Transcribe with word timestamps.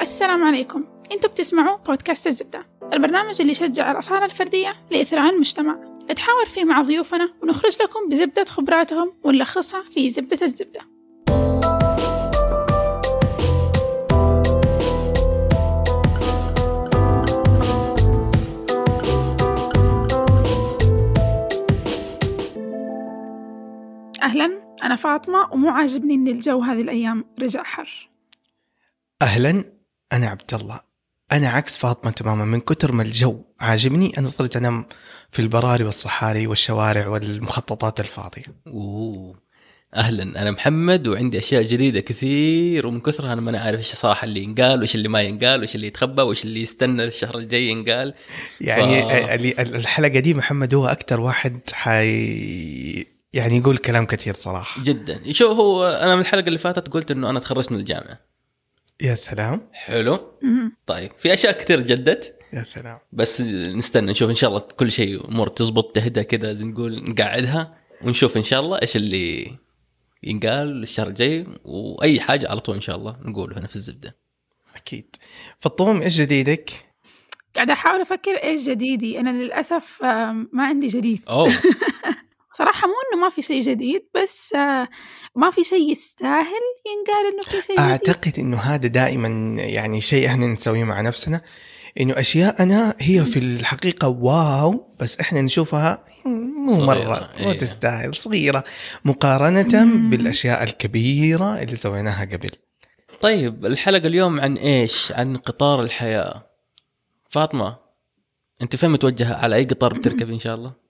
السلام 0.00 0.44
عليكم. 0.44 0.84
أنتوا 1.12 1.30
بتسمعوا 1.30 1.76
بودكاست 1.76 2.26
الزبدة 2.26 2.66
البرنامج 2.92 3.40
اللي 3.40 3.52
يشجع 3.52 3.90
الأصالة 3.90 4.24
الفردية 4.24 4.74
لإثراء 4.90 5.30
المجتمع. 5.30 5.78
نتحاور 6.10 6.44
فيه 6.46 6.64
مع 6.64 6.82
ضيوفنا 6.82 7.34
ونخرج 7.42 7.82
لكم 7.82 8.08
بزبدة 8.08 8.44
خبراتهم 8.44 9.14
ونلخصها 9.24 9.82
في 9.90 10.10
زبدة 10.10 10.38
الزبدة. 10.42 10.80
أهلا 24.22 24.76
أنا 24.82 24.96
فاطمة 24.96 25.52
ومو 25.52 25.70
عاجبني 25.70 26.14
إن 26.14 26.28
الجو 26.28 26.60
هذه 26.60 26.80
الأيام 26.80 27.24
رجع 27.40 27.62
حر. 27.62 28.10
أهلا 29.22 29.79
أنا 30.12 30.26
عبد 30.26 30.54
الله. 30.54 30.80
أنا 31.32 31.48
عكس 31.48 31.76
فاطمة 31.76 32.10
تماما. 32.10 32.44
من 32.44 32.60
كتر 32.60 32.92
ما 32.92 33.02
الجو 33.02 33.42
عاجبني 33.60 34.12
أنا 34.18 34.28
صرت 34.28 34.56
أنام 34.56 34.86
في 35.30 35.42
البراري 35.42 35.84
والصحاري 35.84 36.46
والشوارع 36.46 37.08
والمخططات 37.08 38.00
الفاضية. 38.00 38.42
أوه. 38.66 39.50
أهلا. 39.96 40.22
أنا 40.42 40.50
محمد 40.50 41.08
وعندي 41.08 41.38
أشياء 41.38 41.62
جديدة 41.62 42.00
كثير 42.00 42.86
ومن 42.86 43.00
كثرها 43.00 43.32
أنا 43.32 43.40
ما 43.40 43.58
عارف 43.58 43.78
إيش 43.78 43.92
صراحة 43.94 44.24
اللي 44.24 44.42
ينقال 44.42 44.78
وإيش 44.78 44.94
اللي 44.94 45.08
ما 45.08 45.22
ينقال 45.22 45.58
وإيش 45.60 45.74
اللي 45.74 45.86
يتخبى 45.86 46.22
وإيش 46.22 46.44
اللي 46.44 46.60
يستنى 46.62 47.04
الشهر 47.04 47.38
الجاي 47.38 47.68
ينقال. 47.68 48.14
يعني 48.60 49.02
ف- 49.02 49.60
الحلقة 49.60 50.18
دي 50.18 50.34
محمد 50.34 50.74
هو 50.74 50.86
أكثر 50.86 51.20
واحد 51.20 51.60
حي 51.72 53.06
يعني 53.32 53.56
يقول 53.56 53.76
كلام 53.76 54.06
كثير 54.06 54.34
صراحة. 54.34 54.82
جدا. 54.82 55.32
شو 55.32 55.46
هو 55.52 55.86
أنا 55.86 56.14
من 56.14 56.20
الحلقة 56.20 56.46
اللي 56.46 56.58
فاتت 56.58 56.88
قلت 56.88 57.10
إنه 57.10 57.30
أنا 57.30 57.40
تخرجت 57.40 57.72
من 57.72 57.78
الجامعة. 57.78 58.30
يا 59.00 59.14
سلام. 59.14 59.68
حلو. 59.72 60.18
طيب 60.86 61.12
في 61.16 61.34
أشياء 61.34 61.52
كثير 61.52 61.80
جدت. 61.80 62.38
يا 62.52 62.64
سلام. 62.64 62.98
بس 63.12 63.40
نستنى 63.40 64.10
نشوف 64.10 64.30
إن 64.30 64.34
شاء 64.34 64.50
الله 64.50 64.60
كل 64.60 64.92
شيء 64.92 65.28
أمور 65.28 65.48
تزبط 65.48 65.94
تهدى 65.96 66.24
كذا 66.24 66.52
زي 66.52 66.64
نقول 66.64 67.04
نقعدها 67.08 67.70
ونشوف 68.02 68.36
إن 68.36 68.42
شاء 68.42 68.60
الله 68.60 68.78
إيش 68.82 68.96
اللي 68.96 69.56
ينقال 70.22 70.82
الشهر 70.82 71.08
الجاي 71.08 71.46
وأي 71.64 72.20
حاجة 72.20 72.50
على 72.50 72.60
طول 72.60 72.74
إن 72.74 72.80
شاء 72.80 72.96
الله 72.96 73.16
نقوله 73.22 73.58
هنا 73.58 73.66
في 73.66 73.76
الزبدة. 73.76 74.16
أكيد. 74.76 75.16
فطوم 75.58 76.02
إيش 76.02 76.20
جديدك؟ 76.20 76.70
قاعدة 77.56 77.72
أحاول 77.72 78.00
أفكر 78.00 78.30
إيش 78.30 78.62
جديدي. 78.62 79.20
أنا 79.20 79.30
للأسف 79.30 80.02
ما 80.52 80.64
عندي 80.64 80.86
جديد. 80.86 81.20
أوه. 81.28 81.52
صراحة 82.60 82.88
مو 82.88 82.94
إنه 83.12 83.22
ما 83.22 83.30
في 83.30 83.42
شيء 83.42 83.62
جديد 83.62 84.02
بس 84.14 84.52
آه، 84.54 84.88
ما 85.36 85.50
في 85.50 85.64
شيء 85.64 85.92
يستاهل 85.92 86.62
ينقال 86.86 87.32
إنه 87.32 87.42
في 87.42 87.66
شيء 87.66 87.76
جديد 87.76 87.78
أعتقد 87.78 88.38
إنه 88.38 88.56
هذا 88.56 88.88
دائما 88.88 89.28
يعني 89.62 90.00
شيء 90.00 90.26
إحنا 90.26 90.46
نسويه 90.46 90.84
مع 90.84 91.00
نفسنا 91.00 91.40
إنه 92.00 92.20
أشياءنا 92.20 92.94
هي 92.98 93.24
في 93.24 93.38
الحقيقة 93.38 94.08
واو 94.08 94.94
بس 95.00 95.20
إحنا 95.20 95.40
نشوفها 95.40 96.04
مو 96.26 96.72
صغيرة، 96.72 97.08
مرة 97.08 97.30
مو 97.40 97.50
إيه. 97.50 97.58
تستاهل 97.58 98.14
صغيرة 98.14 98.64
مقارنة 99.04 99.84
مم. 99.84 100.10
بالأشياء 100.10 100.62
الكبيرة 100.62 101.62
اللي 101.62 101.76
سويناها 101.76 102.24
قبل 102.24 102.50
طيب 103.20 103.66
الحلقة 103.66 104.06
اليوم 104.06 104.40
عن 104.40 104.56
إيش؟ 104.56 105.12
عن 105.12 105.36
قطار 105.36 105.80
الحياة. 105.82 106.50
فاطمة 107.28 107.76
أنت 108.62 108.76
فين 108.76 108.90
متوجهة؟ 108.90 109.34
على 109.34 109.56
أي 109.56 109.64
قطار 109.64 109.94
بتركب 109.94 110.30
إن 110.30 110.38
شاء 110.38 110.54
الله؟ 110.54 110.89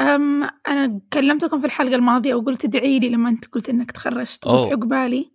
أم 0.00 0.42
أنا 0.68 1.00
كلمتكم 1.12 1.60
في 1.60 1.66
الحلقة 1.66 1.94
الماضية 1.94 2.34
وقلت 2.34 2.64
ادعي 2.64 2.98
لي 2.98 3.08
لما 3.08 3.28
أنت 3.28 3.44
قلت 3.46 3.68
إنك 3.68 3.90
تخرجت 3.90 4.44
قلت. 4.44 4.72
عقبالي 4.72 5.32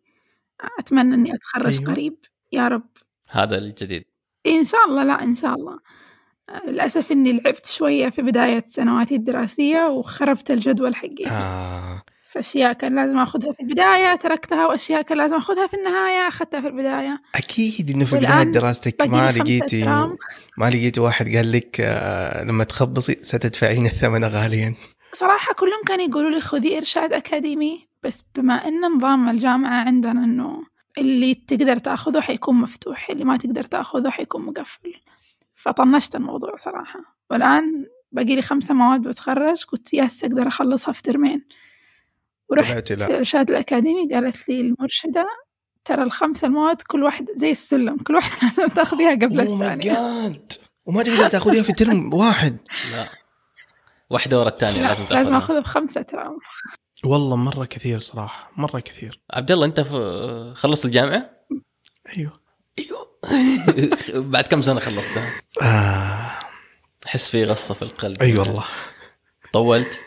أتمنى 0.79 1.15
إني 1.15 1.35
أتخرج. 1.35 1.79
أيوة. 1.79 1.91
قريب 1.93 2.15
يا 2.52 2.67
رب 2.67 2.87
هذا 3.30 3.57
الجديد. 3.57 4.05
إن 4.47 4.63
شاء 4.63 4.85
الله 4.89 5.03
لا 5.03 5.23
إن 5.23 5.35
شاء 5.35 5.53
الله 5.55 5.80
آه، 6.49 6.69
للأسف 6.69 7.11
إني 7.11 7.33
لعبت 7.33 7.65
شوية 7.65 8.09
في 8.09 8.21
بداية 8.21 8.65
سنواتي 8.69 9.15
الدراسية 9.15 9.87
وخربت 9.87 10.52
الجدول 10.52 10.95
حقي 10.95 11.26
آه. 11.27 12.02
فأشياء 12.29 12.73
كان 12.73 12.95
لازم 12.95 13.17
أخذها 13.17 13.51
في 13.51 13.59
البداية 13.59 14.15
تركتها 14.15 14.67
وأشياء 14.67 15.01
كان 15.01 15.17
لازم 15.17 15.35
أخذها 15.35 15.67
في 15.67 15.73
النهاية 15.73 16.27
أخذتها 16.27 16.61
في 16.61 16.67
البداية. 16.67 17.21
أكيد 17.35 17.89
إنه 17.89 18.05
في 18.05 18.15
بداية 18.15 18.43
دراستك 18.43 19.07
ما 19.07 19.31
لقيتي. 19.31 19.85
ما 20.57 20.69
لقيتي 20.69 21.01
واحد 21.01 21.35
قال 21.35 21.51
لك 21.51 21.81
آه 21.81 22.43
لما 22.43 22.63
تخبصي 22.63 23.17
ستدفعين 23.21 23.85
الثمن 23.85 24.25
غاليا. 24.25 24.75
صراحة 25.13 25.53
كلهم 25.53 25.83
كانوا 25.87 26.05
يقولوا 26.05 26.29
لي 26.29 26.41
خذي 26.41 26.77
إرشاد 26.77 27.13
أكاديمي 27.13 27.87
بس 28.03 28.23
بما 28.35 28.67
إن 28.67 28.81
نظام 28.81 29.29
الجامعة 29.29 29.85
عندنا 29.85 30.23
إنه 30.23 30.63
اللي 30.97 31.35
تقدر 31.35 31.77
تأخذه 31.77 32.21
حيكون 32.21 32.55
مفتوح 32.55 33.09
اللي 33.09 33.23
ما 33.23 33.37
تقدر 33.37 33.63
تأخذه 33.63 34.09
حيكون 34.09 34.45
مقفل. 34.45 34.93
فطنشت 35.55 36.15
الموضوع 36.15 36.55
صراحة. 36.57 36.99
والآن 37.31 37.85
باقي 38.11 38.35
لي 38.35 38.41
خمسة 38.41 38.73
مواد 38.73 39.01
بتخرج 39.01 39.63
قلت 39.63 39.93
يس 39.93 40.23
أقدر 40.23 40.47
أخلصها 40.47 40.91
في 40.91 41.01
ترمين. 41.01 41.45
ورحت 42.49 42.71
طلعتي 42.71 42.95
لا. 42.95 43.08
الإرشاد 43.08 43.49
الأكاديمي 43.49 44.14
قالت 44.14 44.49
لي 44.49 44.61
المرشدة 44.61 45.27
ترى 45.86 46.04
الخمسة 46.04 46.48
المواد 46.48 46.82
كل 46.82 47.04
واحدة 47.04 47.33
زي 47.36 47.52
السلم 47.52 47.98
كل 47.98 48.15
واحدة 48.15 48.37
لازم 48.48 48.67
تاخذيها 48.73 49.11
قبل 49.11 49.36
ماي 49.36 49.54
الثانية 49.54 49.83
جاد 49.93 50.52
وما 50.86 51.04
تقدر 51.04 51.27
تاخذيها 51.27 51.64
في 51.64 51.73
ترم 51.73 52.14
واحد 52.14 52.58
لا 52.92 53.09
واحدة 54.09 54.39
ورا 54.39 54.49
الثانية 54.49 54.82
لا 54.82 54.88
لازم 54.88 55.04
لازم 55.04 55.15
تاخذها. 55.30 55.38
أخذها 55.38 55.59
بخمسة 55.59 56.02
ترام 56.02 56.38
والله 57.05 57.36
مرة 57.36 57.65
كثير 57.65 57.99
صراحة 57.99 58.52
مرة 58.58 58.80
كثير 58.80 59.20
عبد 59.33 59.52
الله 59.52 59.65
أنت 59.65 59.80
خلصت 60.55 60.86
الجامعة؟ 60.86 61.30
أيوه 62.17 62.33
أيوه 62.80 63.09
بعد 64.32 64.43
كم 64.43 64.61
سنة 64.61 64.80
خلصتها؟ 64.80 65.32
آه. 65.61 66.32
أحس 67.05 67.30
في 67.30 67.43
غصة 67.45 67.73
في 67.73 67.82
القلب. 67.82 68.21
أي 68.21 68.38
والله 68.38 68.64
طولت؟ 69.54 69.99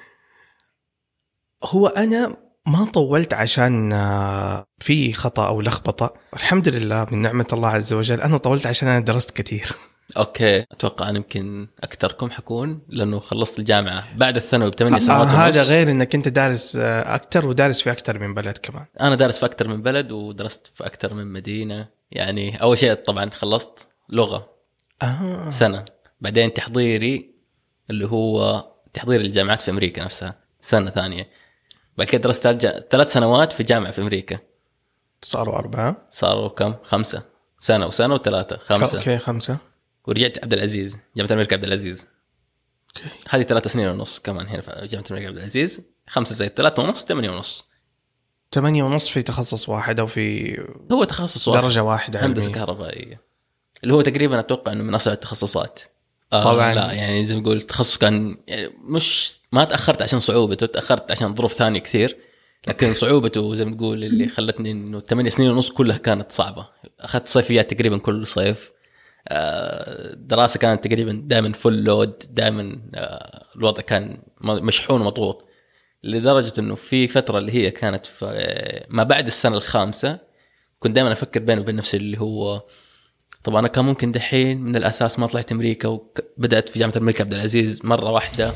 هو 1.65 1.87
أنا 1.87 2.37
ما 2.67 2.85
طولت 2.85 3.35
عشان 3.35 3.93
آه، 3.93 4.65
في 4.79 5.13
خطأ 5.13 5.47
أو 5.47 5.61
لخبطة. 5.61 6.15
الحمد 6.35 6.69
لله 6.69 7.07
من 7.11 7.19
نعمة 7.19 7.47
الله 7.53 7.69
عز 7.69 7.93
وجل 7.93 8.21
أنا 8.21 8.37
طولت 8.37 8.67
عشان 8.67 8.89
أنا 8.89 9.05
درست 9.05 9.31
كثير. 9.31 9.69
أوكي. 10.17 10.61
أتوقع 10.61 11.09
أنا 11.09 11.17
يمكن 11.17 11.69
أكثركم 11.81 12.31
حكون 12.31 12.81
لأنه 12.89 13.19
خلصت 13.19 13.59
الجامعة 13.59 14.05
بعد 14.17 14.37
الثانوي 14.37 14.71
بثمانية 14.71 14.97
آه 14.97 15.01
سنوات 15.01 15.27
هذا. 15.29 15.63
غير 15.63 15.91
إنك 15.91 16.15
أنت 16.15 16.29
دارس 16.29 16.77
آه، 16.77 17.15
أكثر 17.15 17.49
ودارس 17.49 17.83
في 17.83 17.93
أكثر 17.93 18.19
من 18.19 18.35
بلد 18.35 18.59
كمان. 18.59 18.87
أنا 19.01 19.15
دارس 19.15 19.39
في 19.41 19.47
أكثر 19.47 19.69
من 19.69 19.83
بلد 19.83 20.13
ودرست 20.13 20.71
في 20.75 20.87
أكثر 20.87 21.15
من 21.15 21.27
مدينة. 21.33 21.89
يعني 22.11 22.63
أول 22.63 22.79
شيء 22.79 22.95
طبعا 22.95 23.31
خلصت 23.31 23.87
لغة. 24.09 24.49
آه. 25.03 25.51
سنة. 25.51 25.85
بعدين 26.21 26.55
تحضيري 26.55 27.35
اللي 27.91 28.07
هو 28.07 28.65
تحضير 28.93 29.21
الجامعات 29.21 29.63
في 29.63 29.71
أمريكا 29.71 30.05
نفسها. 30.05 30.43
سنة 30.61 30.91
ثانية. 30.91 31.29
بعد 31.99 32.07
كده 32.07 32.23
درست 32.23 32.49
ثلاث- 32.91 33.13
سنوات 33.13 33.53
في 33.53 33.63
جامعة 33.63 33.91
في 33.93 34.01
أمريكا. 34.01 34.39
صاروا 35.23 35.55
أربعة. 35.57 36.09
صاروا 36.11 36.49
كم؟ 36.49 36.75
خمسة. 36.83 37.23
سنة 37.59 37.87
وسنة 37.87 38.15
وثلاثة. 38.15 38.57
خمسة. 38.57 38.99
okay 38.99 39.19
خمسة. 39.19 39.59
ورجعت 40.07 40.39
عبد 40.43 40.53
العزيز 40.53 40.97
جامعة 41.17 41.33
الملك 41.33 41.53
عبد 41.53 41.65
العزيز. 41.65 42.07
okay. 42.97 43.09
هذه 43.29 43.43
ثلاث 43.43 43.69
سنين 43.69 43.89
ونص 43.89 44.19
كمان 44.21 44.47
هنا 44.47 44.61
في 44.61 44.87
جامعة 44.87 45.07
الملك 45.11 45.27
عبد 45.27 45.37
العزيز. 45.37 45.81
خمسة 46.09 46.35
زائد 46.35 46.51
ثلاثة 46.51 46.83
ونص 46.83 47.05
ثمانية 47.05 47.31
ونص. 47.31 47.65
ثمانية 48.53 48.83
ونص 48.83 49.09
في 49.09 49.23
تخصص 49.23 49.69
واحد 49.69 50.01
أو 50.01 50.07
في 50.07 50.57
هو 50.93 51.05
تخصص 51.05 51.49
واحد. 51.49 51.63
درجة 51.63 51.83
واحدة 51.83 52.27
هندسة 52.27 52.43
علمية. 52.45 52.55
كهربائية. 52.55 53.21
اللي 53.83 53.95
هو 53.95 54.01
تقريبا 54.01 54.41
أتوقع 54.41 54.73
إنه 54.73 54.85
من 54.85 54.95
أصعب 54.95 55.15
التخصصات. 55.15 55.81
آه 56.33 56.43
طبعاً. 56.43 56.75
لا 56.75 56.93
يعني 56.93 57.25
زي 57.25 57.35
ما 57.35 57.41
يقول 57.41 57.57
التخصص 57.57 57.97
كان 57.99 58.37
يعني 58.49 58.71
مش 58.85 59.33
ما 59.53 59.65
تأخرت 59.65 60.03
عشان 60.03 60.19
صعوبته 60.19 60.67
تأخرت 60.67 61.11
عشان 61.11 61.35
ظروف 61.35 61.53
ثانية 61.53 61.81
كثير 61.81 62.17
لكن 62.69 62.95
صعوبته 62.95 63.55
زي 63.55 63.65
ما 63.65 63.77
تقول 63.77 64.05
اللي 64.05 64.29
خلتني 64.29 64.71
إنه 64.71 65.01
ثمانية 65.01 65.31
سنين 65.31 65.51
ونص 65.51 65.71
كلها 65.71 65.97
كانت 65.99 66.33
صعبة. 66.33 66.67
أخذت 67.01 67.29
صيفيات 67.29 67.75
تقريبا 67.75 67.99
كل 67.99 68.27
صيف. 68.27 68.71
آه، 69.29 70.13
الدراسه 70.13 70.59
كانت 70.59 70.85
تقريبا 70.89 71.23
دائما 71.27 71.53
فل 71.53 71.85
لود 71.85 72.13
دائما 72.31 72.79
الوضع 73.57 73.83
كان 73.83 74.19
مشحون 74.41 75.01
ومضغوط 75.01 75.49
لدرجة 76.05 76.53
إنه 76.59 76.75
في 76.75 77.09
فترة 77.09 77.39
اللي 77.39 77.53
هي 77.53 77.71
كانت 77.71 78.07
آه، 78.23 78.87
ما 78.91 79.03
بعد 79.03 79.27
السنة 79.27 79.57
الخامسة 79.57 80.19
كنت 80.79 80.95
دائما 80.95 81.13
أفكر 81.13 81.41
بيني 81.41 81.61
وبين 81.61 81.77
نفسي 81.77 81.97
اللي 81.97 82.21
هو 82.21 82.63
طبعا 83.45 83.61
أنا 83.61 83.69
كان 83.69 83.85
ممكن 83.85 84.13
دحين 84.13 84.61
من 84.61 84.77
الأساس 84.77 85.19
ما 85.19 85.27
طلعت 85.27 85.53
أمريكا 85.53 85.89
وبدات 85.89 86.69
في 86.69 86.79
جامعة 86.79 86.97
الملك 86.97 87.21
عبد 87.21 87.35
العزيز 87.35 87.85
مرة 87.85 88.11
واحدة 88.11 88.53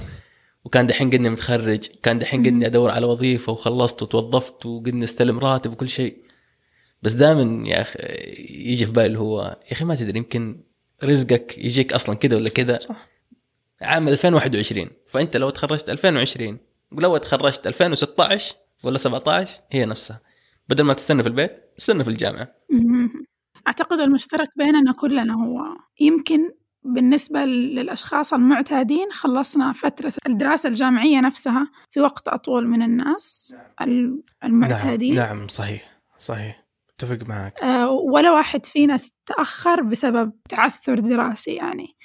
وكان 0.64 0.86
دحين 0.86 1.10
قدني 1.10 1.28
متخرج 1.28 1.86
كان 2.02 2.18
دحين 2.18 2.46
قدني 2.46 2.66
أدور 2.66 2.90
على 2.90 3.06
وظيفة 3.06 3.52
وخلصت 3.52 4.02
وتوظفت 4.02 4.66
وقدني 4.66 5.04
أستلم 5.04 5.38
راتب 5.38 5.72
وكل 5.72 5.88
شيء. 5.88 6.16
بس 7.02 7.12
دائما 7.12 7.68
يا 7.68 7.80
أخي 7.80 7.98
يجي 8.48 8.86
في 8.86 8.92
بالي 8.92 9.06
اللي 9.06 9.18
هو 9.18 9.58
يا 9.66 9.72
أخي 9.72 9.84
ما 9.84 9.94
تدري 9.94 10.18
يمكن 10.18 10.60
رزقك 11.04 11.58
يجيك 11.58 11.92
أصلا 11.92 12.14
كذا 12.16 12.36
ولا 12.36 12.48
كذا. 12.48 12.78
صح. 12.78 13.08
عام 13.82 14.08
2021 14.08 14.90
فأنت 15.06 15.36
لو 15.36 15.50
تخرجت 15.50 15.90
2020 15.90 16.58
ولو 16.92 17.16
تخرجت 17.16 17.66
2016 17.66 18.54
ولا 18.84 18.98
17 18.98 19.60
هي 19.70 19.86
نفسها. 19.86 20.20
بدل 20.68 20.84
ما 20.84 20.94
تستنى 20.94 21.22
في 21.22 21.28
البيت 21.28 21.62
استنى 21.78 22.04
في 22.04 22.10
الجامعة. 22.10 22.54
أعتقد 23.66 24.00
المشترك 24.00 24.48
بيننا 24.56 24.92
كلنا 24.92 25.34
هو. 25.34 25.60
يمكن 26.00 26.50
بالنسبة 26.84 27.44
للأشخاص 27.44 28.34
المعتادين 28.34 29.12
خلصنا 29.12 29.72
فترة 29.72 30.12
الدراسة 30.26 30.68
الجامعية 30.68 31.20
نفسها 31.20 31.70
في 31.90 32.00
وقت 32.00 32.28
أطول 32.28 32.66
من 32.68 32.82
الناس 32.82 33.54
ال- 33.80 34.22
المعتادين. 34.44 35.14
نعم 35.14 35.36
نعم 35.38 35.48
صحيح 35.48 36.00
صحيح. 36.18 36.66
أتفق 36.96 37.28
معك. 37.28 37.62
آه، 37.62 37.90
ولا 37.90 38.32
واحد 38.32 38.66
فينا 38.66 38.98
تأخر 39.26 39.82
بسبب 39.82 40.32
تعثر 40.48 40.98
دراسي 40.98 41.50
يعني. 41.50 41.96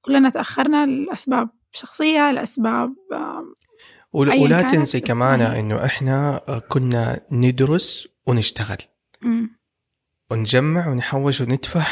كلنا 0.00 0.30
تأخرنا 0.30 0.86
لأسباب 0.86 1.48
شخصية 1.72 2.30
لأسباب 2.30 2.94
آه، 3.12 3.44
ول- 4.12 4.28
ولا 4.28 4.62
كانت، 4.62 4.74
تنسي 4.74 5.00
كمان 5.00 5.40
إنه 5.40 5.84
إحنا 5.84 6.40
كنا 6.68 7.20
ندرس 7.32 8.08
ونشتغل. 8.26 8.76
مم. 9.22 9.56
ونجمع 10.30 10.88
ونحوش 10.88 11.40
وندفع 11.40 11.82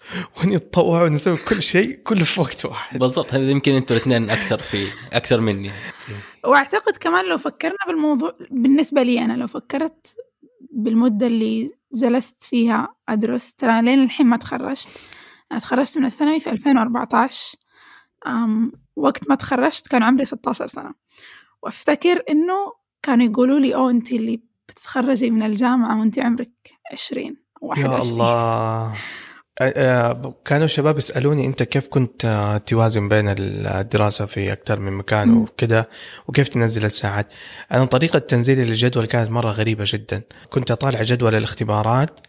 ونتطوع 0.36 1.02
ونسوي 1.02 1.36
كل 1.36 1.62
شيء 1.62 1.94
كله 2.02 2.24
في 2.24 2.40
وقت 2.40 2.64
واحد. 2.66 2.98
بالضبط 2.98 3.34
هذا 3.34 3.50
يمكن 3.50 3.72
أنتوا 3.72 3.96
الاثنين 3.96 4.30
أكثر 4.30 4.58
في 4.58 4.86
أكثر 5.12 5.40
مني. 5.40 5.70
وأعتقد 6.44 6.96
كمان 6.96 7.28
لو 7.28 7.36
فكرنا 7.36 7.76
بالموضوع 7.86 8.36
بالنسبة 8.50 9.02
لي 9.02 9.24
أنا 9.24 9.32
لو 9.32 9.46
فكرت 9.46 10.16
بالمدة 10.72 11.26
اللي 11.26 11.70
جلست 11.92 12.42
فيها 12.42 12.94
أدرس 13.08 13.54
ترى 13.54 13.82
لين 13.82 14.02
الحين 14.02 14.26
ما 14.26 14.36
تخرجت. 14.36 14.88
أنا 15.52 15.60
تخرجت 15.60 15.98
من 15.98 16.04
الثانوي 16.04 16.40
في 16.40 16.50
2014 16.50 17.56
أم 18.26 18.72
وقت 18.96 19.28
ما 19.28 19.34
تخرجت 19.34 19.88
كان 19.88 20.02
عمري 20.02 20.24
16 20.24 20.66
سنة. 20.66 20.94
وأفتكر 21.62 22.22
إنه 22.30 22.72
كانوا 23.02 23.26
يقولوا 23.26 23.58
لي 23.60 23.74
أوه 23.74 23.90
أنت 23.90 24.12
اللي 24.12 24.42
بتتخرجي 24.68 25.30
من 25.30 25.42
الجامعة 25.42 26.00
وأنت 26.00 26.18
عمرك 26.18 26.50
20 26.92 27.36
يا 27.62 27.88
21 27.88 28.02
الله. 28.02 28.94
كانوا 30.44 30.64
الشباب 30.64 30.98
يسألوني 30.98 31.46
أنت 31.46 31.62
كيف 31.62 31.88
كنت 31.88 32.24
آه، 32.24 32.56
توازن 32.58 33.08
بين 33.08 33.34
الدراسة 33.38 34.26
في 34.26 34.52
أكثر 34.52 34.80
من 34.80 34.92
مكان. 34.92 35.36
وكذا 35.36 35.86
وكيف 36.28 36.48
تنزل 36.48 36.84
الساعات؟ 36.84 37.26
أنا 37.72 37.84
طريقة 37.84 38.18
تنزيلي 38.18 38.64
للجدول 38.64 39.06
كانت 39.06 39.30
مرة 39.30 39.50
غريبة 39.50 39.84
جدا. 39.86 40.22
كنت 40.50 40.70
أطالع 40.70 41.02
جدول 41.02 41.34
الاختبارات 41.34 42.20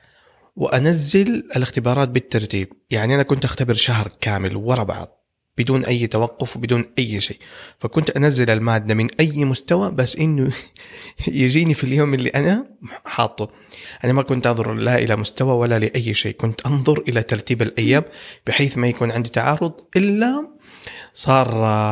وأنزل 0.55 1.27
الاختبارات 1.55 2.09
بالترتيب. 2.09 2.73
يعني 2.89 3.15
أنا 3.15 3.23
كنت 3.23 3.45
أختبر 3.45 3.73
شهر 3.73 4.11
كامل 4.21 4.55
ورا 4.55 4.83
بعض. 4.83 5.20
بدون 5.63 5.85
أي 5.85 6.07
توقف 6.07 6.57
وبدون 6.57 6.85
أي 6.99 7.21
شيء. 7.21 7.37
فكنت 7.79 8.09
أنزل 8.09 8.49
المادة 8.49 8.93
من 8.93 9.07
أي 9.19 9.45
مستوى 9.45 9.91
بس 9.91 10.15
إنه 10.15 10.53
يجيني 11.27 11.73
في 11.73 11.83
اليوم 11.83 12.13
اللي 12.13 12.29
أنا 12.29 12.65
حاطه. 13.05 13.49
أنا 14.03 14.13
ما 14.13 14.21
كنت 14.21 14.47
أنظر 14.47 14.73
لا 14.73 14.99
إلى 14.99 15.15
مستوى 15.15 15.53
ولا 15.53 15.79
لأي 15.79 16.13
شيء. 16.13 16.35
كنت 16.35 16.65
أنظر 16.65 17.03
إلى 17.07 17.23
ترتيب 17.23 17.61
الأيام 17.61 18.03
بحيث 18.47 18.77
ما 18.77 18.87
يكون 18.87 19.11
عندي 19.11 19.29
تعارض 19.29 19.73
إلا 19.97 20.47
صار 21.13 21.47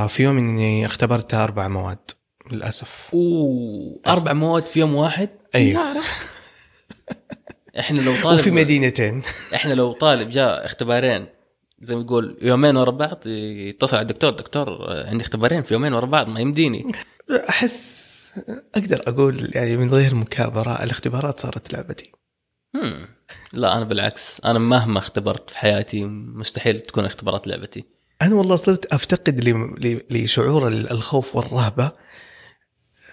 في 0.09 0.23
يوم 0.23 0.37
إني 0.37 0.85
اختبرت 0.85 1.33
أربع 1.33 1.67
مواد 1.67 1.97
للأسف. 2.51 3.09
أوه 3.13 3.99
أربع 4.07 4.33
مواد 4.33 4.65
في 4.65 4.79
يوم 4.79 4.95
واحد؟ 4.95 5.29
لا، 5.53 5.59
لا. 5.59 6.01
إحنا 7.79 8.01
لو 8.01 8.13
طالب 8.23 8.39
وفي 8.39 8.51
مدينتين. 8.51 9.21
إحنا 9.55 9.73
لو 9.73 9.91
طالب 9.91 10.29
جاء 10.29 10.65
اختبارين 10.65 11.25
زي 11.81 11.95
ما 11.95 12.01
يقول 12.01 12.37
يومين 12.41 12.77
ورا 12.77 12.91
بعض 12.91 13.27
يتصل 13.27 13.97
على 13.97 14.01
الدكتور 14.03 14.31
دكتور 14.31 14.77
عندي 15.07 15.23
اختبارين 15.23 15.63
في 15.63 15.73
يومين 15.73 15.93
ورا 15.93 16.05
بعض 16.05 16.29
ما 16.29 16.39
يمديني. 16.39 16.87
أحس 17.49 18.09
أقدر 18.75 19.01
أقول 19.07 19.49
يعني 19.55 19.77
من 19.77 19.89
غير 19.89 20.15
مكابرة 20.15 20.83
الاختبارات 20.83 21.39
صارت 21.39 21.73
لعبتي. 21.73 22.11
هم. 22.75 23.07
لا 23.53 23.77
أنا 23.77 23.83
بالعكس 23.85 24.41
أنا 24.45 24.59
مهما 24.59 24.99
اختبرت 24.99 25.49
في 25.49 25.57
حياتي 25.57 26.05
مستحيل 26.05 26.79
تكون 26.79 27.05
اختبارات 27.05 27.47
لعبتي. 27.47 27.85
أنا 28.21 28.35
والله 28.35 28.55
صرت 28.55 28.85
أفتقد 28.85 29.43
ل- 29.49 29.75
ل- 29.87 30.23
لشعور 30.23 30.67
الخوف 30.67 31.35
والرهبة 31.35 31.91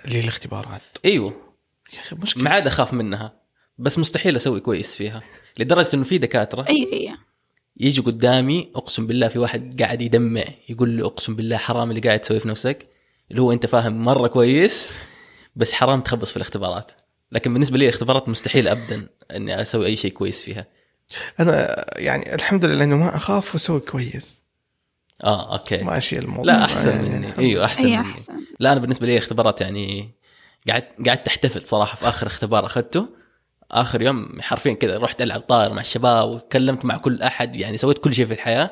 للاختبارات. 0.08 0.82
أيوه. 1.04 1.32
يا 1.94 1.98
أخي 2.00 2.16
مشكلة. 2.16 2.42
ما 2.44 2.50
عاد 2.50 2.66
أخاف 2.66 2.92
منها 2.92 3.40
بس 3.78 3.98
مستحيل 3.98 4.36
أسوي 4.36 4.60
كويس 4.60 4.94
فيها 4.94 5.22
لدرجة 5.58 5.88
إنه 5.94 6.04
في 6.04 6.18
دكاترة 6.18 6.62
أي 6.68 6.88
أي 6.92 7.16
يجي 7.76 8.00
قدامي 8.00 8.70
أقسم 8.76 9.06
بالله 9.06 9.28
في 9.28 9.38
واحد 9.38 9.82
قاعد 9.82 10.02
يدمع 10.02 10.44
يقول 10.68 10.88
لي 10.88 11.02
أقسم 11.02 11.36
بالله 11.36 11.56
حرام 11.56 11.90
اللي 11.90 12.00
قاعد 12.00 12.20
تسويه 12.20 12.38
في 12.38 12.48
نفسك. 12.48 12.88
اللي 13.30 13.42
هو 13.42 13.52
أنت 13.52 13.66
فاهم 13.66 14.04
مرة 14.04 14.28
كويس 14.28 14.92
بس 15.56 15.72
حرام 15.72 16.00
تخبص 16.00 16.30
في 16.30 16.36
الاختبارات. 16.36 16.90
لكن 17.32 17.52
بالنسبة 17.52 17.78
لي 17.78 17.84
الاختبارات 17.84 18.28
مستحيل 18.28 18.68
ابدا 18.68 19.08
إني 19.30 19.62
أسوي 19.62 19.86
أي 19.86 19.96
شيء 19.96 20.12
كويس 20.12 20.42
فيها. 20.42 20.66
أنا 21.40 21.84
يعني 21.98 22.34
الحمد 22.34 22.64
لله 22.64 22.84
إنه 22.84 22.96
ما 22.96 23.16
أخاف 23.16 23.54
وأسوي 23.54 23.80
كويس. 23.80 24.42
آه 25.24 25.52
okay. 25.52 25.82
ما 25.82 25.96
أشيل 25.96 26.24
الموضوع 26.24 26.44
لا 26.44 26.64
أحسن 26.64 26.96
يعني 26.96 27.08
مني. 27.08 27.28
الحمد 27.28 27.44
أيوه 27.44 27.64
أحسن 27.64 27.84
أي 27.84 27.96
مني. 27.96 28.10
أحسن. 28.10 28.32
لا 28.60 28.72
أنا 28.72 28.80
بالنسبة 28.80 29.06
لي 29.06 29.12
الاختبارات 29.12 29.60
يعني 29.60 30.10
قاعد 30.68 30.84
قعدت 31.06 31.28
احتفل 31.28 31.62
صراحة 31.62 31.96
في 31.96 32.08
آخر 32.08 32.26
اختبار 32.26 32.66
أخذته. 32.66 33.08
آخر 33.70 34.02
يوم 34.02 34.28
حرفيا 34.40 34.72
كذا 34.72 34.98
رحت 34.98 35.22
ألعب 35.22 35.40
طائر 35.40 35.72
مع 35.72 35.80
الشباب 35.80 36.28
وتكلمت 36.28 36.84
مع 36.84 36.96
كل 36.96 37.22
أحد 37.22 37.56
يعني 37.56 37.76
سويت 37.76 37.98
كل 37.98 38.14
شيء 38.14 38.26
في 38.26 38.32
الحياة. 38.32 38.70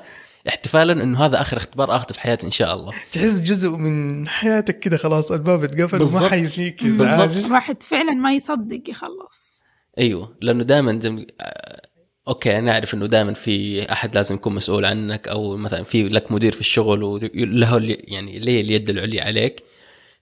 احتفالا 0.49 0.93
إنه 0.93 1.25
هذا 1.25 1.41
آخر 1.41 1.57
اختبار 1.57 1.97
آخذه 1.97 2.13
في 2.13 2.21
حياتي 2.21 2.47
إن 2.47 2.51
شاء 2.51 2.75
الله. 2.75 2.93
تحس 3.13 3.41
جزء 3.41 3.71
من 3.71 4.29
حياتك 4.29 4.79
كده 4.79 4.97
خلاص 4.97 5.33
الباب 5.33 5.65
اتقفل 5.65 6.03
وما. 6.03 6.29
حيجيك 6.29 6.83
بالضبط. 6.85 7.45
الواحد 7.47 7.83
فعلا 7.83 8.13
ما 8.13 8.33
يصدق 8.33 8.83
يخلص. 8.89 9.61
أيوه 9.99 10.37
لأنه 10.43 10.63
دائما 10.65 11.01
زي 11.01 11.11
ما- 11.11 11.27
آه، 11.41 11.83
أوكي 12.29 12.59
أنا 12.59 12.73
أعرف 12.73 12.95
إنه 12.95 13.07
دائما 13.07 13.33
في 13.35 13.83
أحد 13.93 14.15
لازم 14.15 14.35
يكون 14.35 14.55
مسؤول 14.55 14.85
عنك 14.85 15.29
أو 15.29 15.57
مثلا 15.57 15.83
في 15.83 16.09
لك 16.09 16.33
مدير 16.33 16.53
في 16.53 16.61
الشغل 16.61 17.03
وله 17.03 17.77
اللي- 17.77 17.95
يعني 18.09 18.39
ليه 18.39 18.61
اليد 18.61 18.91
العليا 18.91 19.25
عليك. 19.25 19.63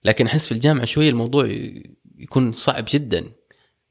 لكن 0.05 0.25
أحس 0.25 0.45
في 0.45 0.51
الجامعة 0.51 0.85
شوي 0.85 1.09
الموضوع 1.09 1.49
يكون 2.17 2.51
صعب 2.51 2.85
جدا. 2.91 3.25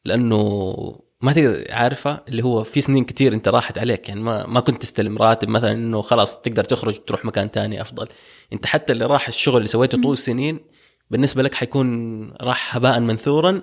لأنه 0.04 0.75
ما 1.20 1.32
تقدر 1.32 1.64
عارفة 1.70 2.22
اللي 2.28 2.44
هو 2.44 2.64
في 2.64 2.81
سنين 2.81 3.04
كتير 3.04 3.34
أنت 3.34 3.49
راحت 3.49 3.78
عليك. 3.78 4.08
يعني 4.08 4.20
ما 4.20 4.46
ما 4.46 4.60
كنت 4.60 4.82
تستلم 4.82 5.19
راتب 5.19 5.49
مثلا 5.49 5.72
إنه 5.72 6.02
خلاص 6.02 6.40
تقدر 6.40 6.64
تخرج 6.64 6.99
تروح 7.06 7.25
مكان 7.25 7.50
تاني 7.50 7.82
أفضل. 7.82 8.08
أنت 8.52 8.66
حتى 8.66 8.93
اللي 8.93 9.06
راح 9.06 9.28
الشغل 9.28 9.56
اللي 9.56 9.69
سويته 9.69 10.02
طول 10.02 10.12
السنين 10.12 10.60
بالنسبة 11.10 11.43
لك 11.43 11.54
حيكون 11.54 12.31
راح 12.31 12.76
هباء 12.76 13.00
منثورا. 13.00 13.62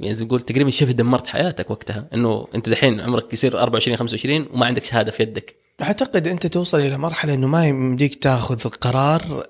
يعني 0.00 0.14
زي 0.14 0.24
نقول 0.24 0.40
تقريبا 0.40 0.70
شبه 0.70 0.92
دمرت 0.92 1.26
حياتك 1.26 1.70
وقتها. 1.70 2.08
إنه 2.14 2.48
أنت 2.54 2.68
دحين 2.68 3.00
عمرك 3.00 3.32
يصير 3.32 3.58
24 3.58 3.96
25 3.96 4.46
وما 4.52 4.66
عندك 4.66 4.84
شهادة 4.84 5.10
في 5.10 5.22
يدك. 5.22 5.56
أعتقد 5.82 6.28
أنت 6.28 6.46
توصل 6.46 6.80
إلى 6.80 6.98
مرحلة 6.98 7.34
إنه 7.34 7.46
ما 7.46 7.66
يمديك 7.66 8.22
تأخذ 8.22 8.68
قرار 8.68 9.46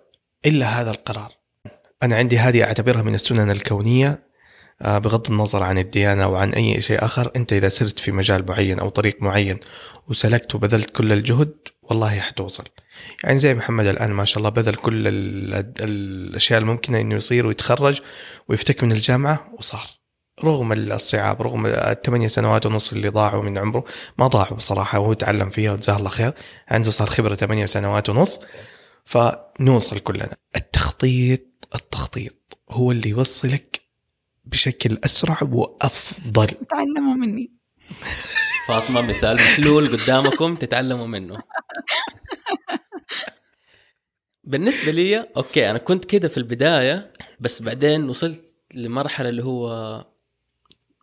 إلا 0.47 0.67
هذا 0.67 0.91
القرار. 0.91 1.33
أنا 2.03 2.17
عندي 2.17 2.39
هذه 2.39 2.65
أعتبرها 2.65 3.03
من 3.03 3.15
السنن 3.15 3.51
الكونية. 3.51 4.34
بغض 4.81 5.31
النظر 5.31 5.63
عن 5.63 5.79
الديانة 5.79 6.29
وعن 6.29 6.53
أي 6.53 6.81
شيء 6.81 7.05
آخر 7.05 7.31
أنت 7.37 7.53
إذا 7.53 7.69
سرت 7.69 7.99
في 7.99 8.13
مجال 8.13 8.47
معين 8.49 8.79
أو 8.79 8.89
طريق 8.89 9.17
معين 9.23 9.59
وسلكت 10.09 10.55
وبذلت 10.55 10.91
كل 10.91 11.13
الجهد 11.13 11.55
والله 11.83 12.21
حتوصل. 12.21 12.65
يعني 13.25 13.39
زي 13.39 13.55
محمد 13.55 13.87
الآن 13.87 14.11
ما 14.11 14.25
شاء 14.25 14.39
الله 14.39 14.49
بذل 14.51 14.75
كل 14.75 15.09
ال- 15.09 15.55
ال- 15.55 15.73
الأشياء 15.81 16.61
الممكنة 16.61 17.01
إنه 17.01 17.15
يصير 17.15 17.47
ويتخرج 17.47 18.01
ويفتك 18.49 18.85
من 18.85 18.93
الجامعة 18.93 19.51
وصار. 19.59 19.87
رغم 20.45 20.73
الصعاب 20.73 21.43
رغم 21.43 21.67
الثمانية 21.67 22.29
سنوات 22.29 22.67
ونص 22.67 22.93
اللي 22.93 23.09
ضاعوا 23.09 23.43
من 23.43 23.59
عمره 23.59 23.85
ما 24.19 24.27
ضاعوا 24.27 24.57
بصراحة 24.57 24.99
وهو 24.99 25.13
تعلم 25.13 25.51
فيها 25.51 25.73
وجزاه 25.73 25.97
الله 25.97 26.09
خير. 26.09 26.35
عنده 26.69 26.91
صار 26.91 27.11
خبرة 27.11 27.35
ثمانية 27.35 27.67
سنوات 27.67 28.11
ونص 28.11 28.41
فنوصل 29.05 29.99
كلنا. 29.99 30.37
التخطيط 30.57 31.41
التخطيط 31.75 32.59
هو 32.71 32.93
اللي 32.93 33.09
يوصلك 33.09 33.84
بشكل 34.47 34.99
أسرع 35.05 35.39
وأفضل. 35.53 36.47
تعلموا 36.47 37.15
مني. 37.15 37.53
فاطمة 38.69 39.01
مثال 39.09 39.37
محلول 39.37 39.89
قدامكم 39.89 40.57
تتعلموا 40.57 41.07
منه. 41.07 41.39
بالنسبة 44.45 44.93
لي 44.93 45.19
okay 45.37 45.71
أنا 45.71 45.79
كنت 45.79 46.05
كده 46.05 46.29
في 46.29 46.37
البداية 46.37 47.13
بس 47.41 47.63
بعدين 47.63 48.09
وصلت 48.09 48.55
لمرحلة 48.75 49.29
اللي 49.29 49.45
هو 49.45 50.07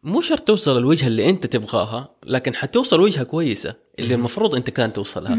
مو 0.03 0.21
شرط 0.21 0.41
توصل 0.48 0.77
الوجهة 0.77 1.07
اللي 1.07 1.29
أنت 1.29 1.45
تبغاها 1.45 2.15
لكن 2.24 2.55
حتوصل 2.55 3.00
وجهة 3.01 3.24
كويسة 3.24 3.75
اللي 4.00 4.15
المفروض 4.15 4.55
أنت 4.55 4.69
كان 4.69 4.93
توصلها. 4.93 5.38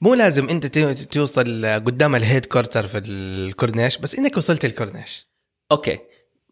مو 0.00 0.14
لازم 0.14 0.48
أنت 0.48 0.66
تو- 0.66 0.92
توصل 0.92 1.66
قدام 1.66 2.14
ال 2.14 2.46
headquarter 2.46 2.86
في 2.86 2.98
الكورنيش 2.98 3.98
بس 3.98 4.14
إنك 4.14 4.36
وصلت 4.36 4.64
الكورنيش. 4.64 5.26
okay. 5.72 5.98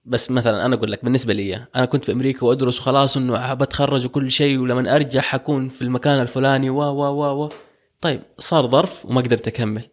بس 0.04 0.30
مثلا 0.30 0.66
أنا 0.66 0.74
أقول 0.74 0.92
لك 0.92 1.04
بالنسبة 1.04 1.34
لي 1.34 1.66
أنا 1.76 1.84
كنت 1.84 2.04
في 2.04 2.12
أمريكا 2.12 2.46
وأدرس 2.46 2.80
وخلاص 2.80 3.16
إنه 3.16 3.54
بتخرج 3.54 4.04
وكل 4.04 4.30
شيء 4.30 4.58
ولما 4.58 4.96
أرجع 4.96 5.20
حكون 5.20 5.68
في 5.68 5.82
المكان 5.82 6.20
الفلاني 6.20 6.70
و 6.70 6.82
و 6.82 7.02
و 7.02 7.44
و. 7.44 7.48
طيب 8.00 8.22
صار 8.38 8.66
ظرف 8.66 9.06
وما 9.06 9.20
قدرت 9.20 9.48
أكمل. 9.48 9.84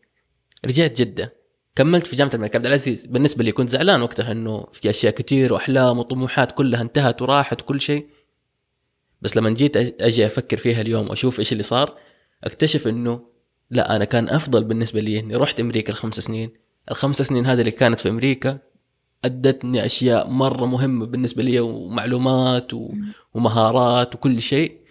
رجعت 0.65 1.01
جدة. 1.01 1.33
كملت 1.75 2.07
في 2.07 2.15
جامعة 2.15 2.31
الملك 2.35 2.55
عبد 2.55 2.65
العزيز. 2.65 3.05
بالنسبة 3.05 3.43
لي 3.43 3.51
كنت 3.51 3.69
زعلان 3.69 4.01
وقتها 4.01 4.31
إنه 4.31 4.67
في 4.71 4.89
أشياء 4.89 5.13
كتير 5.13 5.53
وأحلام 5.53 5.99
وطموحات 5.99 6.51
كلها 6.51 6.81
انتهت 6.81 7.21
وراحت 7.21 7.61
وكل 7.61 7.81
شيء. 7.81 8.07
بس 9.21 9.37
لما 9.37 9.49
جيت 9.49 10.01
أجي 10.01 10.25
أفكر 10.25 10.57
فيها 10.57 10.81
اليوم 10.81 11.09
وأشوف 11.09 11.39
إيش 11.39 11.51
اللي 11.51 11.63
صار 11.63 11.97
أكتشف 12.43 12.87
إنه 12.87 13.21
لا 13.69 13.95
أنا 13.95 14.05
كان 14.05 14.29
أفضل 14.29 14.63
بالنسبة 14.63 14.99
لي 14.99 15.19
إني 15.19 15.35
رحت 15.35 15.59
أمريكا 15.59 15.93
الخمس 15.93 16.19
سنين. 16.19 16.53
الخمس 16.91 17.21
سنين 17.21 17.45
هذه 17.45 17.59
اللي 17.59 17.71
كانت 17.71 17.99
في 17.99 18.09
أمريكا 18.09 18.59
أدتني 19.25 19.85
أشياء 19.85 20.29
مرة 20.29 20.65
مهمة 20.65 21.05
بالنسبة 21.05 21.43
لي 21.43 21.59
ومعلومات 21.59 22.73
و... 22.73 22.93
ومهارات 23.33 24.15
وكل 24.15 24.41
شيء. 24.41 24.81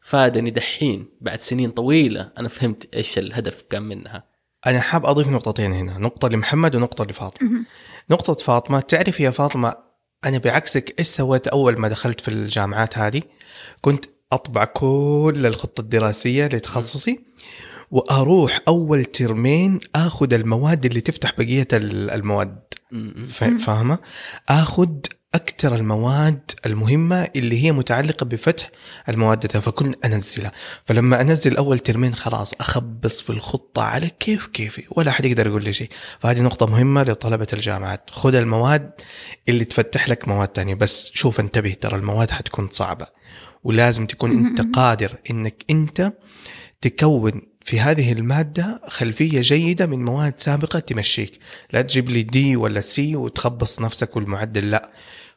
فادني 0.00 0.50
دحين 0.50 1.06
بعد 1.20 1.40
سنين 1.40 1.70
طويلة 1.70 2.32
أنا 2.38 2.48
فهمت 2.48 2.94
إيش 2.94 3.18
الهدف 3.18 3.62
كان 3.70 3.82
منها. 3.82 4.24
أنا 4.66 4.80
حاب 4.80 5.06
أضيف 5.06 5.28
نقطتين 5.28 5.72
هنا 5.72 5.98
نقطة 5.98 6.28
لمحمد 6.28 6.76
ونقطة 6.76 7.04
لفاطمة. 7.04 7.50
نقطة 8.10 8.34
فاطمة 8.34 8.80
تعرف 8.80 9.20
يا 9.20 9.30
فاطمة 9.30 9.74
أنا 10.24 10.38
بعكسك 10.38 10.94
إيش 10.98 11.08
سويت 11.08 11.46
أول 11.46 11.78
ما 11.78 11.88
دخلت 11.88 12.20
في 12.20 12.28
الجامعات 12.28 12.98
هذه؟ 12.98 13.22
كنت 13.80 14.04
أطبع 14.32 14.64
كل 14.64 15.42
الخطة 15.46 15.80
الدراسية 15.80 16.46
لتخصصي. 16.46 17.20
وأروح 17.90 18.60
أول 18.68 19.04
ترمين 19.04 19.80
اخذ 19.94 20.32
المواد 20.32 20.86
اللي 20.86 21.00
تفتح 21.00 21.32
بقية 21.38 21.68
ال- 21.72 22.10
المواد. 22.10 22.58
فاهمة؟ 23.58 23.98
اخذ 24.48 24.88
أكثر 25.34 25.74
المواد 25.74 26.50
المهمة 26.66 27.28
اللي 27.36 27.64
هي 27.64 27.72
متعلقة 27.72 28.24
بفتح 28.24 28.70
المواد 29.08 29.46
ده. 29.46 29.60
فكنت 29.60 30.04
أنزلها. 30.04 30.52
فلما 30.84 31.20
أنزل 31.20 31.56
أول 31.56 31.78
ترمين 31.78 32.14
خلاص 32.14 32.54
أخبص 32.60 33.22
في 33.22 33.30
الخطة 33.30 33.82
على 33.82 34.10
كيف 34.20 34.46
كيفي. 34.46 34.82
ولا 34.90 35.10
حد 35.10 35.24
يقدر 35.24 35.46
يقول 35.46 35.64
لي 35.64 35.72
شيء. 35.72 35.90
فهذه 36.18 36.40
نقطة 36.40 36.66
مهمة 36.66 37.02
لطلبة 37.02 37.46
الجامعات. 37.52 38.10
خذ 38.10 38.34
المواد 38.34 38.90
اللي 39.48 39.64
تفتح 39.64 40.08
لك 40.08 40.28
مواد 40.28 40.48
تانية. 40.48 40.74
بس 40.74 41.10
شوف 41.14 41.40
انتبه 41.40 41.72
ترى 41.80 41.96
المواد 41.96 42.30
حتكون 42.30 42.68
صعبة. 42.70 43.06
ولازم 43.64 44.06
تكون 44.06 44.30
أنت. 44.46 44.76
قادر 44.76 45.14
إنك 45.30 45.64
أنت 45.70 46.12
تكون 46.80 47.42
في 47.66 47.80
هذه 47.80 48.12
المادة 48.12 48.80
خلفية 48.88 49.40
جيدة 49.40 49.86
من 49.86 50.04
مواد 50.04 50.34
سابقة 50.40 50.78
تمشيك. 50.78 51.38
لا 51.72 51.82
تجيب 51.82 52.08
لي 52.08 52.22
دي 52.22 52.56
ولا 52.56 52.80
سي 52.80 53.16
وتخبص 53.16 53.80
نفسك 53.80 54.16
والمعدل 54.16 54.70
لا. 54.70 54.90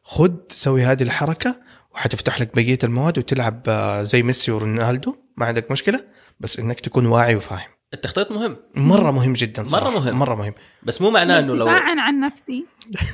خد 0.03 0.37
سوي 0.49 0.83
هذه 0.83 1.03
الحركة 1.03 1.59
وحتفتح 1.91 2.41
لك 2.41 2.55
بقية 2.55 2.77
المواد 2.83 3.17
وتلعب 3.17 3.61
آه، 3.67 4.03
زي 4.03 4.23
ميسي 4.23 4.51
ورونالدو. 4.51 5.15
ما 5.37 5.45
عندك 5.45 5.71
مشكلة 5.71 6.05
بس 6.39 6.59
إنك 6.59 6.79
تكون 6.79 7.05
واعي 7.05 7.35
وفاهم. 7.35 7.69
التخطيط 7.93 8.31
مهم. 8.31 8.57
مرة 8.75 9.11
مهم 9.11 9.33
جدا 9.33 9.63
صراحة. 9.63 9.89
مرة 9.89 9.99
مهم. 9.99 10.19
مرة 10.19 10.35
مهم. 10.35 10.53
بس 10.83 11.01
مو 11.01 11.09
معناه 11.09 11.39
إنه 11.39 11.55
لو 11.55 11.65
دفاعا 11.65 11.95
عن 11.99 12.19
نفسي. 12.19 12.65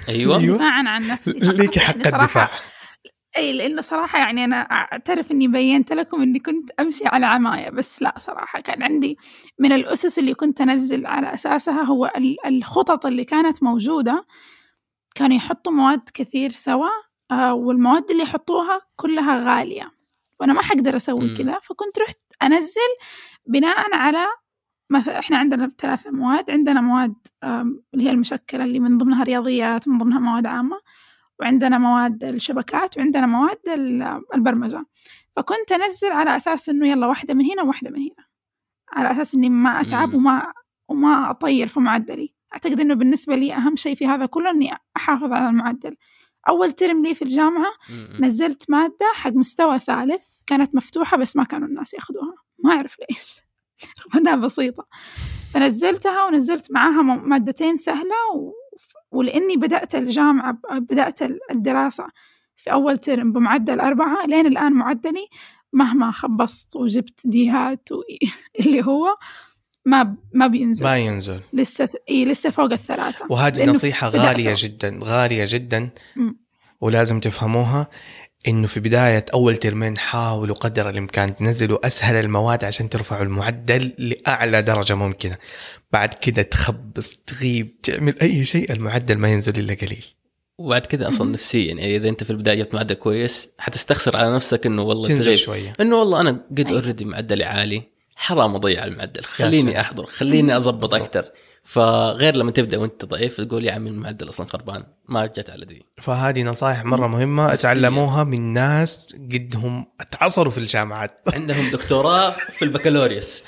أيوه. 0.09 0.39
أيوة. 0.39 0.57
دفاعا 0.57 0.83
عن 0.87 1.07
نفسي. 1.07 1.31
ليك 1.31 1.79
حق 1.79 2.07
الدفاع. 2.07 2.49
اي 3.37 3.53
لأنه 3.53 3.81
صراحة 3.81 4.19
يعني 4.19 4.43
أنا 4.45 4.55
أعترف 4.61 5.31
إني 5.31 5.47
بينت 5.47 5.93
لكم 5.93 6.21
إني 6.21 6.39
كنت 6.39 6.71
أمشي 6.79 7.07
على 7.07 7.25
عماية 7.25 7.69
بس 7.69 8.01
لا 8.01 8.15
صراحة 8.19 8.59
كان 8.61 8.83
عندي 8.83 9.17
من 9.59 9.71
الأسس 9.71 10.19
اللي 10.19 10.33
كنت 10.33 10.61
أنزل 10.61 11.05
على 11.05 11.33
أساسها 11.33 11.81
هو 11.83 12.11
ال- 12.17 12.45
الخطط 12.45 13.05
اللي 13.05 13.23
كانت 13.25 13.63
موجودة. 13.63 14.25
كانوا 15.15 15.35
يحطوا 15.37 15.73
مواد 15.73 16.01
كثير 16.13 16.49
سوا 16.49 16.87
آه، 17.31 17.53
والمواد 17.53 18.11
اللي 18.11 18.23
يحطوها 18.23 18.81
كلها 18.95 19.43
غالية. 19.55 19.91
وأنا 20.39 20.53
ما 20.53 20.61
حقدر 20.61 20.95
أسوي. 20.95 21.35
كذا 21.37 21.59
فكنت 21.63 21.99
رحت 21.99 22.17
أنزل 22.43 22.91
بناء 23.47 23.95
على 23.95 24.25
مثلا 24.89 25.19
إحنا 25.19 25.37
عندنا 25.37 25.71
ثلاثة 25.77 26.11
مواد 26.11 26.51
عندنا 26.51 26.81
مواد 26.81 27.13
اللي 27.43 28.05
هي 28.05 28.09
المشكلة 28.11 28.63
اللي 28.63 28.79
من 28.79 28.97
ضمنها 28.97 29.23
رياضيات 29.23 29.87
من 29.87 29.97
ضمنها 29.97 30.19
مواد 30.19 30.47
عامة. 30.47 30.77
وعندنا 31.39 31.77
مواد 31.77 32.23
الشبكات 32.23 32.97
وعندنا 32.97 33.25
مواد 33.25 33.59
ال- 33.67 34.21
البرمجة. 34.35 34.85
فكنت 35.35 35.71
أنزل 35.71 36.11
على 36.11 36.35
أساس 36.35 36.69
إنه 36.69 36.87
يلا 36.87 37.07
واحدة 37.07 37.33
من 37.33 37.45
هنا 37.45 37.63
وواحدة 37.63 37.89
من 37.91 37.99
هنا. 37.99 38.25
على 38.93 39.11
أساس 39.11 39.35
إني 39.35 39.49
ما 39.49 39.81
أتعب. 39.81 40.13
وما 40.13 40.53
وما 40.89 41.29
أطير 41.29 41.67
في 41.67 41.79
معدلي. 41.79 42.33
أعتقد 42.53 42.79
إنه 42.79 42.93
بالنسبة 42.93 43.35
لي 43.35 43.53
أهم 43.53 43.75
شيء 43.75 43.95
في 43.95 44.07
هذا 44.07 44.25
كله 44.25 44.49
إني 44.49 44.71
أحافظ 44.97 45.31
على 45.31 45.49
المعدل. 45.49 45.95
أول 46.49 46.71
ترم 46.71 47.03
لي 47.05 47.15
في 47.15 47.21
الجامعة. 47.21 47.71
نزلت 48.21 48.69
مادة 48.69 49.11
حق 49.13 49.31
مستوى 49.31 49.79
ثالث 49.79 50.23
كانت 50.47 50.75
مفتوحة 50.75 51.17
بس 51.17 51.35
ما 51.35 51.43
كانوا 51.43 51.67
الناس 51.67 51.93
يأخذوها. 51.93 52.33
ما 52.63 52.71
أعرف 52.71 52.95
ليش. 53.09 53.35
رغم 54.05 54.19
إنها 54.19 54.35
بسيطة. 54.35 54.87
فنزلتها 55.53 56.23
ونزلت 56.25 56.71
معاها 56.71 57.01
مادتين 57.01 57.77
سهلة 57.77 58.15
و... 58.35 58.51
ولأني 59.15 59.57
بدأت 59.57 59.95
الجامعة 59.95 60.57
بدأت 60.71 61.21
ال- 61.21 61.39
الدراسة 61.51 62.07
في 62.55 62.71
أول 62.71 62.97
ترم 62.97 63.31
بمعدل 63.31 63.79
أربعة 63.79 64.25
لين 64.25 64.45
الآن 64.47 64.73
معدلي 64.73 65.27
مهما 65.73 66.11
خبصت 66.11 66.75
وجبت 66.75 67.21
ديهات. 67.27 67.89
اللي 68.59 68.85
هو 68.85 69.07
ما 69.85 70.15
ما 70.33 70.47
بينزل 70.47 70.85
ما 70.85 70.97
ينزل 70.97 71.41
لسه 71.53 71.89
إيه 72.09 72.25
لسه 72.25 72.49
فوق 72.49 72.71
الثلاثة 72.71 73.25
وهذه 73.29 73.53
بدأت. 73.53 73.67
غالية 74.27 74.53
جدا 74.57 74.99
غالية 75.03 75.45
جدا 75.49 75.89
مم. 76.15 76.37
ولازم 76.81 77.19
تفهموها 77.19 77.87
إنه 78.47 78.67
في 78.67 78.79
بداية 78.79 79.25
أول 79.33 79.57
ترمين 79.57 79.97
حاولوا 79.97 80.55
قدر 80.55 80.89
الإمكان 80.89 81.35
تنزلوا 81.35 81.87
أسهل 81.87 82.15
المواد 82.15 82.63
عشان 82.63 82.89
ترفعوا 82.89 83.23
المعدل 83.23 83.91
لأعلى 83.97 84.61
درجة 84.61 84.95
ممكنة. 84.95 85.35
بعد 85.91 86.13
كده 86.13 86.41
تخبص 86.41 87.17
تغيب 87.27 87.81
تعمل 87.81 88.19
أي 88.21 88.43
شيء 88.43 88.71
المعدل 88.71 89.15
ما 89.17 89.27
ينزل 89.27 89.59
إلا 89.59 89.73
قليل. 89.73 90.05
وبعد 90.59 90.85
كذا 90.85 91.09
أصلا. 91.09 91.31
نفسيا 91.31 91.67
يعني 91.67 91.95
إذا 91.95 92.09
أنت 92.09 92.23
في 92.23 92.29
البداية 92.29 92.55
جبت 92.55 92.75
معدل 92.75 92.95
كويس 92.95 93.49
حتستخسر 93.57 94.17
على 94.17 94.35
نفسك 94.35 94.65
إنه 94.65 94.81
والله 94.81 95.07
تنزل 95.07 95.23
تغيب. 95.23 95.37
شوية. 95.37 95.73
إنه 95.79 95.95
والله 95.95 96.21
أنا 96.21 96.29
قد 96.51 96.59
أيوة. 96.59 96.71
اوريدي 96.71 97.05
معدلي 97.05 97.43
عالي. 97.43 97.94
حرام 98.15 98.55
أضيع 98.55 98.85
المعدل. 98.85 99.23
خليني 99.23 99.81
أحضر. 99.81 100.05
خليني 100.05 100.55
أضبط. 100.55 100.93
أكثر 100.93 101.25
فغير 101.63 102.35
لما 102.35 102.51
تبدأ 102.51 102.77
وأنت 102.77 103.05
ضعيف 103.05 103.41
تقول 103.41 103.65
يا 103.65 103.71
عمي 103.71 103.89
المعدل 103.89 104.29
أصلا 104.29 104.47
خربان. 104.47 104.83
ما 105.09 105.25
جت 105.25 105.49
على 105.49 105.65
دي. 105.65 105.85
فهذه 106.01 106.43
نصائح 106.43 106.85
مرة 106.85 107.07
مهمة. 107.07 107.43
نفسية. 107.43 107.55
اتعلموها 107.55 108.23
من 108.23 108.53
ناس 108.53 109.15
قدهم 109.31 109.85
أتعصروا 110.01 110.51
في 110.51 110.57
الجامعات. 110.57 111.21
عندهم 111.33 111.71
دكتوراه 111.71 112.31
في 112.31 112.65
البكالوريوس. 112.65 113.43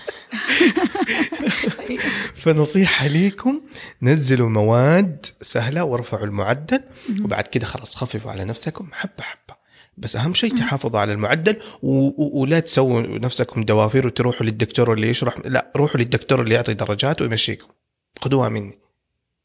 فنصيحة 2.35 3.07
ليكم 3.07 3.61
نزلوا 4.01 4.49
مواد 4.49 5.25
سهلة 5.41 5.83
وارفعوا 5.83 6.25
المعدل. 6.25 6.81
وبعد 7.23 7.43
كده 7.43 7.65
خلاص 7.65 7.95
خففوا 7.95 8.31
على 8.31 8.45
نفسكم. 8.45 8.89
حبة 8.93 9.23
حبة. 9.23 9.46
بس 9.97 10.15
أهم 10.15 10.33
شيء 10.33 10.51
مم. 10.51 10.57
تحافظوا 10.57 10.99
على 10.99 11.13
المعدل 11.13 11.55
و... 11.81 12.07
و... 12.07 12.41
ولا 12.41 12.59
تسووا 12.59 13.01
نفسكم 13.01 13.63
دوافير 13.63 14.07
وتروحوا 14.07 14.45
للدكتور 14.45 14.93
اللي 14.93 15.09
يشرح. 15.09 15.35
لا 15.45 15.71
روحوا 15.75 15.99
للدكتور 15.99 16.41
اللي 16.41 16.55
يعطي 16.55 16.73
درجات 16.73 17.21
ويمشيكم. 17.21 17.67
خذوها 18.19 18.49
مني. 18.49 18.79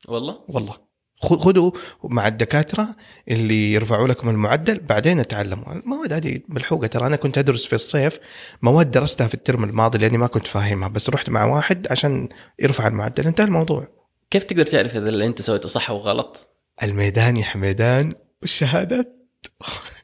والله؟ 0.09 0.39
والله. 0.49 0.93
خذوا 1.23 1.71
مع 2.05 2.29
الدكاترة 2.29 2.97
اللي 3.29 3.73
يرفعوا 3.73 4.09
لكم 4.09 4.29
المعدل 4.29 4.79
بعدين 4.79 5.21
اتعلموا. 5.21 5.73
المواد 5.73 6.13
هذه 6.13 6.41
ملحوقة. 6.49 6.87
ترى 6.87 7.07
أنا 7.07 7.17
كنت 7.17 7.39
أدرس 7.39 7.67
في 7.67 7.73
الصيف 7.73 8.19
مواد 8.63 8.91
درستها 8.91 9.27
في 9.27 9.35
الترم 9.35 9.65
الماضي 9.65 9.99
لأني 9.99 10.19
ما 10.19 10.27
كنت 10.27 10.47
فاهمها 10.47 10.89
بس 10.89 11.11
رحت 11.11 11.31
مع 11.31 11.45
واحد 11.45 11.87
عشان 11.91 12.29
يرفع 12.59 12.87
المعدل. 12.87 13.27
انتهى 13.27 13.45
الموضوع. 13.45 13.89
كيف 14.31 14.45
تقدر 14.45 14.67
تعرف 14.67 14.97
إذا 14.97 15.09
اللي 15.09 15.27
أنت 15.27 15.43
سويته 15.43 15.69
صح 15.69 15.91
أو 15.91 15.97
غلط؟ 15.99 16.49
الميدان 16.83 17.37
يا 17.37 17.45
حميدان 17.45 18.15
والشهادات 18.43 19.19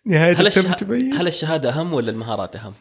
نهاية 0.08 0.36
هل 0.36 0.46
الترم 0.46 0.64
الشه... 0.66 0.74
تبين؟ 0.74 1.12
هل 1.12 1.26
الشهادة 1.26 1.70
أهم 1.70 1.92
ولا 1.92 2.10
المهارات 2.10 2.56
أهم؟ 2.56 2.74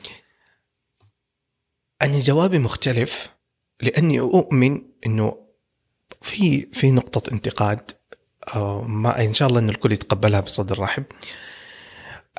أنا 2.01 2.19
جوابي 2.19 2.59
مختلف 2.59 3.29
لأني 3.81 4.19
أؤمن 4.19 4.81
أنه 5.05 5.47
في 6.21 6.67
في 6.73 6.91
نقطة 6.91 7.31
انتقاد 7.31 7.91
ما 8.85 9.23
إن 9.23 9.33
شاء 9.33 9.47
الله 9.47 9.59
أن 9.59 9.69
الكل 9.69 9.91
يتقبلها 9.91 10.39
بصدر 10.39 10.79
رحب. 10.79 11.03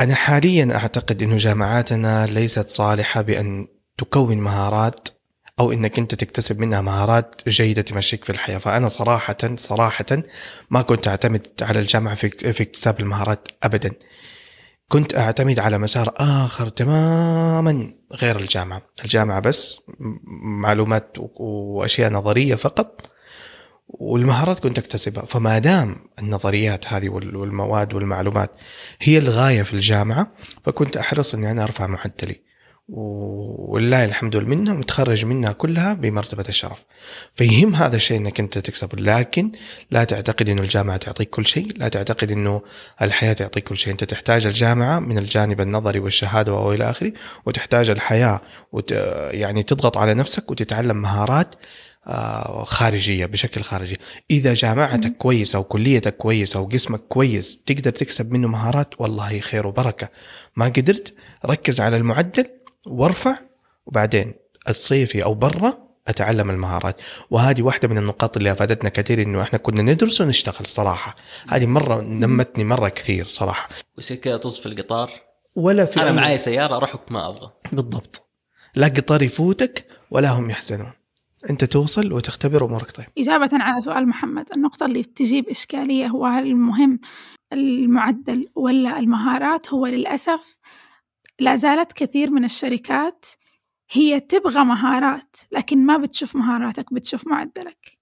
أنا 0.00 0.14
حاليا 0.14 0.74
أعتقد 0.74 1.22
أنه 1.22 1.36
جامعاتنا 1.36 2.26
ليست 2.26 2.68
صالحة 2.68 3.22
بأن 3.22 3.68
تكون 3.98 4.38
مهارات 4.38 5.08
أو 5.60 5.72
أنك 5.72 5.98
أنت 5.98 6.14
تكتسب 6.14 6.58
منها 6.58 6.80
مهارات 6.80 7.48
جيدة 7.48 7.82
تمشيك 7.82 8.24
في 8.24 8.30
الحياة. 8.30 8.58
فأنا 8.58 8.88
صراحة 8.88 9.56
صراحة 9.56 10.22
ما 10.70 10.82
كنت 10.82 11.08
أعتمد 11.08 11.46
على 11.62 11.80
الجامعة 11.80 12.14
في 12.14 12.52
في 12.52 12.62
اكتساب 12.62 13.00
المهارات 13.00 13.48
أبدا. 13.62 13.92
كنت 14.88 15.14
أعتمد 15.14 15.58
على 15.58 15.78
مسار 15.78 16.14
آخر 16.16 16.68
تماما 16.68 17.92
غير 18.12 18.36
الجامعة. 18.40 18.82
الجامعة 19.04 19.40
بس 19.40 19.80
معلومات 20.60 21.18
و- 21.18 21.28
وأشياء 21.40 22.12
نظرية 22.12 22.54
فقط 22.54 23.10
والمهارات 23.88 24.58
كنت 24.58 24.78
أكتسبها. 24.78 25.24
فما 25.24 25.58
دام 25.58 25.96
النظريات 26.18 26.86
هذه 26.92 27.08
وال- 27.08 27.36
والمواد 27.36 27.94
والمعلومات 27.94 28.50
هي 29.00 29.18
الغاية 29.18 29.62
في 29.62 29.74
الجامعة 29.74 30.32
فكنت 30.64 30.96
أحرص 30.96 31.34
أني 31.34 31.50
أنا 31.50 31.62
أرفع 31.62 31.86
معدلي. 31.86 32.47
ولله 32.88 34.04
الحمد 34.04 34.36
والمنه 34.36 34.72
متخرج 34.72 35.24
منها 35.24 35.52
كلها 35.52 35.94
بمرتبة 35.94 36.44
الشرف. 36.48 36.84
فيهم 37.34 37.74
هذا 37.74 37.96
الشيء 37.96 38.18
إنك 38.18 38.40
أنت 38.40 38.58
تكسب. 38.58 39.00
لكن 39.00 39.52
لا 39.90 40.04
تعتقد 40.04 40.48
إنه 40.48 40.62
الجامعة 40.62 40.96
تعطيك 40.96 41.30
كل 41.30 41.46
شيء 41.46 41.68
لا 41.76 41.88
تعتقد 41.88 42.30
إنه 42.30 42.62
الحياة 43.02 43.32
تعطيك 43.32 43.64
كل 43.64 43.76
شيء. 43.76 43.92
أنت 43.92 44.04
تحتاج 44.04 44.46
الجامعة 44.46 44.98
من 45.00 45.18
الجانب 45.18 45.60
النظري 45.60 45.98
والشهادة 45.98 46.52
والى 46.52 46.90
آخره 46.90 47.12
وتحتاج 47.46 47.90
الحياة 47.90 48.40
وت... 48.72 48.90
يعني 49.30 49.62
تضغط 49.62 49.96
على 49.96 50.14
نفسك 50.14 50.50
وتتعلم 50.50 50.96
مهارات 50.96 51.54
آه، 52.06 52.64
خارجية 52.64 53.26
بشكل 53.26 53.62
خارجي. 53.62 53.96
إذا 54.30 54.54
جامعتك 54.54 55.16
كويسة 55.16 55.58
وكليتك 55.58 56.16
كويسة 56.16 56.60
وقسمك 56.60 57.00
كويس 57.00 57.62
تقدر 57.62 57.90
تكسب 57.90 58.32
منه 58.32 58.48
مهارات 58.48 59.00
والله 59.00 59.40
خير 59.40 59.66
وبركة. 59.66 60.08
ما 60.56 60.64
قدرت 60.64 61.14
ركز 61.46 61.80
على 61.80 61.96
المعدل 61.96 62.57
وارفع 62.86 63.36
وبعدين 63.86 64.34
الصيفي 64.68 65.24
أو 65.24 65.34
برا 65.34 65.88
أتعلم 66.08 66.50
المهارات. 66.50 67.00
وهذه 67.30 67.62
واحدة 67.62 67.88
من 67.88 67.98
النقاط 67.98 68.36
اللي 68.36 68.52
أفادتنا 68.52 68.88
كثير 68.90 69.22
إنه 69.22 69.42
إحنا 69.42 69.58
كنا 69.58 69.82
ندرس 69.82 70.20
ونشتغل 70.20 70.66
صراحة. 70.66 71.14
هذه 71.48 71.66
مرة 71.66 72.00
نمتني 72.00 72.64
مرة 72.64 72.88
كثير 72.88 73.24
صراحة. 73.24 73.68
ويصير 73.96 74.16
كذا 74.16 74.36
طز 74.36 74.58
في 74.58 74.66
القطار؟ 74.66 75.10
ولا 75.56 75.84
في 75.84 76.02
أنا 76.02 76.10
أي- 76.10 76.14
معاي 76.14 76.38
سيارة 76.38 76.76
أروح 76.76 76.94
ما 77.10 77.28
أبغى. 77.28 77.50
بالضبط. 77.72 78.28
لا 78.74 78.86
قطار 78.86 79.22
يفوتك 79.22 79.86
ولا 80.10 80.28
هم 80.30 80.50
يحزنون. 80.50 80.92
أنت 81.50 81.64
توصل 81.64 82.12
وتختبر 82.12 82.64
أمورك. 82.64 82.90
طيب. 82.90 83.06
إجابة 83.18 83.48
على 83.52 83.80
سؤال 83.80 84.08
محمد 84.08 84.46
النقطة 84.54 84.86
اللي 84.86 85.02
تجيب 85.04 85.48
إشكالية 85.48 86.06
هو 86.06 86.26
هل 86.26 86.46
المهم 86.46 87.00
المعدل 87.52 88.48
ولا 88.54 88.98
المهارات؟ 88.98 89.68
هو 89.68 89.86
للأسف 89.86 90.58
لا 91.40 91.56
زالت 91.56 91.92
كثير 91.92 92.30
من 92.30 92.44
الشركات 92.44 93.26
هي 93.90 94.20
تبغى 94.20 94.64
مهارات 94.64 95.36
لكن 95.52 95.86
ما 95.86 95.96
بتشوف 95.96 96.36
مهاراتك 96.36 96.92
بتشوف 96.94 97.26
معدلك. 97.26 97.98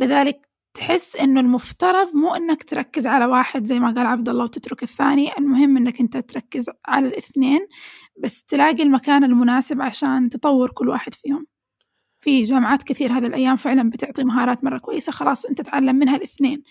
لذلك 0.00 0.48
تحس 0.74 1.16
إنه 1.16 1.40
المفترض 1.40 2.14
مو 2.16 2.34
إنك 2.34 2.62
تركز 2.62 3.06
على 3.06 3.26
واحد 3.26 3.64
زي 3.64 3.78
ما 3.78 3.94
قال 3.94 4.06
عبد 4.06 4.28
الله 4.28 4.44
وتترك 4.44 4.82
الثاني 4.82 5.38
المهم 5.38 5.76
إنك 5.76 6.00
أنت 6.00 6.16
تركز 6.16 6.70
على 6.86 7.08
الاثنين 7.08 7.60
بس 8.22 8.44
تلاقي 8.44 8.82
المكان 8.82 9.24
المناسب 9.24 9.82
عشان 9.82 10.28
تطور 10.28 10.70
كل 10.70 10.88
واحد 10.88 11.14
فيهم. 11.14 11.46
في 12.20 12.42
جامعات 12.42 12.82
كثير 12.82 13.12
هذه 13.12 13.26
الأيام 13.26 13.56
فعلا 13.56 13.90
بتعطي 13.90 14.24
مهارات 14.24 14.64
مرة 14.64 14.78
كويسة 14.78 15.12
خلاص 15.12 15.44
أنت 15.46 15.60
تعلم 15.60 15.96
منها 15.96 16.16
الاثنين. 16.16 16.62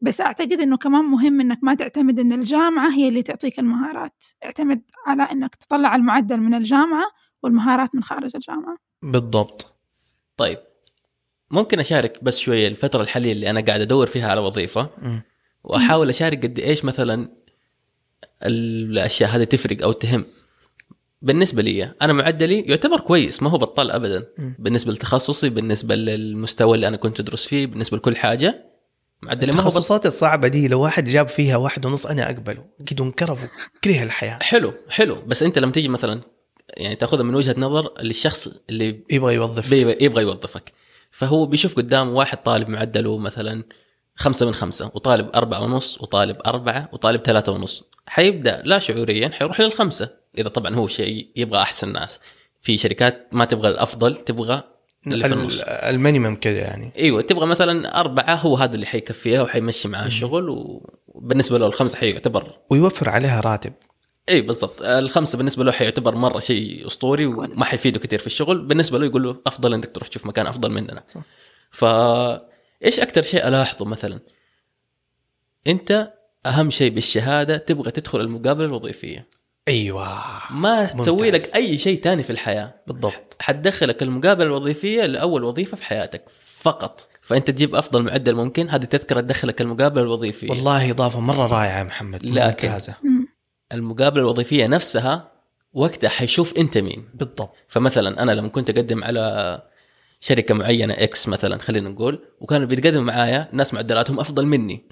بس 0.00 0.20
أعتقد 0.20 0.60
أنه 0.60 0.76
كمان 0.76 1.04
مهم 1.04 1.40
أنك 1.40 1.58
ما 1.62 1.74
تعتمد 1.74 2.18
أن 2.18 2.32
الجامعة 2.32 2.92
هي 2.92 3.08
اللي 3.08 3.22
تعطيك 3.22 3.58
المهارات. 3.58 4.24
اعتمد 4.44 4.82
على 5.06 5.22
أنك 5.22 5.54
تطلع 5.54 5.96
المعدل 5.96 6.36
من 6.40 6.54
الجامعة 6.54 7.04
والمهارات 7.42 7.94
من 7.94 8.02
خارج 8.02 8.30
الجامعة. 8.34 8.76
بالضبط. 9.02 9.74
طيب 10.36 10.58
ممكن 11.50 11.80
أشارك 11.80 12.24
بس 12.24 12.38
شوية 12.38 12.68
الفترة 12.68 13.02
الحالية 13.02 13.32
اللي 13.32 13.50
أنا 13.50 13.60
قاعد 13.60 13.80
أدور 13.80 14.06
فيها 14.06 14.30
على 14.30 14.40
وظيفة؟ 14.40 14.90
مم. 15.02 15.22
وأحاول 15.64 16.08
أشارك 16.08 16.42
قد 16.42 16.58
إيش 16.58 16.84
مثلا 16.84 17.28
الأشياء 18.42 19.30
هذه 19.30 19.44
تفرق 19.44 19.82
أو 19.82 19.92
تهم. 19.92 20.24
بالنسبة 21.22 21.62
لي 21.62 21.94
أنا 22.02 22.12
معدلي 22.12 22.60
يعتبر 22.60 23.00
كويس 23.00 23.42
ما 23.42 23.50
هو 23.50 23.58
بطال 23.58 23.90
ابدا. 23.90 24.26
مم. 24.38 24.54
بالنسبة 24.58 24.92
لتخصصي 24.92 25.48
بالنسبة 25.48 25.94
للمستوى 25.94 26.74
اللي 26.74 26.88
أنا 26.88 26.96
كنت 26.96 27.20
أدرس 27.20 27.46
فيه 27.46 27.66
بالنسبة 27.66 27.96
لكل 27.96 28.16
حاجة 28.16 28.69
معدلي 29.22 29.52
ما 29.52 29.58
هو 29.58 29.60
بطال 29.60 29.68
التخصصات 29.68 30.06
الصعبة 30.06 30.48
دي 30.48 30.68
لو 30.68 30.80
واحد 30.80 31.04
جاب 31.04 31.28
فيها 31.28 31.56
واحد 31.56 31.86
ونص 31.86 32.06
أنا 32.06 32.26
اقبله 32.30 32.64
كده 32.86 33.04
انكرف 33.04 33.46
كره 33.84 34.02
الحياة. 34.02 34.38
حلو 34.42 34.74
حلو. 34.88 35.22
بس 35.26 35.42
أنت 35.42 35.58
لما 35.58 35.72
تيجي 35.72 35.88
مثلا 35.88 36.20
يعني 36.68 36.96
تأخذها 36.96 37.22
من 37.22 37.34
وجهة 37.34 37.54
نظر 37.58 37.92
للشخص 38.02 38.48
اللي 38.70 39.04
يبغى 39.10 39.34
يوظف 39.34 39.70
بيبغى 39.70 39.96
يبغى 40.00 40.22
يوظفك. 40.22 40.72
فهو 41.10 41.46
بيشوف 41.46 41.76
قدامه 41.76 42.12
واحد 42.12 42.42
طالب 42.42 42.68
معدله 42.68 43.18
مثلا 43.18 43.64
خمسة 44.14 44.46
من 44.46 44.54
خمسة 44.54 44.90
وطالب 44.94 45.30
أربعة 45.34 45.62
ونص 45.62 45.98
وطالب 46.00 46.36
أربعة 46.46 46.88
وطالب 46.92 47.20
ثلاثة 47.20 47.52
ونص. 47.52 47.84
حيبدأ 48.06 48.62
لا 48.64 48.78
شعوريا 48.78 49.28
حيروح 49.28 49.60
للخمسة. 49.60 50.08
إذا 50.38 50.48
طبعا 50.48 50.74
هو 50.74 50.88
شيء 50.88 51.28
يبغى 51.36 51.62
أحسن 51.62 51.92
ناس. 51.92 52.20
في 52.60 52.78
شركات 52.78 53.28
ما 53.32 53.44
تبغى 53.44 53.68
الأفضل 53.68 54.16
تبغى 54.16 54.62
اللي 55.06 55.28
في 55.28 55.34
النص. 55.34 55.60
ال- 55.60 55.68
المينيمم 55.68 56.36
كده 56.36 56.58
يعني. 56.58 56.92
إيوه 56.98 57.22
تبغى 57.22 57.46
مثلا 57.46 58.00
أربعة 58.00 58.34
هو 58.34 58.56
هذا 58.56 58.74
اللي 58.74 58.86
حيكفيها 58.86 59.42
وحيمشي 59.42 59.88
معاه 59.88 60.06
الشغل 60.06 60.48
وبالنسبة 61.08 61.58
له 61.58 61.66
الخمسة 61.66 61.98
حيعتبر. 61.98 62.58
ويوفر 62.70 63.10
عليها 63.10 63.40
راتب. 63.40 63.72
إي 64.28 64.40
بالضبط. 64.40 64.82
الخمسة 64.82 65.38
بالنسبة 65.38 65.64
له 65.64 65.72
حيعتبر 65.72 66.14
مرة 66.14 66.38
شيء 66.38 66.86
أسطوري 66.86 67.26
وما 67.26 67.64
حيفيده 67.64 68.00
كثير 68.00 68.18
في 68.18 68.26
الشغل. 68.26 68.58
بالنسبة 68.66 68.98
له 68.98 69.06
يقول 69.06 69.22
له 69.22 69.36
أفضل 69.46 69.74
إنك 69.74 69.94
تروح 69.94 70.08
تشوف 70.08 70.26
مكان 70.26 70.46
أفضل 70.46 70.70
مننا. 70.72 71.04
صح. 71.06 71.20
ف 71.70 71.84
إيش 72.84 73.00
أكثر 73.00 73.22
شيء 73.22 73.48
ألاحظه 73.48 73.84
مثلا؟ 73.84 74.18
أنت 75.66 76.12
أهم 76.46 76.70
شيء 76.70 76.90
بالشهادة 76.90 77.56
تبغى 77.56 77.90
تدخل 77.90 78.20
المقابلة 78.20 78.66
الوظيفية. 78.66 79.28
أيوه. 79.68 80.08
ما 80.50 80.84
تسوي. 80.84 81.30
لك 81.30 81.56
أي 81.56 81.78
شيء 81.78 82.00
تاني 82.00 82.22
في 82.22 82.30
الحياة. 82.30 82.74
بالضبط. 82.86 83.36
حتدخلك 83.40 84.02
المقابله 84.02 84.46
الوظيفية 84.46 85.06
لأول 85.06 85.44
وظيفة 85.44 85.76
في 85.76 85.84
حياتك 85.84 86.28
فقط. 86.60 87.08
فأنت 87.22 87.50
تجيب 87.50 87.74
أفضل 87.74 88.02
معدل 88.02 88.34
ممكن. 88.34 88.68
هذه 88.70 88.84
تذكرة 88.84 89.20
تدخلك 89.20 89.60
المقابله 89.60 90.02
الوظيفية. 90.02 90.50
والله 90.50 90.90
إضافة 90.90 91.20
مرة 91.20 91.46
رائعة 91.46 91.78
يا 91.78 91.82
محمد. 91.82 92.24
لكن- 92.24 92.68
ممتازة. 92.68 92.94
مم. 93.02 93.26
المقابله 93.72 94.22
الوظيفية 94.22 94.66
نفسها 94.66 95.32
وقتها 95.72 96.08
حيشوف 96.08 96.54
أنت 96.58 96.78
مين. 96.78 97.08
بالضبط. 97.14 97.54
فمثلا 97.68 98.22
أنا 98.22 98.32
لما 98.32 98.48
كنت 98.48 98.70
أقدم 98.70 99.04
على 99.04 99.62
شركة 100.20 100.54
معينة 100.54 100.94
إكس 100.94 101.28
مثلا 101.28 101.58
خلينا 101.58 101.88
نقول 101.88 102.18
وكانوا 102.40 102.66
بيتقدموا 102.66 103.02
معايا 103.04 103.48
ناس 103.52 103.74
معدلاتهم 103.74 104.20
أفضل 104.20 104.46
مني. 104.46 104.84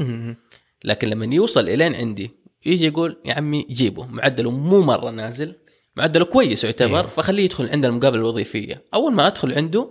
لكن 0.84 1.08
لما 1.08 1.34
يوصل 1.34 1.68
إلين 1.68 1.94
عندي 1.94 2.30
يجي 2.66 2.86
يقول 2.86 3.16
يا 3.24 3.34
عمي 3.34 3.66
جيبه. 3.70 4.06
معدله 4.06 4.50
مو 4.50 4.80
مرة 4.80 5.10
نازل. 5.10 5.54
معدله 5.96 6.24
كويس 6.24 6.64
يعتبر. 6.64 6.98
أيوه. 6.98 7.06
فخليه 7.06 7.44
يدخل 7.44 7.68
عند 7.68 7.84
المقابله 7.84 8.20
الوظيفية. 8.20 8.84
أول 8.94 9.12
ما 9.12 9.26
أدخل 9.26 9.54
عنده 9.54 9.88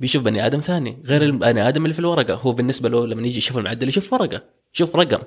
بيشوف 0.00 0.22
بني 0.22 0.46
آدم 0.46 0.60
ثاني 0.60 1.02
غير 1.06 1.22
البني 1.22 1.68
آدم 1.68 1.84
اللي 1.84 1.94
في 1.94 2.00
الورقة. 2.00 2.34
هو 2.34 2.52
بالنسبة 2.52 2.88
له 2.88 3.06
لما 3.06 3.26
يجي 3.26 3.38
يشوف 3.38 3.58
المعدل 3.58 3.88
يشوف 3.88 4.12
ورقة 4.12 4.42
يشوف 4.74 4.96
رقم. 4.96 5.22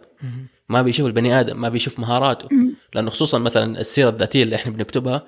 ما 0.70 0.82
بيشوف 0.82 1.08
البني 1.08 1.40
آدم 1.40 1.62
ما 1.62 1.70
بيشوف 1.70 2.00
مهاراته. 2.00 2.50
لأنه 2.94 3.10
خصوصا 3.10 3.38
مثلا 3.38 3.80
السيرة 3.80 4.10
الذاتية 4.10 4.44
اللي 4.44 4.56
إحنا 4.56 4.72
بنكتبها 4.72 5.24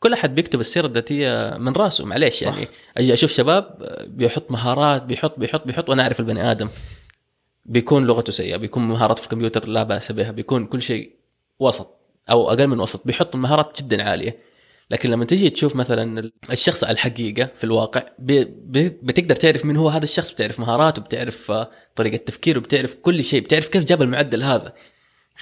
كل 0.00 0.12
أحد 0.12 0.34
بيكتب 0.34 0.60
السيرة 0.60 0.86
الذاتية 0.86 1.56
من 1.56 1.72
راسه. 1.72 2.04
معليش 2.04 2.34
صح. 2.34 2.46
يعني 2.46 2.68
أجي 2.96 3.12
أشوف 3.12 3.32
شباب 3.32 3.88
بيحط 4.06 4.50
مهارات 4.50 5.02
بيحط 5.02 5.38
بيحط 5.38 5.66
بيحط 5.66 5.88
وأنا 5.88 6.02
أعرف 6.02 6.20
البني 6.20 6.50
آدم. 6.50 6.68
بيكون 7.64 8.04
لغته 8.04 8.32
سيئة 8.32 8.56
بيكون 8.56 8.88
مهارات 8.88 9.18
في 9.18 9.24
الكمبيوتر 9.24 9.68
لا 9.68 9.82
بأس 9.82 10.12
بها 10.12 10.30
بيكون 10.30 10.66
كل 10.66 10.82
شيء 10.82 11.16
وسط 11.60 11.98
أو 12.30 12.50
أقل 12.50 12.66
من 12.66 12.80
وسط 12.80 13.06
بيحط 13.06 13.34
المهارات 13.34 13.82
جدا 13.82 14.02
عالية. 14.02 14.38
لكن 14.90 15.10
لما 15.10 15.24
تيجي 15.24 15.50
تشوف 15.50 15.76
مثلا 15.76 16.30
الشخص 16.52 16.84
على 16.84 16.92
الحقيقة 16.92 17.50
في 17.54 17.64
الواقع 17.64 18.04
بتقدر 18.18 19.36
تعرف 19.36 19.64
من 19.64 19.76
هو 19.76 19.88
هذا 19.88 20.04
الشخص 20.04 20.32
بتعرف 20.32 20.60
مهاراته 20.60 21.02
بتعرف 21.02 21.50
آه، 21.50 21.70
طريقة 21.96 22.16
تفكيره 22.16 22.58
بتعرف 22.60 22.94
كل 22.94 23.24
شيء 23.24 23.40
بتعرف 23.40 23.68
كيف 23.68 23.84
جاب 23.84 24.02
المعدل 24.02 24.42
هذا. 24.42 24.72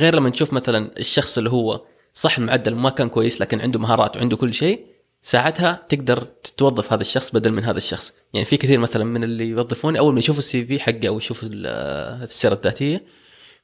غير 0.00 0.14
لما 0.14 0.30
نشوف 0.30 0.52
مثلا 0.52 0.90
الشخص 0.98 1.38
اللي 1.38 1.50
هو 1.50 1.84
صح 2.14 2.38
المعدل 2.38 2.74
ما 2.74 2.90
كان 2.90 3.08
كويس 3.08 3.40
لكن 3.40 3.60
عنده 3.60 3.78
مهارات 3.78 4.16
وعنده 4.16 4.36
كل 4.36 4.54
شيء 4.54 4.86
ساعتها 5.22 5.86
تقدر 5.88 6.24
توظف 6.56 6.92
هذا 6.92 7.00
الشخص 7.00 7.30
بدل 7.30 7.52
من 7.52 7.64
هذا 7.64 7.76
الشخص. 7.76 8.12
يعني 8.34 8.44
في 8.44 8.56
كثير 8.56 8.78
مثلا 8.78 9.04
من 9.04 9.24
اللي 9.24 9.44
يوظفوني 9.48 9.98
أول 9.98 10.12
ما 10.12 10.18
يشوفوا 10.18 10.38
ال 10.40 10.64
CV 10.66 10.80
حقي 10.80 11.08
أو 11.08 11.18
يشوفوا 11.18 11.48
آه، 11.66 12.24
السيره 12.24 12.54
الذاتية 12.54 13.04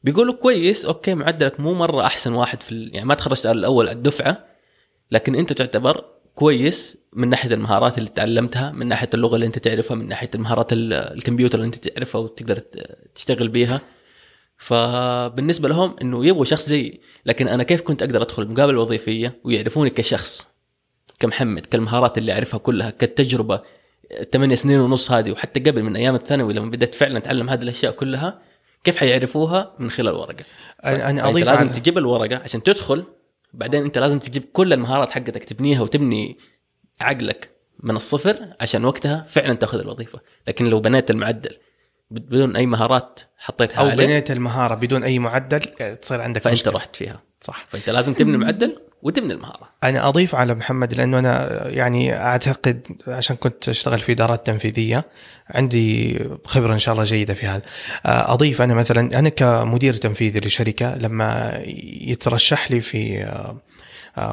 بيقولوا 0.04 0.34
كويس 0.34 0.84
okay 0.86 1.14
معدلك 1.14 1.60
مو 1.60 1.74
مرة 1.74 2.06
أحسن 2.06 2.32
واحد 2.32 2.62
في 2.62 2.90
يعني 2.92 3.06
ما 3.06 3.14
تخرجت 3.14 3.46
على 3.46 3.58
الأول 3.58 3.88
على 3.88 3.96
الدفعة 3.96 4.46
لكن 5.10 5.34
أنت 5.34 5.52
تعتبر 5.52 6.04
كويس 6.34 6.96
من 7.12 7.28
ناحية 7.28 7.54
المهارات 7.54 7.98
اللي 7.98 8.08
تعلمتها 8.08 8.72
من 8.72 8.86
ناحية 8.86 9.10
اللغة 9.14 9.34
اللي 9.34 9.46
أنت 9.46 9.58
تعرفها 9.58 9.94
من 9.94 10.08
ناحية 10.08 10.30
المهارات 10.34 10.72
ال- 10.72 10.92
الكمبيوتر 10.92 11.58
اللي 11.58 11.66
أنت 11.66 11.88
تعرفها 11.88 12.20
وتقدر 12.20 12.58
تشتغل 13.14 13.48
بيها. 13.48 13.80
فبالنسبة 14.58 15.68
لهم 15.68 15.96
إنه 16.02 16.26
يبغوا 16.26 16.44
شخص 16.44 16.68
زي 16.68 17.00
لكن 17.26 17.48
أنا 17.48 17.62
كيف 17.62 17.80
كنت 17.80 18.02
أقدر 18.02 18.22
أدخل 18.22 18.42
المقابله 18.42 18.72
الوظيفية 18.74 19.40
ويعرفوني 19.44 19.90
كشخص؟ 19.90 20.48
كمحمد 21.18 21.66
كالمهارات 21.66 22.18
اللي 22.18 22.32
أعرفها 22.32 22.58
كلها 22.58 22.90
كالتجربة 22.90 23.60
ثمانية 24.32 24.54
سنين 24.54 24.80
ونص 24.80 25.10
هذه 25.10 25.30
وحتى 25.30 25.60
قبل 25.60 25.82
من 25.82 25.96
أيام 25.96 26.14
الثانوي 26.14 26.52
لما 26.54 26.70
بدأت 26.70 26.94
فعلا 26.94 27.18
أتعلم 27.18 27.50
هذه 27.50 27.62
الأشياء 27.62 27.92
كلها 27.92 28.38
كيف 28.84 28.96
حيعرفوها؟ 28.96 29.72
من 29.78 29.90
خلال 29.90 30.08
الورقه 30.08 30.44
أنا 30.84 31.28
أضيف 31.28 31.46
لازم 31.46 31.68
على- 31.68 31.72
تجيب 31.76 31.98
الورقة 31.98 32.36
عشان 32.44 32.62
تدخل 32.62 33.04
بعدين 33.52 33.82
أنت 33.84 33.98
لازم 33.98 34.18
تجيب 34.18 34.44
كل 34.52 34.72
المهارات 34.72 35.10
حقتك 35.10 35.44
تبنيها 35.44 35.82
وتبني 35.82 36.38
عقلك 37.00 37.50
من 37.80 37.96
الصفر 37.96 38.36
عشان 38.60 38.84
وقتها 38.84 39.22
فعلا 39.22 39.54
تأخذ 39.54 39.78
الوظيفة. 39.78 40.20
لكن 40.48 40.66
لو 40.66 40.80
بنيت 40.80 41.10
المعدل 41.10 41.56
بدون 42.10 42.56
أي 42.56 42.66
مهارات 42.66 43.20
حطيتها 43.36 43.80
أو 43.80 43.86
عليه 43.88 44.06
بنيت 44.06 44.30
المهارة 44.30 44.74
بدون 44.74 45.02
أي 45.04 45.18
معدل 45.18 45.60
تصير 46.02 46.20
عندك 46.20 46.42
فأنت 46.42 46.54
مشكلة. 46.54 46.72
رحت 46.72 46.96
فيها. 46.96 47.22
صح. 47.40 47.66
فأنت 47.68 47.90
لازم 47.90 48.14
تبني 48.14 48.34
المعدل 48.34 48.78
وتبني 49.02 49.32
المهارة. 49.32 49.68
أنا 49.84 50.08
أضيف 50.08 50.34
على 50.34 50.54
محمد 50.54 50.94
لأنه 50.94 51.18
أنا 51.18 51.62
يعني 51.68 52.16
أعتقد 52.16 52.80
عشان 53.08 53.36
كنت 53.36 53.68
أشتغل 53.68 54.00
في 54.00 54.12
إدارات 54.12 54.46
تنفيذية 54.46 55.04
عندي 55.50 56.18
خبرة 56.44 56.74
إن 56.74 56.78
شاء 56.78 56.92
الله 56.94 57.04
جيدة 57.04 57.34
في 57.34 57.46
هذا. 57.46 57.62
أضيف 58.04 58.62
أنا 58.62 58.74
مثلا 58.74 59.18
أنا 59.18 59.28
كمدير 59.28 59.94
تنفيذي 59.94 60.40
لشركة 60.40 60.96
لما 60.98 61.60
يترشح 62.00 62.70
لي 62.70 62.80
في 62.80 63.26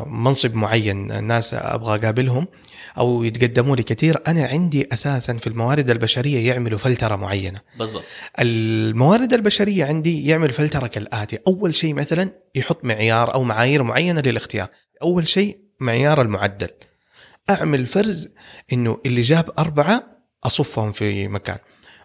منصب 0.05 0.55
معين 0.55 1.11
الناس 1.11 1.53
أبغى 1.53 1.95
أقابلهم 1.95 2.47
أو 2.97 3.23
يتقدموا 3.23 3.75
لي 3.75 3.83
كثير 3.83 4.21
أنا 4.27 4.45
عندي 4.45 4.87
أساسا 4.93 5.33
في 5.33 5.47
الموارد 5.47 5.89
البشرية 5.89 6.47
يعملوا 6.47 6.79
فلترة 6.79 7.15
معينة. 7.15 7.59
بالضبط. 7.79 8.03
الموارد 8.39 9.33
البشرية 9.33 9.85
عندي 9.85 10.27
يعمل 10.27 10.49
فلترة 10.49 10.87
كالآتي. 10.87 11.39
أول 11.47 11.75
شيء 11.75 11.93
مثلا 11.93 12.29
يحط 12.55 12.85
معيار 12.85 13.33
أو 13.33 13.43
معايير 13.43 13.83
معينة 13.83 14.21
للاختيار. 14.21 14.67
أول 15.03 15.27
شيء 15.27 15.57
معيار 15.79 16.21
المعدل. 16.21 16.69
أعمل 17.49 17.85
فرز 17.85 18.29
إنه 18.73 18.99
اللي 19.05 19.21
جاب 19.21 19.49
أربعة 19.59 20.03
أصفهم 20.43 20.91
في 20.91 21.27
مكان. 21.27 21.57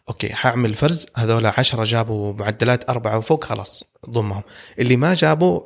أوكي 0.09 0.33
حاعمل 0.33 0.75
فرز 0.75 1.07
هذول 1.17 1.47
عشرة 1.47 1.85
جابوا 1.85 2.33
معدلات 2.33 2.91
أربعة 2.91 3.19
وفوق 3.19 3.45
خلاص 3.45 3.85
ضمهم. 4.11 4.43
اللي 4.79 4.97
ما 4.97 5.15
جابوا 5.15 5.61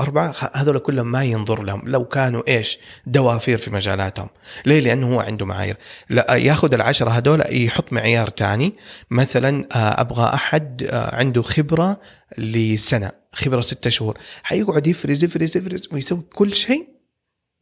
أربعة 0.00 0.34
هذول 0.54 0.78
كلهم 0.78 1.12
ما 1.12 1.24
ينظر 1.24 1.62
لهم 1.62 1.82
لو 1.86 2.04
كانوا 2.04 2.42
إيش؟ 2.48 2.78
دوافير 3.06 3.58
في 3.58 3.70
مجالاتهم. 3.70 4.28
ليه؟ 4.66 4.80
لأنه 4.80 5.14
هو 5.14 5.20
عنده 5.20 5.46
معايير. 5.46 5.76
لا 6.10 6.34
ياخذ 6.34 6.74
العشرة 6.74 7.10
هذول 7.10 7.42
يحط 7.48 7.92
معيار 7.92 8.28
تاني. 8.30 8.74
مثلا 9.10 9.64
أبغى 10.00 10.34
أحد 10.34 10.88
عنده 10.92 11.42
خبرة 11.42 12.00
لسنة 12.38 13.10
خبرة 13.32 13.60
ستة 13.60 13.90
شهور. 13.90 14.18
حيقعد 14.42 14.86
يفرز 14.86 15.24
يفرز 15.24 15.56
يفرز 15.56 15.88
ويسوي 15.92 16.22
كل 16.34 16.54
شيء 16.54 16.88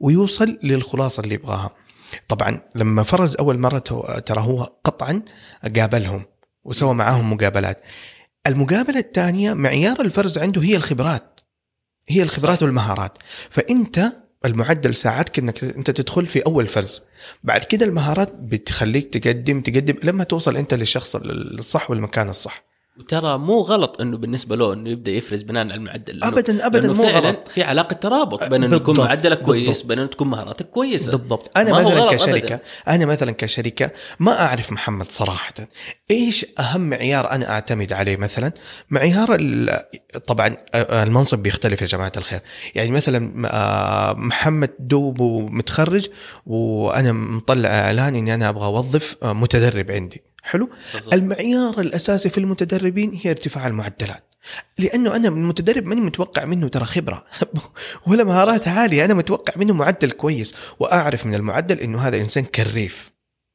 ويوصل 0.00 0.58
للخلاصة 0.62 1.20
اللي 1.22 1.34
يبغاها. 1.34 1.70
طبعا 2.28 2.60
لما 2.74 3.02
فرز 3.02 3.36
أول 3.36 3.58
مرة 3.58 3.78
ترى 4.26 4.40
هو 4.40 4.62
قطعا 4.84 5.22
قابلهم 5.76 6.24
وسوى 6.64 6.94
معاهم 6.94 7.32
مقابلات. 7.32 7.82
المقابلة 8.46 8.98
الثانية 8.98 9.54
معيار 9.54 10.00
الفرز 10.00 10.38
عنده 10.38 10.62
هي 10.62 10.76
الخبرات 10.76 11.40
هي 12.08 12.22
الخبرات. 12.22 12.62
والمهارات. 12.62 13.18
فأنت 13.50 14.12
المعدل 14.44 14.94
ساعدك 14.94 15.38
انك 15.38 15.64
أنت 15.64 15.90
تدخل 15.90 16.26
في 16.26 16.46
أول 16.46 16.66
فرز 16.66 17.02
بعد 17.42 17.64
كده 17.64 17.86
المهارات 17.86 18.32
بتخليك 18.34 19.14
تقدم 19.14 19.60
تقدم 19.60 19.94
لما 20.02 20.24
توصل 20.24 20.56
أنت 20.56 20.74
للشخص 20.74 21.16
الصح 21.16 21.90
والمكان 21.90 22.28
الصح. 22.28 22.71
وترى 22.98 23.38
مو 23.38 23.60
غلط 23.60 24.00
إنه 24.00 24.16
بالنسبة 24.16 24.56
له 24.56 24.72
إنه 24.72 24.90
يبدأ 24.90 25.10
يفرز 25.10 25.42
بناء 25.42 25.64
على 25.64 25.74
المعدل. 25.74 26.24
ابدا 26.24 26.66
ابدا 26.66 26.92
مو 26.92 27.04
غلط. 27.04 27.48
في 27.48 27.62
علاقة 27.62 27.94
ترابط 27.94 28.44
بين 28.44 28.64
إنه 28.64 28.76
يكون 28.76 28.98
معدلك 28.98 29.42
كويس 29.42 29.82
بين 29.82 29.98
إنه 29.98 30.08
تكون 30.08 30.28
مهاراتك 30.28 30.70
كويسة. 30.70 31.12
بالضبط. 31.12 31.58
أنا 31.58 31.72
مثلا 31.72 32.10
كشركة 32.10 32.54
أبداً. 32.54 32.60
أنا 32.88 33.06
مثلا 33.06 33.32
كشركة 33.32 33.90
ما 34.20 34.40
أعرف 34.40 34.72
محمد 34.72 35.12
صراحة. 35.12 35.54
إيش 36.10 36.46
أهم 36.58 36.80
معيار 36.80 37.30
أنا 37.30 37.50
أعتمد 37.50 37.92
عليه 37.92 38.16
مثلا؟ 38.16 38.52
معيار 38.90 39.36
طبعا 40.26 40.56
المنصب 40.74 41.38
بيختلف 41.38 41.82
يا 41.82 41.86
جماعة 41.86 42.12
الخير. 42.16 42.40
يعني 42.74 42.90
مثلا 42.90 43.32
محمد 44.14 44.70
دوبه 44.78 45.40
متخرج 45.40 46.08
وأنا 46.46 47.12
مطلع 47.12 47.68
إعلان 47.68 48.14
إني 48.14 48.34
أنا 48.34 48.48
أبغى 48.48 48.66
أوظف 48.66 49.16
متدرب 49.24 49.90
عندي. 49.90 50.22
حلو؟ 50.42 50.70
بالضبط. 50.94 51.14
المعيار 51.14 51.80
الأساسي 51.80 52.30
في 52.30 52.38
المتدربين 52.38 53.20
هي 53.22 53.30
ارتفاع 53.30 53.66
المعدلات. 53.66 54.24
لأنه 54.78 55.16
أنا 55.16 55.28
المتدرب 55.28 55.86
ماني 55.86 56.00
متوقع 56.00 56.44
منه 56.44 56.68
ترى 56.68 56.84
خبرة. 56.84 57.24
ولا 58.06 58.24
مهارات 58.24 58.68
عالية 58.68 59.04
أنا 59.04 59.14
متوقع 59.14 59.52
منه 59.56 59.74
معدل 59.74 60.10
كويس. 60.10 60.54
وأعرف 60.78 61.26
من 61.26 61.34
المعدل 61.34 61.80
إنه 61.80 61.98
هذا 61.98 62.16
إنسان 62.16 62.44
كريف. 62.44 63.10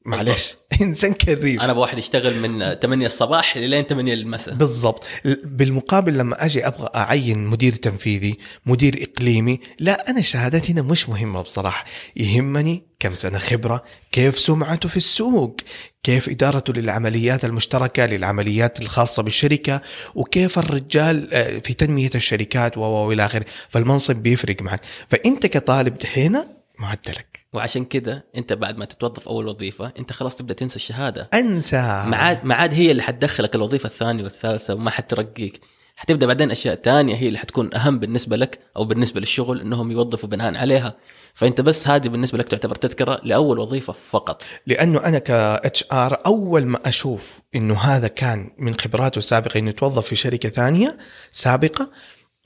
معلش 0.07 0.57
إنسان 0.81 1.13
كريف. 1.13 1.61
أنا 1.61 1.73
بواحد 1.73 1.97
يشتغل 1.97 2.39
من 2.39 2.75
8 2.75 3.05
الصباح 3.05 3.57
لين 3.57 3.83
8 3.83 4.13
المساء. 4.13 4.53
بالضبط. 4.53 5.05
بالمقابل 5.43 6.17
لما 6.17 6.45
أجي 6.45 6.67
أبغى 6.67 6.89
أعين 6.95 7.39
مدير 7.47 7.75
تنفيذي 7.75 8.37
مدير 8.65 9.09
إقليمي 9.11 9.59
لا 9.79 10.09
أنا 10.09 10.19
الشهادات 10.19 10.69
هنا 10.69 10.81
مش 10.81 11.09
مهمة 11.09 11.41
بصراحة. 11.41 11.85
يهمني 12.15 12.83
كم 12.99 13.13
سنة 13.13 13.37
خبرة 13.37 13.83
كيف 14.11 14.39
سمعته 14.39 14.89
في 14.89 14.97
السوق 14.97 15.57
كيف 16.03 16.29
إدارته 16.29 16.73
للعمليات 16.73 17.45
المشتركة 17.45 18.05
للعمليات 18.05 18.81
الخاصة 18.81 19.23
بالشركة 19.23 19.81
وكيف 20.15 20.59
الرجال 20.59 21.33
آه، 21.33 21.59
في 21.59 21.73
تنمية 21.73 22.09
الشركات 22.15 22.77
والى 22.77 23.25
آخره. 23.25 23.45
فالمنصب 23.69 24.15
بيفرق 24.15 24.61
معك 24.61 24.81
فأنت 25.09 25.45
كطالب 25.45 25.97
دحين 25.97 26.43
معدلك. 26.79 27.46
وعشان 27.57 27.85
كده 27.85 28.25
انت 28.37 28.53
بعد 28.53 28.77
ما 28.77 28.85
تتوظف 28.85 29.27
أول 29.27 29.47
وظيفة 29.47 29.91
انت 29.99 30.13
خلاص 30.13 30.35
تبدأ 30.35 30.53
تنسى 30.53 30.75
الشهادة. 30.75 31.29
انسى. 31.33 31.77
ما 32.07 32.17
عاد 32.17 32.45
ما 32.45 32.55
عاد 32.55 32.73
هي 32.73 32.91
اللي 32.91 33.03
حتدخلك 33.03 33.55
الوظيفة 33.55 33.87
الثانية 33.87 34.23
والثالثة 34.23 34.73
وما 34.73 34.91
حترقيك. 34.91 35.61
حتبدأ 35.95 36.25
بعدين 36.25 36.51
أشياء 36.51 36.75
تانية 36.75 37.15
هي 37.15 37.27
اللي 37.27 37.39
حتكون 37.39 37.73
أهم 37.73 37.99
بالنسبة 37.99 38.37
لك 38.37 38.59
أو 38.77 38.85
بالنسبة 38.85 39.19
للشغل 39.19 39.61
إنهم 39.61 39.91
يوظفوا 39.91 40.29
بناء 40.29 40.55
عليها. 40.55 40.95
فأنت 41.33 41.61
بس 41.61 41.87
هذه 41.87 42.07
بالنسبة 42.07 42.37
لك 42.37 42.47
تعتبر 42.47 42.75
تذكرة 42.75 43.19
لأول 43.23 43.59
وظيفة 43.59 43.93
فقط. 43.93 44.43
لأنه 44.67 45.05
أنا 45.05 45.19
ك 45.19 45.31
HR 45.31 46.17
أول 46.25 46.65
ما 46.65 46.79
أشوف 46.85 47.41
إنه 47.55 47.77
هذا 47.79 48.07
كان 48.07 48.51
من 48.57 48.73
خبراته 48.73 49.19
السابقة 49.19 49.57
إنه 49.57 49.69
يتوظف 49.69 50.07
في 50.07 50.15
شركة 50.15 50.49
ثانية 50.49 50.97
سابقة 51.31 51.89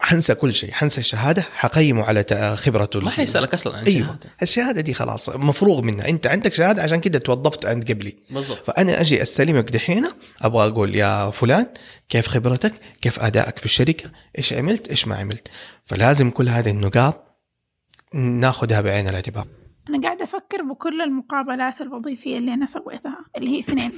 حنسى 0.02 0.36
كل 0.36 0.54
شيء 0.54 0.72
حنسى 0.72 1.00
الشهادة 1.02 1.42
حقيمه 1.54 2.04
على 2.04 2.26
خبرته 2.58 3.00
ما 3.00 3.10
حيسألك 3.10 3.54
أصلا 3.54 3.78
عن 3.78 3.84
أيوه 3.84 4.20
الشهادة. 4.42 4.82
دي 4.82 4.94
خلاص 4.94 5.30
مفروغ 5.30 5.82
منها. 5.82 6.10
أنت 6.10 6.28
عندك 6.28 6.54
شهادة 6.54 6.84
عشان 6.84 7.00
كده 7.00 7.20
توظفت 7.20 7.66
عند 7.66 7.92
قبلي. 7.92 8.16
بالضبط. 8.30 8.66
فأنا 8.66 9.02
أجي 9.02 9.22
أستلمك 9.22 9.70
دحين 9.70 10.06
أبغى 10.42 10.68
أقول 10.68 10.96
يا 10.96 11.30
فلان 11.30 11.68
كيف 12.10 12.28
خبرتك؟ 12.28 12.74
كيف 13.02 13.20
أدائك 13.20 13.58
في 13.58 13.66
الشركة؟ 13.66 14.12
إيش 14.38 14.54
عملت؟ 14.54 14.88
إيش 14.88 15.08
ما 15.08 15.16
عملت؟ 15.16 15.48
فلازم 15.86 16.30
كل 16.30 16.50
هذه 16.50 16.70
النقاط 16.70 17.40
ناخذها 18.14 18.82
بعين 18.82 19.10
الاعتبار. 19.10 19.48
أنا 19.90 20.02
قاعدة 20.02 20.24
أفكر 20.24 20.62
بكل 20.62 21.02
المقابلات 21.02 21.82
الوظيفية 21.82 22.38
اللي 22.38 22.54
أنا 22.54 22.66
سويتها 22.66 23.18
اللي 23.38 23.50
هي 23.50 23.60
اثنين. 23.60 23.92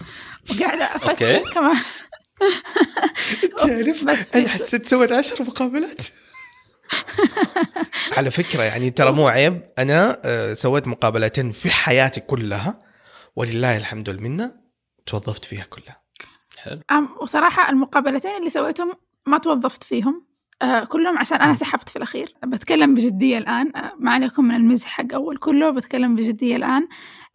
وقاعدة 0.50 0.84
أفكر 0.84 1.42
كمان. 1.54 1.76
تعرف 3.58 4.04
بس 4.04 4.36
أنا 4.36 4.48
حسيت 4.48 4.86
سويت 4.86 5.12
عشر 5.12 5.42
مقابلات. 5.42 6.06
على 8.16 8.30
فكرة 8.30 8.62
يعني 8.62 8.90
ترى 8.90 9.12
مو 9.12 9.28
عيب 9.28 9.66
أنا 9.78 10.20
آه، 10.24 10.52
سويت 10.52 10.86
مقابلتين 10.86 11.50
في 11.52 11.70
حياتي 11.70 12.20
كلها 12.20 12.78
ولله 13.36 13.76
الحمد 13.76 14.08
والمنة 14.08 14.54
توظفت 15.06 15.44
فيها 15.44 15.64
كلها. 15.64 16.02
حلو. 16.58 16.80
وصراحة 17.20 17.70
المقابلتين 17.70 18.36
اللي 18.36 18.50
سويتهم 18.50 18.92
ما 19.26 19.38
توظفت 19.38 19.84
فيهم. 19.84 20.26
آه 20.62 20.84
كلهم 20.84 21.18
عشان 21.18 21.40
أنا 21.40 21.54
سحبت 21.54 21.88
في 21.88 21.96
الأخير. 21.96 22.34
بتكلم 22.44 22.94
بجدية 22.94 23.38
الآن. 23.38 23.76
آه 23.76 23.92
ما 23.98 24.10
عليكم 24.10 24.44
من 24.44 24.54
المزح 24.54 24.88
حق 24.88 25.14
أول 25.14 25.36
كله 25.36 25.70
بتكلم 25.70 26.14
بجدية 26.14 26.56
الآن. 26.56 26.82
آه 26.82 26.88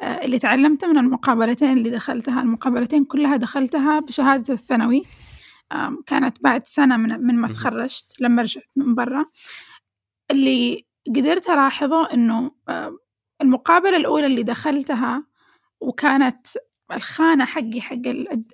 اللي 0.03 0.39
تعلمته 0.39 0.88
من 0.88 0.97
المقابلتين 0.97 1.77
اللي 1.77 1.89
دخلتها 1.89 2.41
المقابلتين 2.41 3.05
كلها 3.05 3.38
دخلتها 3.38 3.99
بشهادة 3.99 4.53
الثانوي. 4.53 5.03
آه 5.71 5.97
كانت 6.05 6.43
بعد 6.43 6.67
سنة 6.67 6.97
من, 6.97 7.09
من 7.27 7.35
ما 7.35 7.47
تخرجت 7.47 8.21
لما 8.21 8.41
رجعت 8.41 8.63
من 8.75 8.95
برا. 8.95 9.25
اللي 10.31 10.85
قدرت 11.07 11.49
ألاحظه 11.49 12.13
إنه 12.13 12.51
آه 12.69 12.97
المقابلة 13.41 13.97
الأولى 13.97 14.25
اللي 14.25 14.43
دخلتها 14.43 15.23
وكانت 15.81 16.47
الخانة 16.93 17.45
حقي 17.45 17.81
حق 17.81 17.95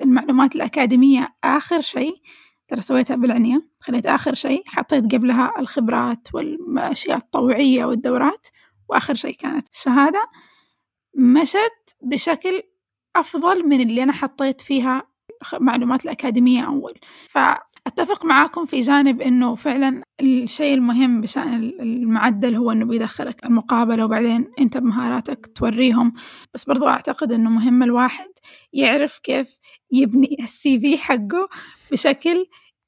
المعلومات 0.01 0.55
الأكاديمية 0.55 1.35
آخر 1.43 1.81
شيء. 1.81 2.15
ترى 2.67 2.81
سويتها 2.81 3.15
بالعنية 3.15 3.67
خليت 3.79 4.05
آخر 4.05 4.33
شيء. 4.33 4.63
حطيت 4.67 5.15
قبلها 5.15 5.51
الخبرات 5.59 6.27
والأشياء 6.33 7.17
الطوعية 7.17 7.85
والدورات 7.85 8.47
وآخر 8.89 9.13
شيء 9.13 9.35
كانت 9.35 9.67
الشهادة. 9.69 10.29
مشت 11.15 11.95
بشكل 12.01 12.63
أفضل 13.15 13.67
من 13.67 13.81
اللي 13.81 14.03
أنا 14.03 14.13
حطيت 14.13 14.61
فيها 14.61 15.03
معلومات 15.59 16.05
الأكاديمية 16.05 16.61
أول. 16.61 16.93
فأتفق 17.29 18.25
معاكم 18.25 18.65
في 18.65 18.79
جانب 18.79 19.21
إنه 19.21 19.55
فعلا 19.55 20.03
الشيء 20.21 20.73
المهم 20.73 21.21
بشأن 21.21 21.53
المعدل 21.79 22.55
هو 22.55 22.71
إنه 22.71 22.85
بيدخلك 22.85 23.45
المقابلة 23.45 24.05
وبعدين 24.05 24.51
أنت 24.59 24.77
بمهاراتك 24.77 25.45
توريهم. 25.55 26.13
بس 26.53 26.65
برضو 26.65 26.87
أعتقد 26.87 27.31
إنه 27.31 27.49
مهم 27.49 27.83
الواحد 27.83 28.29
يعرف 28.73 29.19
كيف 29.19 29.57
يبني 29.91 30.37
السي 30.39 30.79
في 30.79 30.97
حقه 30.97 31.49
بشكل 31.91 32.45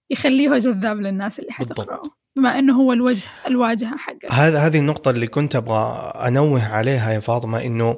يخليه 0.09 0.49
جذاب 0.49 0.97
للناس 1.01 1.39
اللي 1.39 1.51
حتقرأه. 1.51 2.03
بما 2.37 2.59
إنه 2.59 2.73
هو 2.81 2.93
الوجه 2.93 3.23
الواجهة 3.47 3.97
حقك. 3.97 4.31
هذا 4.31 4.59
هذه 4.59 4.79
النقطة 4.79 5.11
اللي 5.11 5.27
كنت 5.27 5.55
أبغى 5.55 6.11
أنوه 6.27 6.67
عليها 6.67 7.11
يا 7.13 7.19
فاطمة 7.19 7.61
إنه 7.65 7.97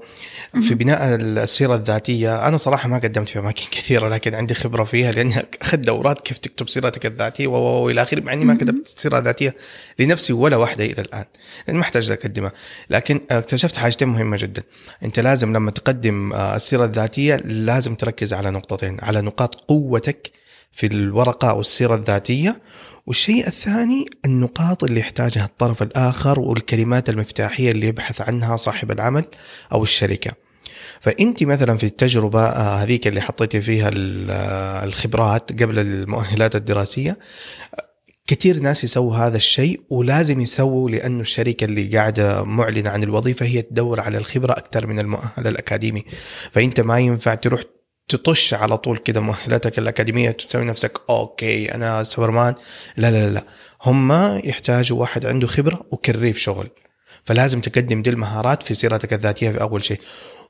في 0.61 0.75
بناء 0.75 1.15
السيرة 1.15 1.75
الذاتية 1.75 2.47
أنا 2.47 2.57
صراحة 2.57 2.89
ما 2.89 2.97
قدمت 2.97 3.29
في 3.29 3.39
أماكن 3.39 3.63
كثيرة 3.71 4.09
لكن 4.09 4.35
عندي 4.35 4.53
خبرة 4.53 4.83
فيها 4.83 5.11
لأني 5.11 5.45
أخذت 5.61 5.79
دورات 5.85 6.21
كيف 6.21 6.37
تكتب 6.37 6.69
سيرتك 6.69 7.05
و- 7.45 7.49
وإلى 7.51 8.01
آخره 8.01 8.21
مع 8.21 8.33
إني 8.33 8.45
ما. 8.45 8.53
كتبت 8.55 8.93
سيرة 8.95 9.19
ذاتية 9.19 9.55
لنفسي 9.99 10.33
ولا 10.33 10.57
واحدة 10.57 10.85
إلى 10.85 11.01
الآن. 11.01 11.25
لأن 11.67 11.75
ما 11.77 11.81
احتاج 11.81 12.11
أقدمها. 12.11 12.51
لكن 12.89 13.21
اكتشفت 13.31 13.75
حاجتين 13.77 14.07
مهمة 14.07 14.37
جدا. 14.37 14.63
أنت 15.03 15.19
لازم 15.19 15.53
لما 15.53 15.71
تقدم 15.71 16.33
آه، 16.33 16.55
السيرة 16.55 16.85
الذاتية 16.85 17.35
لازم 17.35 17.95
تركز 17.95 18.33
على 18.33 18.51
نقطتين 18.51 18.97
على 19.01 19.21
نقاط 19.21 19.55
قوتك 19.55 20.31
في 20.71 20.87
الورقة 20.87 21.49
أو 21.49 21.61
السيرة 21.61 21.95
الذاتية. 21.95 22.61
والشيء 23.05 23.47
الثاني 23.47 24.05
النقاط 24.25 24.83
اللي 24.83 24.99
يحتاجها 24.99 25.45
الطرف 25.45 25.83
الآخر 25.83 26.39
والكلمات 26.39 27.09
المفتاحية 27.09 27.71
اللي 27.71 27.87
يبحث 27.87 28.21
عنها 28.21 28.57
صاحب 28.57 28.91
العمل 28.91 29.25
أو 29.71 29.83
الشركة. 29.83 30.31
فأنت 31.01 31.43
مثلا 31.43 31.77
في 31.77 31.85
التجربة 31.85 32.43
آه، 32.43 32.75
هذيك 32.75 33.07
اللي 33.07 33.21
حطيتي 33.21 33.61
فيها 33.61 33.91
آه، 34.29 34.83
الخبرات 34.83 35.63
قبل 35.63 35.79
المؤهلات 35.79 36.55
الدراسية 36.55 37.17
كثير 38.27 38.59
ناس 38.59 38.83
يسووا 38.83 39.15
هذا 39.15 39.37
الشيء 39.37 39.81
ولازم 39.89 40.41
يسووا 40.41 40.89
لأنه 40.89 41.21
الشركة 41.21 41.65
اللي 41.65 41.97
قاعدة 41.97 42.43
معلنة 42.43 42.89
عن 42.89 43.03
الوظيفة 43.03 43.45
هي 43.45 43.61
تدور 43.61 43.99
على 43.99 44.17
الخبرة 44.17 44.51
أكثر 44.51 44.87
من 44.87 44.99
المؤهل 44.99 45.47
الأكاديمي. 45.47 46.03
فأنت 46.51 46.79
ما 46.79 46.99
ينفع 46.99 47.33
تروح 47.33 47.61
تطش 48.09 48.53
على 48.53 48.77
طول 48.77 48.97
كده 48.97 49.21
مؤهلاتك 49.21 49.79
الأكاديمية 49.79 50.31
تسوي 50.31 50.65
نفسك 50.65 51.01
okay 51.09 51.75
أنا 51.75 52.03
سوبرمان. 52.03 52.55
لا 52.97 53.11
لا 53.11 53.29
لا 53.29 53.43
هم 53.83 54.11
يحتاجوا 54.43 54.99
واحد 54.99 55.25
عنده 55.25 55.47
خبرة 55.47 55.85
وكريف 55.91 56.37
شغل. 56.37 56.69
فلازم 57.23 57.61
تقدم 57.61 58.01
دي 58.01 58.09
المهارات 58.09 58.63
في 58.63 58.73
سيرتك 58.73 59.13
الذاتية 59.13 59.51
في 59.51 59.61
أول 59.61 59.85
شيء. 59.85 59.99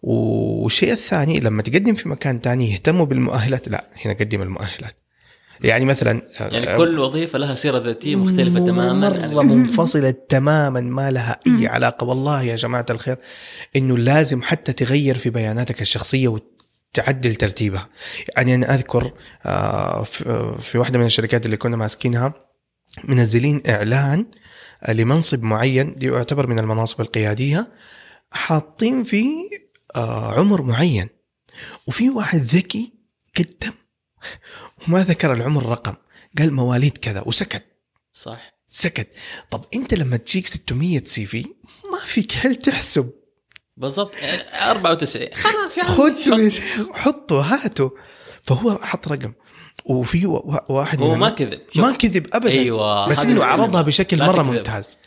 والشيء 0.03 0.91
الثاني 0.91 1.39
لما 1.39 1.61
تقدم 1.61 1.95
في 1.95 2.09
مكان 2.09 2.41
تاني 2.41 2.71
يهتموا 2.71 3.05
بالمؤهلات 3.05 3.67
لا 3.67 3.85
هنا 4.05 4.13
قدم 4.13 4.41
المؤهلات. 4.41 4.95
يعني 5.63 5.85
مثلا 5.85 6.21
يعني 6.39 6.77
كل 6.77 6.99
وظيفة 6.99 7.39
لها 7.39 7.55
سيرة 7.55 7.77
ذاتية 7.77 8.15
مختلفة 8.15 8.59
تماما 8.59 9.09
مرة 9.09 9.41
منفصلة 9.55 10.13
تماما 10.29 10.79
ما 10.81 11.11
لها 11.11 11.39
أي 11.47 11.67
علاقة. 11.67 12.07
والله 12.07 12.43
يا 12.43 12.55
جماعة 12.55 12.85
الخير 12.89 13.17
إنه 13.75 13.97
لازم 13.97 14.41
حتى 14.41 14.73
تغير 14.73 15.17
في 15.17 15.29
بياناتك 15.29 15.81
الشخصية 15.81 16.27
وتعدل 16.93 17.35
ترتيبها. 17.35 17.89
يعني 18.37 18.55
أنا 18.55 18.75
أذكر 18.75 19.13
آه، 19.45 20.03
في- 20.03 20.57
في 20.61 20.77
واحدة 20.77 20.99
من 20.99 21.05
الشركات 21.05 21.45
اللي 21.45 21.57
كنا 21.57 21.77
ماسكينها 21.77 22.33
منزلين 23.03 23.61
إعلان 23.69 24.25
لمنصب 24.89 25.43
معين 25.43 25.95
يعتبر 26.01 26.47
من 26.47 26.59
المناصب 26.59 27.01
القيادية 27.01 27.71
حاطين 28.31 29.03
فيه 29.03 29.49
آه، 29.95 30.39
عمر 30.39 30.61
معين. 30.61 31.09
وفي 31.87 32.09
واحد 32.09 32.39
ذكي 32.39 32.93
قدم 33.37 33.73
وما 34.87 35.03
ذكر 35.03 35.33
العمر 35.33 35.65
رقم 35.65 35.95
قال 36.37 36.53
مواليد 36.53 36.97
كذا 36.97 37.23
وسكت. 37.25 37.63
صح. 38.13 38.59
سكت. 38.67 39.07
طب 39.51 39.65
أنت 39.73 39.93
لما 39.93 40.17
تجيك 40.17 40.47
600 40.47 41.03
سي 41.03 41.25
في 41.25 41.45
ما 41.91 41.99
فيك 42.05 42.33
هل 42.45 42.55
تحسب 42.55 43.11
بالضبط. 43.79 44.15
94 44.53 45.27
خلاص 45.33 45.77
يا 45.77 45.83
خذوا 45.83 46.39
يا 46.39 46.49
شيخ 46.49 46.91
حطوا 46.91 47.41
هاتوا. 47.41 47.89
فهو 48.43 48.77
حط 48.81 49.07
رقم. 49.07 49.33
وفي 49.85 50.25
واحد 50.69 51.01
هو 51.01 51.15
ما 51.15 51.29
كذب. 51.29 51.61
ما 51.75 51.91
كذب 51.91 52.27
ابدا. 52.33 52.51
أيوه 52.51 53.07
بس 53.09 53.19
إنه. 53.19 53.43
عرضها 53.43 53.81
بشكل 53.81 54.19
مرة 54.19 54.31
تكذب. 54.31 54.45
ممتاز. 54.45 54.97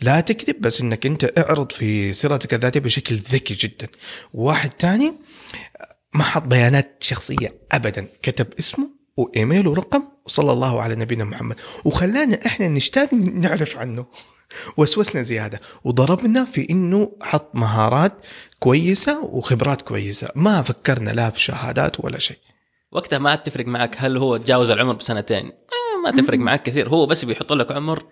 لا 0.00 0.20
تكذب 0.20 0.60
بس 0.60 0.80
إنك 0.80 1.06
أنت 1.06 1.38
اعرض 1.38 1.72
في 1.72 2.12
سيرتك 2.12 2.54
الذاتيه 2.54 2.80
بشكل 2.80 3.14
ذكي 3.14 3.54
جدا. 3.54 3.88
واحد 4.34 4.70
تاني 4.70 5.14
ما 6.14 6.22
حط 6.22 6.42
بيانات 6.42 6.96
شخصية 7.00 7.54
ابدا. 7.72 8.06
كتب 8.22 8.46
اسمه 8.58 8.88
وايميل 9.16 9.68
ورقم 9.68 10.02
وصلى 10.26 10.52
الله 10.52 10.82
على 10.82 10.94
نبينا 10.94 11.24
محمد. 11.24 11.56
وخلانا 11.84 12.46
إحنا 12.46 12.68
نشتاق 12.68 13.14
نعرف 13.14 13.76
عنه. 13.76 14.06
وسوسنا 14.76 15.22
زيادة. 15.22 15.60
وضربنا 15.84 16.44
في 16.44 16.66
إنه 16.70 17.12
حط 17.22 17.50
مهارات 17.54 18.12
كويسة 18.58 19.24
وخبرات 19.24 19.82
كويسة. 19.82 20.28
ما 20.34 20.62
فكرنا 20.62 21.10
لا 21.10 21.30
في 21.30 21.40
شهادات 21.40 22.04
ولا 22.04 22.18
شيء. 22.18 22.38
وقتها 22.92 23.18
ما 23.18 23.30
عاد 23.30 23.42
تفرق 23.42 23.66
معك 23.66 23.96
هل 23.98 24.16
هو 24.16 24.36
تجاوز 24.36 24.70
العمر 24.70 24.92
بسنتين. 24.92 25.46
آه، 25.46 26.00
ما 26.04 26.22
تفرق 26.22 26.38
معك 26.38 26.62
كثير. 26.62 26.88
هو 26.88 27.06
بس 27.06 27.24
بيحط 27.24 27.52
لك 27.52 27.72
عمر 27.72 28.02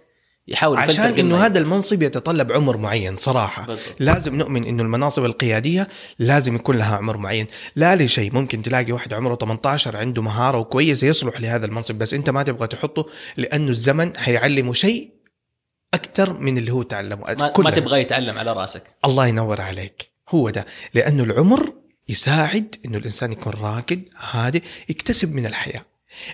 يحاول 0.49 0.79
عشان 0.79 1.05
إنه 1.05 1.37
هذا 1.37 1.59
المنصب 1.59 2.03
يتطلب 2.03 2.53
عمر 2.53 2.77
معين 2.77 3.17
صراحة. 3.17 3.67
بالضبط. 3.67 3.95
لازم 4.01 4.35
نؤمن 4.35 4.65
إنه 4.65 4.83
المناصب 4.83 5.25
القيادية 5.25 5.89
لازم 6.19 6.55
يكون 6.55 6.77
لها 6.77 6.97
عمر 6.97 7.17
معين. 7.17 7.47
لا 7.77 7.97
لشيء. 7.97 8.35
ممكن 8.35 8.63
تلاقي 8.63 8.93
واحد 8.93 9.15
عمره 9.15 9.35
18 9.35 9.97
عنده 9.97 10.23
مهارة 10.23 10.59
وكويس 10.59 11.03
يصلح 11.03 11.41
لهذا 11.41 11.67
المنصب 11.67 11.95
بس 11.95 12.15
أنت 12.15 12.31
ما 12.31 12.43
تبغى 12.43 12.67
تحطه 12.67 13.07
لأنه 13.37 13.71
الزمن 13.71 14.17
حيعلمه 14.17 14.73
شيء 14.73 15.12
أكثر 15.95 16.33
من 16.41 16.59
اللي 16.59 16.73
هو 16.73 16.83
تعلمه. 16.83 17.35
ما, 17.41 17.53
ما. 17.59 17.71
تبغى 17.71 18.01
يتعلم 18.01 18.39
على 18.39 18.53
رأسك. 18.53 18.83
الله 19.05 19.27
ينور 19.27 19.61
عليك. 19.61 20.11
هو 20.29 20.51
ده. 20.51 20.67
لأنه 20.95 21.23
العمر 21.23 21.73
يساعد 22.09 22.77
إنه 22.85 22.99
الإنسان 22.99 23.33
يكون 23.33 23.53
راكد 23.53 24.03
هادئ 24.31 24.63
يكتسب 24.89 25.35
من 25.35 25.47
الحياة. 25.47 25.85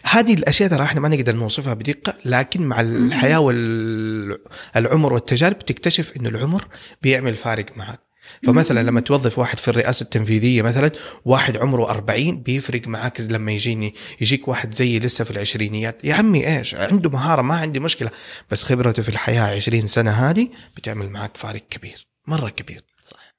هذه 0.04 0.34
الأشياء 0.34 0.70
ترى 0.70 0.82
إحنا 0.82 1.00
ما 1.00 1.08
نقدر 1.08 1.36
نوصفها 1.36 1.74
بدقة 1.74 2.14
لكن 2.24 2.62
مع 2.62 2.80
الحياة 2.80 3.40
والعمر 3.40 5.12
والتجارب 5.12 5.58
تكتشف 5.58 6.16
إنه 6.16 6.28
العمر 6.28 6.64
بيعمل 7.02 7.34
فارق 7.34 7.66
معك. 7.76 8.00
فمثلا 8.42 8.82
لما 8.82 9.00
توظف 9.00 9.38
واحد 9.38 9.58
في 9.58 9.68
الرئاسة 9.68 10.04
التنفيذية 10.04 10.62
مثلا 10.62 10.90
واحد 11.24 11.56
عمره 11.56 11.90
40 11.90 12.42
بيفرق 12.42 12.88
معاك 12.88 13.20
لما 13.30 13.52
يجيني 13.52 13.94
يجيك 14.20 14.48
واحد 14.48 14.74
زيي 14.74 14.98
لسه 14.98 15.24
في 15.24 15.30
العشرينيات. 15.30 16.04
يا 16.04 16.14
عمي 16.14 16.58
إيش؟ 16.58 16.74
عنده 16.74 17.10
مهارة 17.10 17.42
ما 17.42 17.54
عندي 17.54 17.80
مشكلة. 17.80 18.10
بس 18.50 18.64
خبرته 18.64 19.02
في 19.02 19.08
الحياة 19.08 19.56
20 19.56 19.80
سنة 19.80 20.10
هذه 20.10 20.48
بتعمل 20.76 21.10
معك 21.10 21.36
فارق 21.36 21.62
كبير 21.70 22.06
مرة 22.26 22.48
كبير. 22.48 22.84
صح 23.02 23.34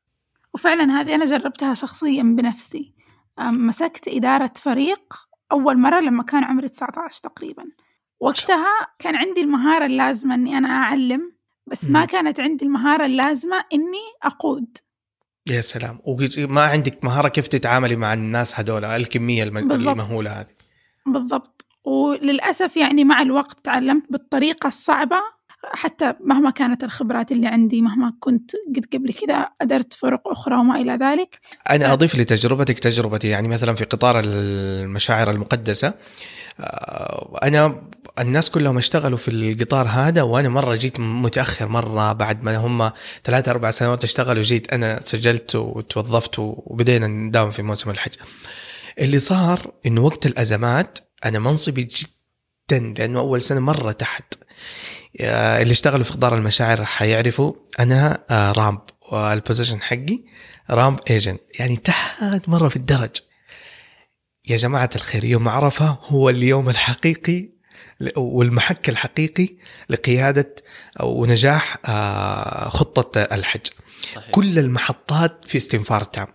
وفعلا 0.54 1.02
هذه 1.02 1.15
أنا 1.15 1.25
جربتها 1.25 1.73
شخصيا 1.73 2.23
بنفسي. 2.23 2.93
مسكت 3.39 4.08
إدارة 4.08 4.52
فريق 4.56 5.13
أول 5.52 5.78
مرة 5.78 5.99
لما 5.99 6.23
كان 6.23 6.43
عمري 6.43 6.69
19 6.69 7.19
تقريبا. 7.23 7.63
وقتها 8.19 8.88
كان 8.99 9.15
عندي 9.15 9.41
المهارة 9.41 9.86
اللازمة 9.86 10.36
إني 10.36 10.58
أنا 10.58 10.67
أعلم 10.67 11.38
بس 11.71 11.86
ما. 11.86 12.05
كانت 12.05 12.39
عندي 12.39 12.65
المهارة 12.65 13.05
اللازمة 13.05 13.65
إني 13.73 14.05
أقود. 14.23 14.77
يا 15.49 15.62
سلام. 15.62 15.99
وما 16.05 16.62
عندك 16.62 17.03
مهارة 17.03 17.27
كيف 17.27 17.47
تتعاملي 17.47 17.95
مع 17.95 18.13
الناس 18.13 18.60
هذول 18.60 18.86
الكمية 18.86 19.43
الم-. 19.43 19.71
المهوله 19.71 20.32
هذه. 20.32 20.47
بالضبط. 21.05 21.65
وللأسف 21.84 22.77
يعني 22.77 23.03
مع 23.03 23.21
الوقت 23.21 23.65
تعلمت 23.65 24.03
بالطريقة 24.10 24.67
الصعبة 24.67 25.21
حتى 25.63 26.13
مهما 26.26 26.50
كانت 26.50 26.84
الخبرات 26.84 27.32
اللي 27.32 27.48
عندي 27.48 27.82
مهما 27.82 28.13
كنت 28.19 28.52
قد 28.76 28.86
قبل 28.93 29.13
كذا 29.13 29.50
أدرت 29.62 29.93
فرق 29.93 30.28
أخرى 30.28 30.56
وما 30.56 30.82
إلى 30.82 30.98
ذلك. 31.02 31.39
أنا 31.69 31.93
أضيف 31.93 32.15
لتجربتك 32.15 32.80
تجربتي 32.80 33.28
يعني 33.28 33.48
مثلا 33.48 33.76
في 33.76 33.86
قطار 33.86 34.22
المشاعر 34.26 35.32
المقدسة 35.32 35.93
آه، 36.60 37.39
أنا 37.43 37.82
الناس 38.19 38.50
كلهم 38.50 38.78
اشتغلوا 38.78 39.17
في 39.17 39.32
القطار 39.32 39.88
هذا 39.88 40.22
وأنا 40.22 40.50
مرة 40.50 40.76
جيت 40.76 41.00
متأخر 41.00 41.67
مرة 41.67 42.13
بعد 42.13 42.43
ما 42.43 42.58
هم 42.58 42.91
ثلاثة 43.24 43.52
أربع 43.52 43.72
سنوات 43.72 44.04
اشتغلوا 44.04 44.43
جيت 44.43 44.74
أنا 44.74 45.00
سجلت 45.02 45.56
وتوظفت 45.56 46.39
وبدينا 46.39 47.08
نداوم 47.08 47.52
في 47.52 47.62
موسم 47.62 47.89
الحج. 47.89 48.13
اللي 49.00 49.19
صار 49.19 49.72
إنه 49.86 50.02
وقت 50.02 50.26
الأزمات 50.26 51.00
أنا 51.26 51.39
منصبي 51.39 51.84
جدا 51.84 52.93
لأنه 52.98 53.19
أول 53.19 53.41
سنة 53.41 53.60
مرة 53.60 53.91
تحت. 53.91 54.34
اللي 55.15 55.72
اشتغلوا 55.72 56.04
في 56.04 56.12
قطار 56.12 56.36
المشاعر 56.36 56.86
حيعرفوا 56.86 57.54
أنا 57.80 58.24
آه، 58.30 58.52
ramp 58.52 58.82
وال 59.12 59.26
position 59.26 59.82
حقي 59.82 60.19
ramp 60.69 61.00
agent 61.10 61.41
يعني 61.60 61.76
تحت 61.78 62.50
مرة 62.50 62.67
في 62.67 62.76
الدرج. 62.76 63.15
يا 64.50 64.58
جماعة 64.58 64.89
الخير 64.95 65.24
يوم 65.24 65.50
عرفة 65.50 65.98
هو 66.02 66.30
اليوم 66.30 66.69
الحقيقي 66.69 67.50
والمحك 68.17 68.89
الحقيقي 68.89 69.50
لقيادة 69.89 70.56
ونجاح 71.04 71.78
آه، 71.86 72.69
خطة 72.69 73.22
الحج. 73.36 73.67
صحيح. 74.13 74.32
كل 74.32 74.60
المحطات 74.60 75.48
في 75.48 75.58
استنفار 75.58 76.04
تام. 76.04 76.28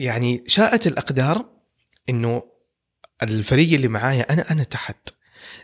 يعني 0.00 0.44
شاءت 0.46 0.86
الأقدار 0.86 1.44
أنه 2.08 2.42
الفريق 3.22 3.72
اللي 3.74 3.88
معايا 3.88 4.32
أنا 4.32 4.50
أنا 4.50 4.62
تحت. 4.62 5.08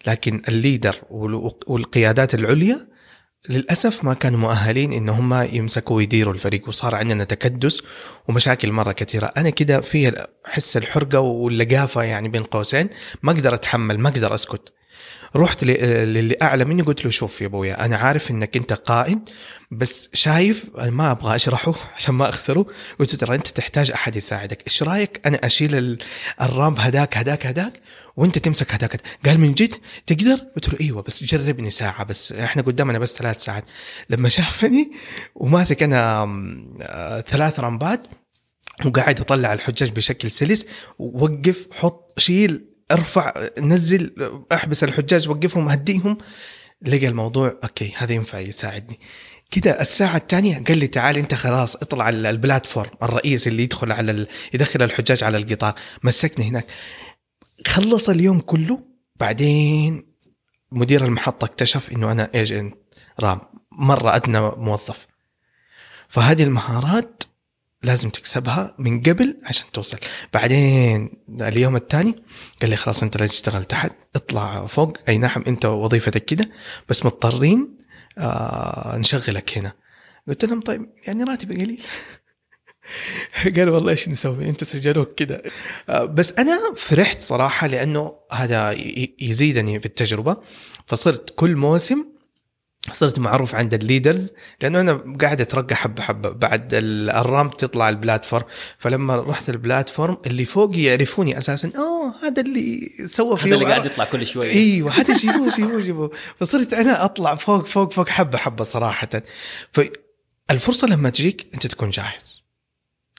لكن 0.06 0.42
الليدر 0.48 0.96
وال- 1.10 1.50
والقيادات 1.66 2.34
العليا 2.34 2.88
للأسف 3.48 4.04
ما 4.04 4.14
كانوا 4.14 4.38
مؤهلين 4.38 4.92
إن 4.92 5.08
هم 5.08 5.34
يمسكوا 5.52 5.96
ويديروا 5.96 6.34
الفريق 6.34 6.68
وصار 6.68 6.94
عندنا 6.94 7.24
تكدس 7.24 7.82
ومشاكل 8.28 8.72
مرة 8.72 8.92
كثيرة. 8.92 9.26
أنا 9.26 9.50
كده 9.50 9.80
في 9.80 10.26
حس 10.44 10.76
الحرقة 10.76 11.20
واللقافة 11.20 12.02
يعني 12.02 12.28
بين 12.28 12.42
قوسين 12.42 12.88
ما 13.22 13.32
أقدر 13.32 13.54
أتحمل 13.54 13.98
ما 13.98 14.08
أقدر 14.08 14.34
أسكت. 14.34 14.72
رحت 15.36 15.64
للي 15.64 16.36
أعلى 16.42 16.64
مني 16.64 16.82
قلت 16.82 17.04
له 17.04 17.10
شوف 17.10 17.40
يا 17.42 17.46
أبويا 17.46 17.84
أنا 17.84 17.96
عارف 17.96 18.30
إنك 18.30 18.56
أنت 18.56 18.72
قائد 18.72 19.18
بس 19.70 20.08
شايف 20.12 20.70
ما 20.78 21.10
أبغى 21.10 21.36
أشرحه 21.36 21.74
عشان 21.96 22.14
ما 22.14 22.28
أخسره. 22.28 22.66
قلت 23.00 23.12
له 23.12 23.18
ترى 23.18 23.34
أنت 23.34 23.46
تحتاج 23.46 23.90
أحد 23.90 24.16
يساعدك 24.16 24.62
إيش 24.66 24.82
رأيك 24.82 25.20
أنا 25.26 25.46
أشيل 25.46 25.74
ال- 25.74 25.98
الرامب 26.40 26.78
هداك 26.80 27.16
هداك 27.16 27.46
هداك 27.46 27.80
وأنت 28.16 28.38
تمسك 28.38 28.74
هداك. 28.74 29.00
قال 29.26 29.40
من 29.40 29.54
جد؟ 29.54 29.74
تقدر؟ 30.06 30.36
قلت 30.56 30.68
له 30.72 30.80
إيوه 30.80 31.02
بس 31.02 31.24
جربني 31.24 31.70
ساعة 31.70 32.04
بس 32.04 32.32
إحنا 32.32 32.62
قدامنا 32.62 32.98
بس 32.98 33.14
ثلاث 33.16 33.44
ساعات. 33.44 33.64
لما 34.10 34.28
شافني 34.28 34.90
وماسك 35.34 35.82
أنا 35.82 36.22
آه، 36.82 37.20
ثلاث 37.20 37.60
رامبات 37.60 38.06
وقاعد 38.84 39.20
أطلع 39.20 39.52
الحجاج 39.52 39.90
بشكل 39.90 40.30
سلس 40.30 40.66
وقف 40.98 41.66
حط 41.72 42.14
شيل 42.20 42.64
ارفع 42.92 43.48
نزل 43.58 44.14
احبس 44.52 44.84
الحجاج 44.84 45.28
وقفهم 45.28 45.68
هديهم 45.68 46.18
لقى 46.82 47.06
الموضوع 47.06 47.58
أوكي 47.64 47.92
هذا 47.96 48.12
ينفع 48.12 48.38
يساعدني. 48.38 49.00
كده 49.50 49.80
الساعة 49.80 50.16
الثانية 50.16 50.64
قال 50.64 50.78
لي 50.78 50.86
تعال 50.86 51.16
أنت 51.16 51.34
خلاص 51.34 51.76
اطلع 51.76 52.04
على 52.04 52.30
البلاتفورم 52.30 52.90
الرئيسي 53.02 53.50
اللي 53.50 53.62
يدخل 53.62 53.92
على 53.92 54.12
ال... 54.12 54.26
يدخل 54.54 54.82
الحجاج 54.82 55.24
على 55.24 55.38
القطار. 55.38 55.74
مسكني 56.02 56.48
هناك. 56.48 56.66
خلص 57.66 58.08
اليوم 58.08 58.40
كله. 58.40 58.80
بعدين 59.16 60.14
مدير 60.72 61.04
المحطة 61.04 61.44
اكتشف 61.44 61.92
إنه 61.92 62.12
أنا 62.12 62.30
ايجنت 62.34 62.74
رام 63.20 63.40
مرة 63.72 64.16
أدنى 64.16 64.40
موظف. 64.40 65.06
فهذه 66.08 66.42
المهارات 66.42 67.22
لازم 67.84 68.10
تكسبها 68.10 68.74
من 68.78 69.02
قبل 69.02 69.36
عشان 69.44 69.66
توصل. 69.72 69.98
بعدين 70.34 71.10
اليوم 71.40 71.76
الثاني 71.76 72.14
قال 72.60 72.70
لي 72.70 72.76
خلاص 72.76 73.02
انت 73.02 73.20
لا 73.20 73.26
تشتغل 73.26 73.64
تحت 73.64 73.92
اطلع 74.16 74.66
فوق. 74.66 74.96
أي 75.08 75.18
نعم 75.18 75.44
انت 75.46 75.64
وظيفتك 75.66 76.24
كده 76.24 76.50
بس 76.88 77.06
مضطرين 77.06 77.78
آه 78.18 78.96
نشغلك 78.96 79.58
هنا. 79.58 79.72
قلت 80.28 80.44
لهم 80.44 80.60
طيب 80.60 80.86
يعني 81.06 81.24
راتبي 81.24 81.54
قليل. 81.54 81.82
قالوا 83.56 83.74
والله 83.74 83.90
إيش 83.90 84.08
نسوي؟ 84.08 84.48
انت 84.48 84.64
سجلوك 84.64 85.14
كده. 85.14 85.42
آه 85.88 86.04
بس 86.04 86.32
أنا 86.32 86.58
فرحت 86.76 87.20
صراحة 87.22 87.66
لأنه 87.66 88.14
هذا 88.32 88.72
يزيدني 89.20 89.80
في 89.80 89.86
التجربة. 89.86 90.36
فصرت 90.86 91.30
كل 91.36 91.56
موسم 91.56 92.13
صرت 92.92 93.18
معروف 93.18 93.54
عند 93.54 93.74
ال 93.74 93.81
leaders 93.81 94.30
لأنه 94.62 94.80
أنا 94.80 95.16
قاعد 95.20 95.40
أترقى 95.40 95.74
حبة 95.76 96.02
حبة. 96.02 96.30
بعد 96.30 96.74
ال- 96.74 97.10
ال 97.10 97.18
ramp 97.18 97.50
تطلع 97.54 97.88
ال 97.88 97.94
platform 97.94 98.44
فلما 98.78 99.16
رحت 99.16 99.48
ال 99.50 99.58
platform 99.58 100.16
اللي 100.26 100.44
فوقي 100.44 100.82
يعرفوني 100.82 101.38
أساسا 101.38 101.72
أوه 101.76 102.14
هذا 102.22 102.42
اللي 102.42 102.90
سوى 103.06 103.36
فيه 103.36 103.46
هذا 103.46 103.54
اللي 103.54 103.66
قاعد 103.66 103.86
يطلع 103.86 104.04
كل 104.04 104.26
شوية 104.26 104.50
أيوه 104.52 104.92
هذا 104.92 105.14
جيبوه 105.16 105.48
جيبوه 105.48 105.80
جيبوه 105.80 106.10
فصرت 106.36 106.74
أنا 106.74 107.04
أطلع 107.04 107.34
فوق 107.34 107.66
فوق 107.66 107.92
فوق 107.92 108.08
حبة 108.08 108.38
حبة 108.38 108.64
صراحة. 108.64 109.08
فالفرصه 109.72 110.86
لما 110.88 111.10
تجيك 111.10 111.46
أنت 111.54 111.66
تكون 111.66 111.90
جاهز. 111.90 112.44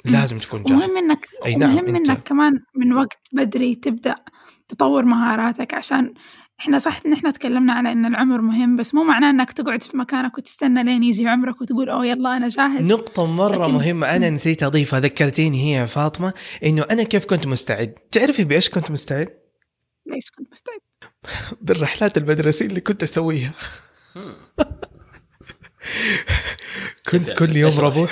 لازم 0.05 0.37
تكون 0.37 0.63
جاهز. 0.63 0.81
ومهم 0.83 0.97
انك 0.97 1.27
أي 1.45 1.55
نعم، 1.55 1.79
أنت- 1.79 1.87
إنك 1.89 2.23
كمان 2.23 2.59
من 2.75 2.93
وقت 2.93 3.17
بدري 3.33 3.75
تبدأ 3.75 4.15
تطور 4.67 5.05
مهاراتك 5.05 5.73
عشان 5.73 6.13
إحنا 6.59 6.77
صح 6.79 7.01
ان 7.05 7.13
إحنا 7.13 7.31
تكلمنا 7.31 7.73
على 7.73 7.91
إن 7.91 8.05
العمر 8.05 8.41
مهم 8.41 8.75
بس 8.77 8.95
مو 8.95 9.03
معناه 9.03 9.29
إنك 9.29 9.51
تقعد 9.51 9.83
في 9.83 9.97
مكانك 9.97 10.37
وتستنى 10.37 10.83
لين 10.83 11.03
يجي 11.03 11.27
عمرك 11.27 11.61
وتقول 11.61 11.89
أوه 11.89 12.05
يلا 12.05 12.37
أنا 12.37 12.47
جاهز 12.47 12.81
نقطة 12.81 13.25
مرة 13.25 13.63
لكن- 13.65 13.73
مهمة 13.73 14.15
أنا 14.15 14.29
نسيت 14.29 14.63
أضيفها 14.63 14.99
ذكرتيني 14.99 15.63
هي 15.63 15.71
يا 15.81 15.85
فاطمة 15.85 16.33
إنه 16.63 16.85
أنا 16.91 17.03
كيف 17.03 17.25
كنت 17.25 17.47
مستعد 17.47 17.93
تعرفي 18.11 18.43
بإيش 18.43 18.69
كنت 18.69 18.91
مستعد؟ 18.91 19.27
ليش 20.05 20.29
كنت 20.37 20.47
مستعد 20.51 20.79
بالرحلات 21.61 22.17
المدرسية 22.17 22.65
اللي 22.65 22.81
كنت 22.81 23.03
أسويها 23.03 23.53
كنت 27.09 27.29
كيف 27.29 27.37
كل 27.39 27.45
يعني؟ 27.45 27.59
يوم. 27.59 27.79
ربوع 27.79 28.07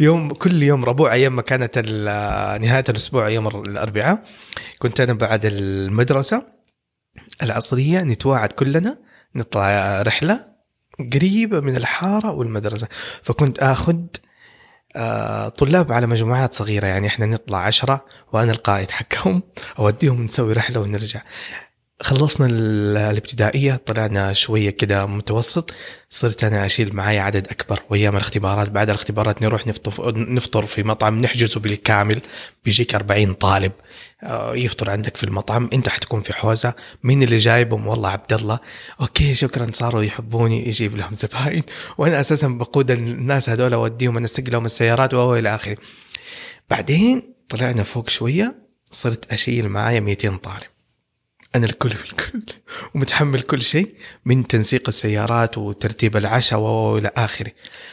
يوم 0.00 0.30
كل 0.30 0.62
يوم 0.62 0.84
ربوع 0.84 1.12
أيام 1.12 1.36
ما 1.36 1.42
كانت 1.42 1.72
ال- 1.84 2.60
نهاية 2.62 2.84
الأسبوع 2.88 3.28
يوم 3.28 3.48
الأربعاء 3.48 4.24
كنت 4.78 5.00
أنا 5.00 5.12
بعد 5.12 5.40
المدرسة 5.44 6.57
العصرية 7.42 8.00
نتواعد 8.00 8.52
كلنا 8.52 8.98
نطلع 9.34 10.02
رحلة 10.02 10.46
قريبة 11.12 11.60
من 11.60 11.76
الحارة 11.76 12.30
والمدرسة. 12.30 12.88
فكنت 13.22 13.58
آخذ 13.58 13.96
آه، 14.96 15.48
طلاب 15.48 15.92
على 15.92 16.06
مجموعات 16.06 16.54
صغيرة 16.54 16.86
يعني 16.86 17.06
إحنا 17.06 17.26
نطلع 17.26 17.58
عشرة 17.58 18.04
وأنا 18.32 18.52
القائد 18.52 18.90
حقهم 18.90 19.42
أوديهم 19.78 20.22
نسوي 20.24 20.52
رحلة 20.52 20.80
ونرجع. 20.80 21.22
خلصنا 22.02 22.46
ال- 22.46 22.96
الابتدائية 22.96 23.80
طلعنا 23.86 24.32
شوية 24.32 24.70
كده 24.70 25.06
متوسط 25.06 25.70
صرت 26.10 26.44
أنا 26.44 26.66
أشيل 26.66 26.96
معايا 26.96 27.20
عدد 27.20 27.48
أكبر. 27.48 27.80
وأيام 27.90 28.16
الاختبارات 28.16 28.68
بعد 28.68 28.90
الاختبارات 28.90 29.42
نروح 29.42 29.66
نفطر, 29.66 30.66
في 30.66 30.82
مطعم 30.82 31.20
نحجزه 31.20 31.60
بالكامل 31.60 32.20
بيجيك 32.64 32.94
40 32.94 33.34
طالب. 33.34 33.72
آه، 34.22 34.54
يفطر 34.56 34.90
عندك 34.90 35.16
في 35.16 35.24
المطعم 35.24 35.70
أنت 35.72 35.88
حتكون 35.88 36.22
في 36.22 36.32
حوزة. 36.34 36.74
مين 37.02 37.22
اللي 37.22 37.36
جايبهم؟ 37.36 37.86
والله 37.86 38.08
عبد 38.08 38.32
الله. 38.32 38.58
أوكي 39.00 39.34
شكرا 39.34 39.66
صاروا 39.72 40.02
يحبوني 40.02 40.68
يجيب 40.68 40.96
لهم 40.96 41.14
زباين. 41.14 41.62
وأنا 41.98 42.20
أساسا 42.20 42.48
بقود 42.48 42.90
الناس 42.90 43.50
هذول 43.50 43.72
أوديهم 43.72 44.16
أنسق 44.16 44.44
لهم 44.48 44.64
السيارات 44.66 45.14
وهو 45.14 45.36
إلى 45.36 45.54
آخره. 45.54 45.76
بعدين 46.70 47.34
طلعنا 47.48 47.82
فوق 47.82 48.08
شوية 48.08 48.54
صرت 48.90 49.32
أشيل 49.32 49.68
معايا 49.68 50.00
200 50.00 50.36
طالب. 50.36 50.77
أنا 51.56 51.66
الكل 51.66 51.90
في 51.90 52.04
الكل 52.04 52.42
ومتحمل 52.94 53.40
كل 53.40 53.62
شيء 53.62 53.94
من 54.24 54.46
تنسيق 54.46 54.88
السيارات 54.88 55.58
وترتيب 55.58 56.16
العشاء 56.16 56.58
وإلى 56.58 57.10
آخره. 57.16 57.52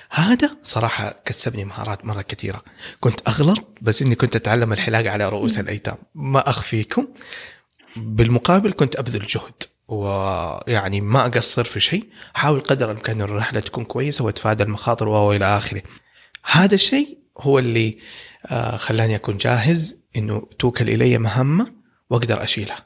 هذا 0.09 0.57
صراحة 0.63 1.15
كسبني 1.25 1.65
مهارات 1.65 2.05
مرة 2.05 2.21
كثيرة. 2.21 2.63
كنت 2.99 3.19
أغلط 3.27 3.67
بس 3.81 4.01
إني 4.01 4.15
كنت 4.15 4.35
أتعلم 4.35 4.73
الحلاقة 4.73 5.09
على 5.09 5.29
رؤوس 5.29 5.59
الأيتام. 5.59 5.97
ما 6.15 6.49
أخفيكم. 6.49 7.07
بالمقابل 7.95 8.71
كنت 8.71 8.95
أبذل 8.95 9.27
جهد 9.27 9.63
ويعني 9.87 11.01
ما 11.01 11.25
أقصر 11.25 11.63
في 11.63 11.79
شيء. 11.79 12.09
حاول 12.33 12.59
قدر 12.59 12.91
الإمكان 12.91 13.21
الرحلة 13.21 13.59
تكون 13.59 13.85
كويسة 13.85 14.25
وأتفادى 14.25 14.63
المخاطر 14.63 15.07
وإلى 15.07 15.45
آخره. 15.57 15.81
هذا 16.51 16.75
الشيء 16.75 17.17
هو 17.39 17.59
اللي 17.59 17.97
آه، 18.45 18.77
خلاني 18.77 19.15
أكون 19.15 19.37
جاهز 19.37 19.95
إنه 20.15 20.47
توكل 20.59 20.89
إلي 20.89 21.17
مهمة 21.17 21.73
وأقدر 22.09 22.43
أشيلها. 22.43 22.84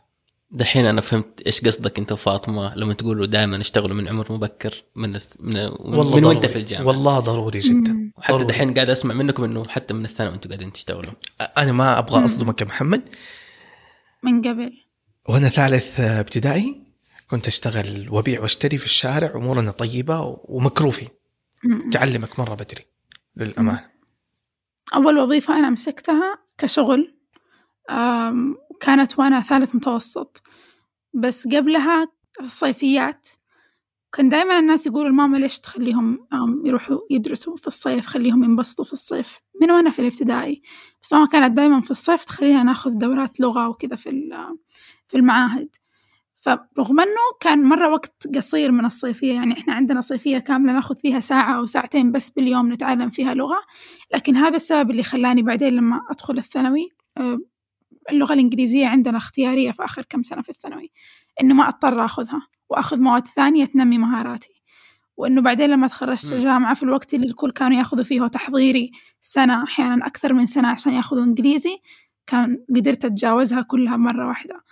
دحين 0.51 0.85
أنا 0.85 1.01
فهمت 1.01 1.41
إيش 1.41 1.61
قصدك 1.61 1.99
أنت 1.99 2.11
وفاطمة 2.11 2.75
لما 2.75 2.93
تقولوا 2.93 3.25
دائما 3.25 3.61
اشتغلوا 3.61 3.95
من 3.95 4.07
عمر 4.07 4.31
مبكر 4.31 4.83
من 4.95 5.19
من, 5.39 5.55
والله 5.79 6.15
من. 6.15 6.25
وأنت 6.25 6.45
في 6.45 6.55
الجامعة 6.55 6.87
والله 6.87 7.19
ضروري 7.19 7.59
جدا. 7.59 8.11
وحتى 8.17 8.33
ضروري. 8.33 8.53
دحين 8.53 8.73
قاعد 8.73 8.89
أسمع 8.89 9.15
منكم 9.15 9.43
إنه 9.43 9.67
حتى 9.67 9.93
من 9.93 10.05
الثانوي 10.05 10.33
أنتم 10.35 10.49
قاعدين 10.49 10.73
تشتغلوا 10.73 11.13
أنا 11.57 11.71
ما 11.71 11.99
أبغى. 11.99 12.25
أصدمك 12.25 12.61
يا 12.61 12.65
محمد 12.65 13.09
من 14.23 14.41
قبل 14.41 14.73
وأنا 15.29 15.49
ثالث 15.49 15.99
ابتدائي 15.99 16.83
كنت 17.29 17.47
أشتغل 17.47 18.09
وأبيع 18.09 18.41
وأشتري 18.41 18.77
في 18.77 18.85
الشارع 18.85 19.35
أمورنا 19.35 19.71
طيبة 19.71 20.37
ومكروفي. 20.43 21.07
تعلمك 21.91 22.39
مرة 22.39 22.53
بدري 22.53 22.85
للأمانة 23.37 23.89
أول 24.95 25.19
وظيفة 25.19 25.59
أنا 25.59 25.69
مسكتها 25.69 26.39
كشغل 26.57 27.15
كانت 28.81 29.19
وأنا 29.19 29.41
ثالث 29.41 29.75
متوسط. 29.75 30.41
بس 31.13 31.47
قبلها 31.47 32.07
في 32.33 32.39
الصيفيات 32.41 33.29
كان 34.11 34.29
دائما 34.29 34.59
الناس 34.59 34.87
يقولوا 34.87 35.09
لماما 35.09 35.37
ليش 35.37 35.59
تخليهم 35.59 36.27
يروحوا 36.65 36.97
يدرسوا 37.11 37.55
في 37.55 37.67
الصيف 37.67 38.05
خليهم 38.07 38.43
ينبسطوا 38.43 38.85
في 38.85 38.93
الصيف. 38.93 39.39
من 39.61 39.71
وأنا 39.71 39.89
في 39.89 39.99
الابتدائي. 39.99 40.61
بس 41.03 41.13
ماما 41.13 41.27
كانت 41.27 41.57
دائما 41.57 41.81
في 41.81 41.91
الصيف 41.91 42.23
تخلينا 42.25 42.63
ناخذ 42.63 42.91
دورات 42.91 43.39
لغة 43.39 43.67
وكذا 43.69 43.95
في 43.95 44.29
في 45.07 45.17
المعاهد. 45.17 45.69
فرغم 46.41 46.99
أنه 46.99 47.21
كان 47.39 47.63
مرة 47.63 47.89
وقت 47.89 48.27
قصير 48.35 48.71
من 48.71 48.85
الصيفية 48.85 49.33
يعني 49.33 49.53
إحنا 49.53 49.73
عندنا 49.73 50.01
صيفية 50.01 50.37
كاملة 50.37 50.73
ناخذ 50.73 50.95
فيها 50.95 51.19
ساعة 51.19 51.57
أو 51.57 51.65
ساعتين 51.65 52.11
بس 52.11 52.29
باليوم 52.29 52.73
نتعلم 52.73 53.09
فيها 53.09 53.33
لغة. 53.33 53.61
لكن 54.13 54.35
هذا 54.35 54.55
السبب 54.55 54.91
اللي 54.91 55.03
خلاني 55.03 55.41
بعدين 55.43 55.73
لما 55.73 56.01
أدخل 56.11 56.37
الثانوي 56.37 56.89
آه، 57.17 57.39
اللغة 58.11 58.33
الإنجليزية 58.33 58.87
عندنا 58.87 59.17
اختيارية 59.17 59.71
في 59.71 59.85
آخر 59.85 60.05
كم 60.09 60.23
سنة 60.23 60.41
في 60.41 60.49
الثانوي 60.49 60.91
إنه 61.41 61.53
ما 61.53 61.67
أضطر 61.67 62.05
أخذها 62.05 62.47
وأخذ 62.69 62.99
مواد 62.99 63.27
ثانية 63.27 63.65
تنمي 63.65 63.97
مهاراتي. 63.97 64.61
وإنه 65.17 65.41
بعدين 65.41 65.69
لما 65.69 65.87
تخرجت. 65.87 66.31
الجامعة 66.33 66.73
في 66.73 66.83
الوقت 66.83 67.13
اللي 67.13 67.27
الكل 67.27 67.51
كانوا 67.51 67.77
يأخذوا 67.77 68.03
فيه 68.03 68.27
تحضيري 68.27 68.91
سنة 69.21 69.63
أحيانا 69.63 70.07
أكثر 70.07 70.33
من 70.33 70.45
سنة 70.45 70.67
عشان 70.67 70.93
يأخذوا 70.93 71.23
إنجليزي 71.23 71.77
كان 72.27 72.65
قدرت 72.75 73.05
أتجاوزها 73.05 73.61
كلها 73.61 73.97
مرة 73.97 74.27
واحدة. 74.27 74.63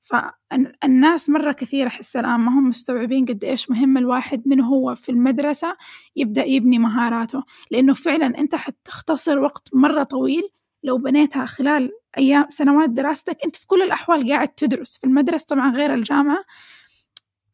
فالناس 0.00 1.30
مرة 1.30 1.52
كثير 1.52 1.86
أحس 1.86 2.16
الآن 2.16 2.40
ما 2.40 2.52
هم 2.52 2.68
مستوعبين 2.68 3.24
قد 3.24 3.44
إيش 3.44 3.70
مهم 3.70 3.96
الواحد 3.98 4.42
من 4.46 4.60
هو 4.60 4.94
في 4.94 5.08
المدرسة 5.08 5.76
يبدأ 6.16 6.44
يبني 6.44 6.78
مهاراته. 6.78 7.42
لأنه 7.70 7.92
فعلا 7.92 8.38
أنت 8.38 8.54
حتختصر 8.54 9.38
وقت 9.38 9.68
مرة 9.74 10.02
طويل 10.02 10.42
لو 10.82 10.98
بنيتها 10.98 11.46
خلال 11.46 11.90
أيام 12.18 12.46
سنوات 12.50 12.90
دراستك 12.90 13.36
أنت 13.44 13.56
في 13.56 13.66
كل 13.66 13.82
الأحوال 13.82 14.30
قاعد 14.30 14.48
تدرس 14.48 14.98
في 14.98 15.04
المدرسة 15.04 15.46
طبعا 15.48 15.76
غير 15.76 15.94
الجامعة 15.94 16.44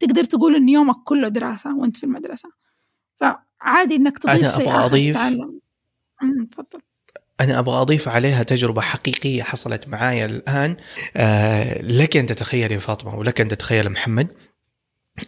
تقدر 0.01 0.25
تقول 0.25 0.55
إن 0.57 0.69
يومك 0.69 0.97
كله 1.05 1.29
دراسة 1.29 1.77
وأنت 1.77 1.97
في 1.97 2.05
المدرسة. 2.05 2.49
فعادي 3.21 3.97
إنك 3.97 4.19
تضيف 4.19 4.37
أنا 4.45 4.51
شيء 4.51 4.71
أبغى 4.71 5.13
أضيف- 5.15 5.17
تفضل. 6.51 6.81
أنا 7.41 7.59
أبغى 7.59 7.81
أضيف 7.81 8.09
عليها 8.09 8.43
تجربة 8.43 8.81
حقيقية 8.81 9.43
حصلت 9.43 9.89
معايا 9.89 10.27
الآن. 10.27 10.77
آه 11.17 11.83
لك 11.83 12.17
أن 12.17 12.27
تتخيل 12.27 12.73
يا 12.73 12.79
فاطمة 12.79 13.15
ولك 13.19 13.41
أن 13.41 13.49
تتخيل 13.49 13.91
محمد 13.91 14.33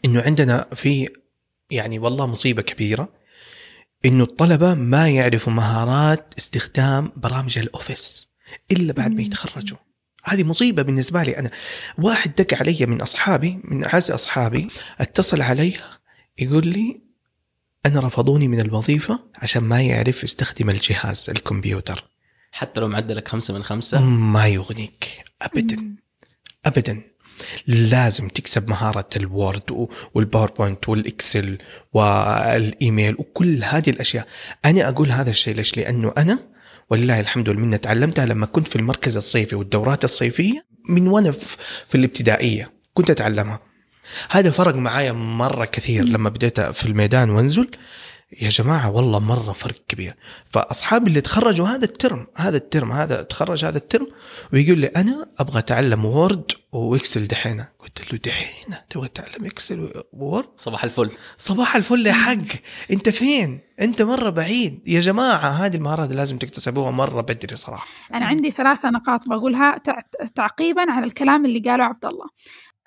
إنه 0.05 0.23
عندنا 0.23 0.67
في 0.75 1.09
يعني 1.71 1.99
والله 1.99 2.27
مصيبة 2.27 2.63
كبيرة 2.63 3.09
إنه 4.05 4.23
الطلبة 4.25 4.75
ما 4.75 5.09
يعرفوا 5.09 5.53
مهارات 5.53 6.35
استخدام 6.39 7.13
برامج 7.17 7.59
الأوفيس. 7.59 8.32
إلا 8.73 8.93
بعد 8.93 9.15
ما. 9.15 9.23
يتخرجوا. 9.23 9.79
هذه 10.25 10.45
مصيبة 10.45 10.83
بالنسبة 10.83 11.23
لي 11.23 11.39
أنا. 11.39 11.51
واحد 11.99 12.35
دق 12.35 12.55
علي 12.61 12.87
من 12.87 13.03
أصحابي 13.03 13.61
من 13.65 13.85
أعز 13.85 14.11
أصحابي 14.11 14.69
اتصل 15.01 15.43
علي 15.43 15.75
يقول 16.39 16.69
لي 16.69 17.01
أنا 17.87 18.01
رفضوني 18.01 18.49
من 18.49 18.61
الوظيفة 18.61 19.21
عشان 19.35 19.63
ما 19.63 19.83
يعرف 19.83 20.25
يستخدم 20.25 20.71
الجهاز 20.71 21.31
الكمبيوتر. 21.31 22.05
حتى 22.53 22.81
لو 22.81 22.89
معدلك 22.89 23.29
خمسة 23.29 23.55
من 23.55 23.63
خمسة؟ 23.63 24.01
ما 24.01 24.47
يغنيك. 24.47 25.25
ابدا. 25.43 25.79
أمم. 25.79 25.97
ابدا. 26.65 27.03
لازم 27.67 28.29
تكسب 28.29 28.69
مهارة 28.69 29.09
ال 29.17 29.31
Word 29.31 29.89
وال 30.15 30.27
PowerPoint 30.27 30.89
وال 30.89 31.09
Excel 31.09 31.59
والإيميل 31.93 33.15
وكل 33.19 33.65
هذه 33.65 33.91
الأشياء. 33.91 34.27
أنا 34.65 34.89
أقول 34.89 35.11
هذا 35.11 35.31
الشيء 35.31 35.55
ليش؟ 35.55 35.77
لأنه 35.77 36.13
أنا 36.19 36.39
ولله 36.91 37.21
الحمد 37.21 37.49
والمنة. 37.49 37.77
تعلمتها 37.77 38.27
لما 38.27 38.47
كنت 38.47 38.69
في 38.69 38.77
المركز 38.77 39.17
الصيفي 39.17 39.57
والدورات 39.57 40.05
الصيفية 40.05 40.65
من 40.89 41.09
وأنا 41.09 41.31
في 41.89 41.95
الابتدائية. 41.95 42.73
كنت 42.95 43.11
أتعلمها. 43.11 43.61
هذا 44.31 44.51
فرق 44.51 44.75
معايا 44.75 45.13
مرة 45.13 45.65
كثير. 45.65 46.05
لما 46.05 46.29
بديت 46.29 46.61
في 46.61 46.85
الميدان 46.85 47.31
وأنزل 47.31 47.69
يا 48.41 48.49
جماعة 48.49 48.91
والله 48.91 49.19
مرة 49.19 49.53
فرق 49.53 49.77
كبير. 49.89 50.17
فأصحابي 50.51 51.07
اللي 51.09 51.21
تخرجوا 51.21 51.67
هذا 51.67 51.85
الترم 51.85 52.27
هذا 52.37 52.57
الترم 52.57 52.93
هذا 52.93 53.23
تخرج 53.23 53.65
هذا 53.65 53.79
الترم 53.79 54.07
ويقول 54.53 54.79
لي 54.79 54.87
أنا 54.87 55.27
أبغى 55.39 55.59
أتعلم 55.59 56.05
Word 56.05 56.53
و 56.73 56.82
Excel 56.82 57.25
دحين. 57.27 57.65
قلت 57.79 58.13
له 58.13 58.19
دحين؟ 58.25 58.75
تبغى 58.91 59.09
تتعلم 59.09 59.47
Excel 59.47 60.03
Word 60.13 60.49
صباح 60.57 60.85
الفل. 60.85 61.11
صباح 61.39 61.77
الفل 61.77 62.07
يا 62.07 62.13
حق. 62.13 62.37
أنت 62.91 63.09
فين؟ 63.09 63.61
أنت 63.81 64.03
مرة 64.03 64.31
بعيد. 64.31 64.89
يا 64.89 65.01
جماعة 65.01 65.37
هذه 65.37 65.77
المهارات 65.77 66.13
لازم 66.13 66.39
تكتسبوها 66.39 66.91
مرة 66.91 67.21
بدري 67.21 67.57
صراحة. 67.57 67.87
أنا 68.15 68.27
عندي 68.27 68.51
ثلاثة 68.51 68.91
نقاط 68.91 69.29
بقولها 69.29 69.79
تع- 69.79 70.03
تعقيبا 70.35 70.93
على 70.93 71.07
الكلام 71.07 71.45
اللي 71.45 71.61
قاله 71.61 71.85
عبد 71.85 72.05
الله. 72.07 72.27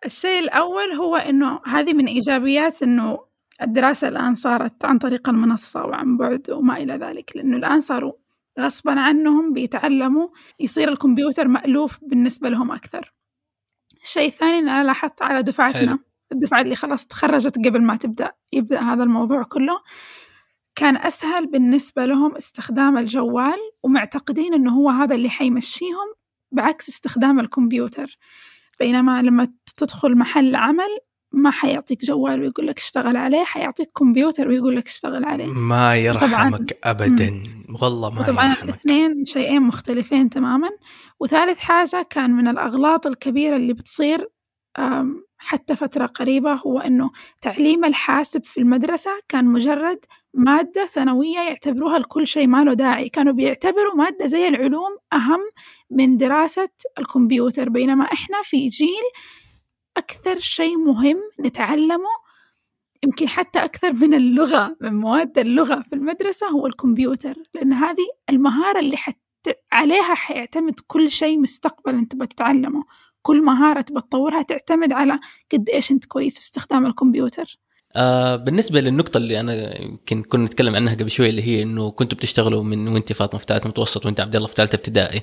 الشيء 0.05 0.39
الأول 0.39 0.93
هو 0.93 1.15
إنه 1.15 1.59
هذه 1.65 1.93
من 1.93 2.07
إيجابيات 2.07 2.83
إنه 2.83 3.19
الدراسة 3.61 4.07
الآن 4.07 4.35
صارت 4.35 4.85
عن 4.85 4.97
طريق 4.97 5.29
المنصة 5.29 5.85
وعن 5.85 6.17
بعد 6.17 6.49
وما 6.49 6.77
إلى 6.77 6.93
ذلك 6.93 7.31
لأنه 7.35 7.57
الآن 7.57 7.81
صاروا 7.81 8.13
غصبا 8.59 8.99
عنهم 8.99 9.53
بيتعلموا 9.53 10.27
يصير 10.59 10.89
الكمبيوتر 10.89 11.47
مألوف 11.47 11.99
بالنسبة 12.01 12.49
لهم 12.49 12.71
أكثر 12.71 13.13
الشيء 14.01 14.27
الثاني 14.27 14.59
أنا 14.59 14.83
لاحظت 14.83 15.21
على 15.21 15.43
دفعتنا 15.43 15.87
حلو. 15.91 15.99
الدفعة 16.31 16.61
اللي 16.61 16.75
خلاص 16.75 17.07
تخرجت 17.07 17.55
قبل 17.67 17.81
ما 17.81 17.95
تبدأ 17.95 18.31
يبدأ 18.53 18.81
هذا 18.81 19.03
الموضوع 19.03 19.43
كله 19.43 19.79
كان 20.75 20.97
أسهل 20.97 21.47
بالنسبة 21.47 22.05
لهم 22.05 22.35
استخدام 22.35 22.97
الجوال 22.97 23.57
ومعتقدين 23.83 24.53
إنه 24.53 24.71
هو 24.71 24.89
هذا 24.89 25.15
اللي 25.15 25.29
حيمشيهم 25.29 26.13
بعكس 26.51 26.89
استخدام 26.89 27.39
الكمبيوتر 27.39 28.17
بينما 28.79 29.21
لما 29.21 29.47
تدخل 29.77 30.17
محل 30.17 30.55
عمل 30.55 30.99
ما 31.35 31.51
حيعطيك 31.51 32.05
جوال 32.05 32.41
ويقول 32.41 32.67
لك 32.67 32.77
اشتغل 32.77 33.17
عليه 33.17 33.43
حيعطيك 33.43 33.87
كمبيوتر 33.97 34.47
ويقول 34.47 34.75
لك 34.75 34.85
اشتغل 34.87 35.25
عليه. 35.25 35.45
ما 35.45 35.95
يرحمك 35.95 36.77
ابدا. 36.83 37.43
والله 37.81 38.09
ما 38.09 38.21
يرحمك. 38.21 38.63
الاثنين 38.63 39.25
شيئين 39.25 39.61
مختلفين 39.61 40.29
تماما. 40.29 40.69
وثالث 41.19 41.59
حاجة 41.59 42.07
كان 42.09 42.31
من 42.31 42.47
الأغلاط 42.47 43.07
الكبيرة 43.07 43.55
اللي 43.55 43.73
بتصير 43.73 44.29
حتى 45.37 45.75
فترة 45.75 46.05
قريبة 46.05 46.53
هو 46.53 46.79
إنه 46.79 47.11
تعليم 47.41 47.85
الحاسب 47.85 48.43
في 48.43 48.59
المدرسة 48.59 49.11
كان 49.29 49.45
مجرد 49.45 49.99
مادة 50.33 50.85
ثانوية 50.85 51.39
يعتبروها 51.39 51.99
لكل 51.99 52.27
شيء 52.27 52.47
ما 52.47 52.63
له 52.63 52.73
داعي. 52.73 53.09
كانوا 53.09 53.33
بيعتبروا 53.33 53.95
مادة 53.95 54.25
زي 54.25 54.47
العلوم 54.47 54.97
أهم 55.13 55.41
من 55.91 56.17
دراسة 56.17 56.69
الكمبيوتر 56.99 57.69
بينما 57.69 58.03
إحنا 58.03 58.37
في 58.43 58.67
جيل 58.67 59.03
أكثر 59.97 60.39
شيء 60.39 60.77
مهم 60.77 61.17
نتعلمه 61.39 62.09
يمكن 63.03 63.27
حتى 63.27 63.59
أكثر 63.59 63.93
من 63.93 64.13
اللغة 64.13 64.75
من 64.81 64.93
مواد 64.93 65.37
اللغة 65.39 65.83
في 65.89 65.95
المدرسة 65.95 66.47
هو 66.47 66.67
الكمبيوتر 66.67 67.35
لأن 67.53 67.73
هذه 67.73 68.07
المهارة 68.29 68.79
اللي 68.79 68.97
حت 68.97 69.17
عليها 69.71 70.13
حيعتمد 70.15 70.79
كل 70.87 71.11
شيء 71.11 71.39
مستقبلا 71.39 71.99
أنت 71.99 72.15
بتتعلمه. 72.15 72.83
كل 73.21 73.43
مهارة 73.43 73.81
تبى 73.81 74.01
تطورها 74.01 74.41
تعتمد 74.41 74.91
على 74.91 75.19
قد 75.51 75.69
إيش 75.69 75.91
أنت 75.91 76.05
كويس 76.05 76.35
في 76.35 76.41
استخدام 76.41 76.85
الكمبيوتر. 76.85 77.57
آه 77.95 78.35
بالنسبة 78.35 78.81
للنقطة 78.81 79.17
اللي 79.17 79.39
أنا 79.39 79.81
يمكن 79.81 80.23
كنا 80.23 80.45
نتكلم 80.45 80.75
عنها 80.75 80.93
قبل 80.95 81.11
شوي 81.11 81.29
اللي 81.29 81.41
هي 81.43 81.61
إنه 81.61 81.91
كنتوا 81.91 82.17
بتشتغلوا 82.17 82.63
من 82.63 82.87
وأنت 82.87 83.13
فاطمة 83.13 83.39
في 83.39 83.45
ثالثه 83.49 83.69
متوسط 83.69 84.05
وأنت 84.05 84.19
عبد 84.19 84.35
الله 84.35 84.47
في 84.47 84.53
ثالثة 84.57 84.75
ابتدائي. 84.75 85.21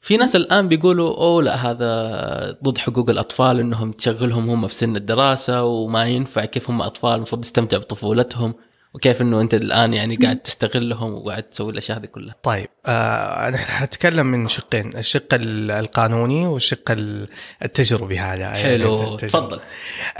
في 0.00 0.16
ناس 0.16 0.36
الآن 0.36 0.68
بيقولوا 0.68 1.16
أوه 1.16 1.42
لا 1.42 1.54
هذا 1.70 2.56
ضد 2.64 2.78
حقوق 2.78 3.10
الأطفال 3.10 3.60
إنهم 3.60 3.92
تشغلهم 3.92 4.50
هم 4.50 4.66
في 4.66 4.74
سن 4.74 4.96
الدراسة 4.96 5.64
وما 5.64 6.04
ينفع 6.06 6.44
كيف 6.44 6.70
هم 6.70 6.82
أطفال 6.82 7.14
المفروض 7.14 7.44
يستمتعوا 7.44 7.82
بطفولتهم. 7.82 8.54
وكيف 8.94 9.22
إنه 9.22 9.40
أنت 9.40 9.54
الآن 9.54 9.94
يعني 9.94 10.16
قاعد 10.16 10.36
تستغلهم 10.36 11.14
وقاعد 11.14 11.42
تسوي 11.42 11.72
الأشياء 11.72 11.98
هذه 11.98 12.06
كلها 12.06 12.34
طيب 12.42 12.68
آه 12.86 13.48
أنا 13.48 13.56
حتكلم 13.56 14.26
من 14.26 14.48
شقين 14.48 14.96
الشق 14.96 15.34
ال- 15.34 15.70
القانوني 15.70 16.46
والشق 16.46 16.90
ال- 16.90 17.28
التجربي 17.64 18.18
هذا 18.18 18.50
حلو 18.50 18.94
التجربي. 18.94 19.16
تفضل 19.16 19.60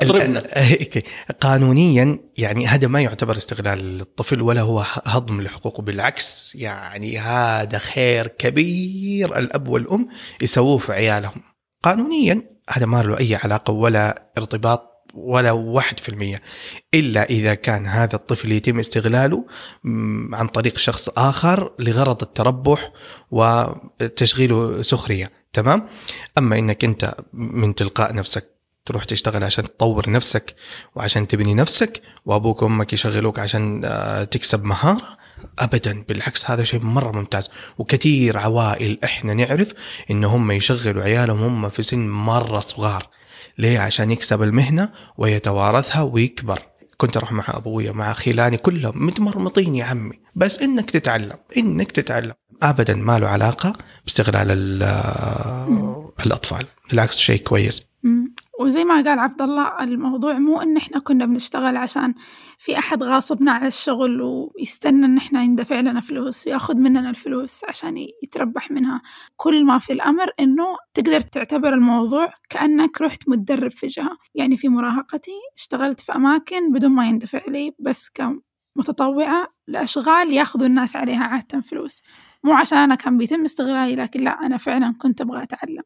ال- 0.02 0.08
ضربنا. 0.08 0.38
أوكي. 0.82 1.02
قانونيا 1.40 2.18
يعني 2.38 2.66
هذا 2.66 2.86
ما 2.88 3.00
يعتبر 3.00 3.36
استغلال 3.36 4.00
الطفل 4.00 4.42
ولا 4.42 4.60
هو 4.60 4.84
هضم 5.04 5.40
لحقوقه 5.40 5.82
بالعكس 5.82 6.52
يعني 6.54 7.18
هذا 7.18 7.78
خير 7.78 8.26
كبير 8.26 9.38
الأب 9.38 9.68
والأم 9.68 10.08
يسووه 10.42 10.78
في 10.78 10.92
عيالهم 10.92 11.42
قانونيا 11.82 12.42
هذا 12.70 12.86
ما 12.86 13.02
له 13.02 13.18
أي 13.18 13.34
علاقة 13.34 13.72
ولا 13.72 14.30
ارتباط 14.38 14.91
ولا 15.14 15.52
واحد 15.52 16.00
في 16.00 16.08
المية. 16.08 16.42
إلا 16.94 17.22
إذا 17.30 17.54
كان 17.54 17.86
هذا 17.86 18.16
الطفل 18.16 18.52
يتم 18.52 18.78
استغلاله 18.78 19.44
عن 20.32 20.46
طريق 20.46 20.78
شخص 20.78 21.08
آخر 21.08 21.72
لغرض 21.78 22.22
التربح 22.22 22.92
وتشغيله 23.30 24.82
سخرية. 24.82 25.42
تمام؟ 25.52 25.88
أما 26.38 26.58
إنك 26.58 26.84
أنت 26.84 27.14
من 27.32 27.74
تلقاء 27.74 28.14
نفسك 28.14 28.52
تروح 28.84 29.04
تشتغل 29.04 29.44
عشان 29.44 29.64
تطور 29.64 30.10
نفسك 30.10 30.54
وعشان 30.94 31.28
تبني 31.28 31.54
نفسك 31.54 32.02
وأبوك 32.26 32.62
وأمك 32.62 32.92
يشغلوك 32.92 33.38
عشان 33.38 33.82
آه، 33.84 34.24
تكسب 34.24 34.64
مهارة 34.64 35.18
ابدا. 35.58 36.04
بالعكس 36.08 36.50
هذا 36.50 36.64
شيء 36.64 36.80
مرة 36.80 37.12
ممتاز. 37.12 37.50
وكثير 37.78 38.38
عوائل 38.38 38.98
إحنا 39.04 39.34
نعرف 39.34 39.72
ان 40.10 40.24
هم 40.24 40.50
يشغلوا 40.50 41.02
عيالهم 41.02 41.42
هم 41.42 41.68
في 41.68 41.82
سن 41.82 42.08
مرة 42.08 42.60
صغار. 42.60 43.08
ليه؟ 43.58 43.78
عشان 43.78 44.10
يكسب 44.10 44.42
المهنة 44.42 44.88
ويتوارثها 45.18 46.02
ويكبر. 46.02 46.58
كنت 46.96 47.16
أروح 47.16 47.32
مع 47.32 47.44
أبويا 47.48 47.92
مع 47.92 48.12
خيلاني 48.12 48.56
كلهم. 48.56 49.06
متمرمطين 49.06 49.74
يا 49.74 49.84
عمي. 49.84 50.18
بس 50.36 50.58
إنك 50.58 50.90
تتعلم. 50.90 51.36
إنك 51.56 51.92
تتعلم. 51.92 52.32
ابدا 52.62 52.94
ما 52.94 53.18
له 53.18 53.28
علاقة 53.28 53.72
باستغلال 54.04 54.46
ال- 54.50 54.82
الأطفال. 56.26 56.66
بالعكس 56.90 57.18
شيء 57.18 57.42
كويس. 57.42 57.82
وزي 58.62 58.84
ما 58.84 58.94
قال 58.94 59.18
عبد 59.18 59.42
الله 59.42 59.78
الموضوع 59.80 60.38
مو 60.38 60.60
إن 60.62 60.76
إحنا 60.76 60.98
كنا 60.98 61.26
بنشتغل 61.26 61.76
عشان 61.76 62.14
في 62.58 62.78
أحد 62.78 63.02
غاصبنا 63.02 63.52
على 63.52 63.66
الشغل 63.66 64.22
ويستنى 64.22 65.06
إن 65.06 65.16
إحنا 65.16 65.42
يندفع 65.42 65.80
لنا 65.80 66.00
فلوس 66.00 66.46
ويأخذ 66.46 66.74
مننا 66.76 67.10
الفلوس 67.10 67.64
عشان 67.68 67.96
يتربح 68.22 68.70
منها. 68.70 69.02
كل 69.36 69.64
ما 69.64 69.78
في 69.78 69.92
الأمر 69.92 70.30
إنه 70.40 70.64
تقدر 70.94 71.20
تعتبر 71.20 71.74
الموضوع 71.74 72.32
كأنك 72.50 73.00
رحت 73.00 73.28
متدرب 73.28 73.70
في 73.70 73.86
جهة. 73.86 74.16
يعني 74.34 74.56
في 74.56 74.68
مراهقتي 74.68 75.30
اشتغلت 75.58 76.00
في 76.00 76.12
أماكن 76.16 76.72
بدون 76.72 76.90
ما 76.90 77.08
يندفع 77.08 77.40
لي 77.48 77.72
بس 77.78 78.10
كمتطوعة 78.76 79.48
لأشغال 79.68 80.32
يأخذوا 80.32 80.66
الناس 80.66 80.96
عليها 80.96 81.24
عادة 81.24 81.60
فلوس. 81.60 82.02
مو 82.44 82.52
عشان 82.54 82.78
أنا 82.78 82.94
كان 82.94 83.18
بيتم 83.18 83.44
استغلالي 83.44 83.96
لكن 83.96 84.20
لا 84.20 84.30
أنا 84.46 84.56
فعلا 84.56 84.94
كنت 84.98 85.20
أبغى 85.20 85.42
أتعلم. 85.42 85.82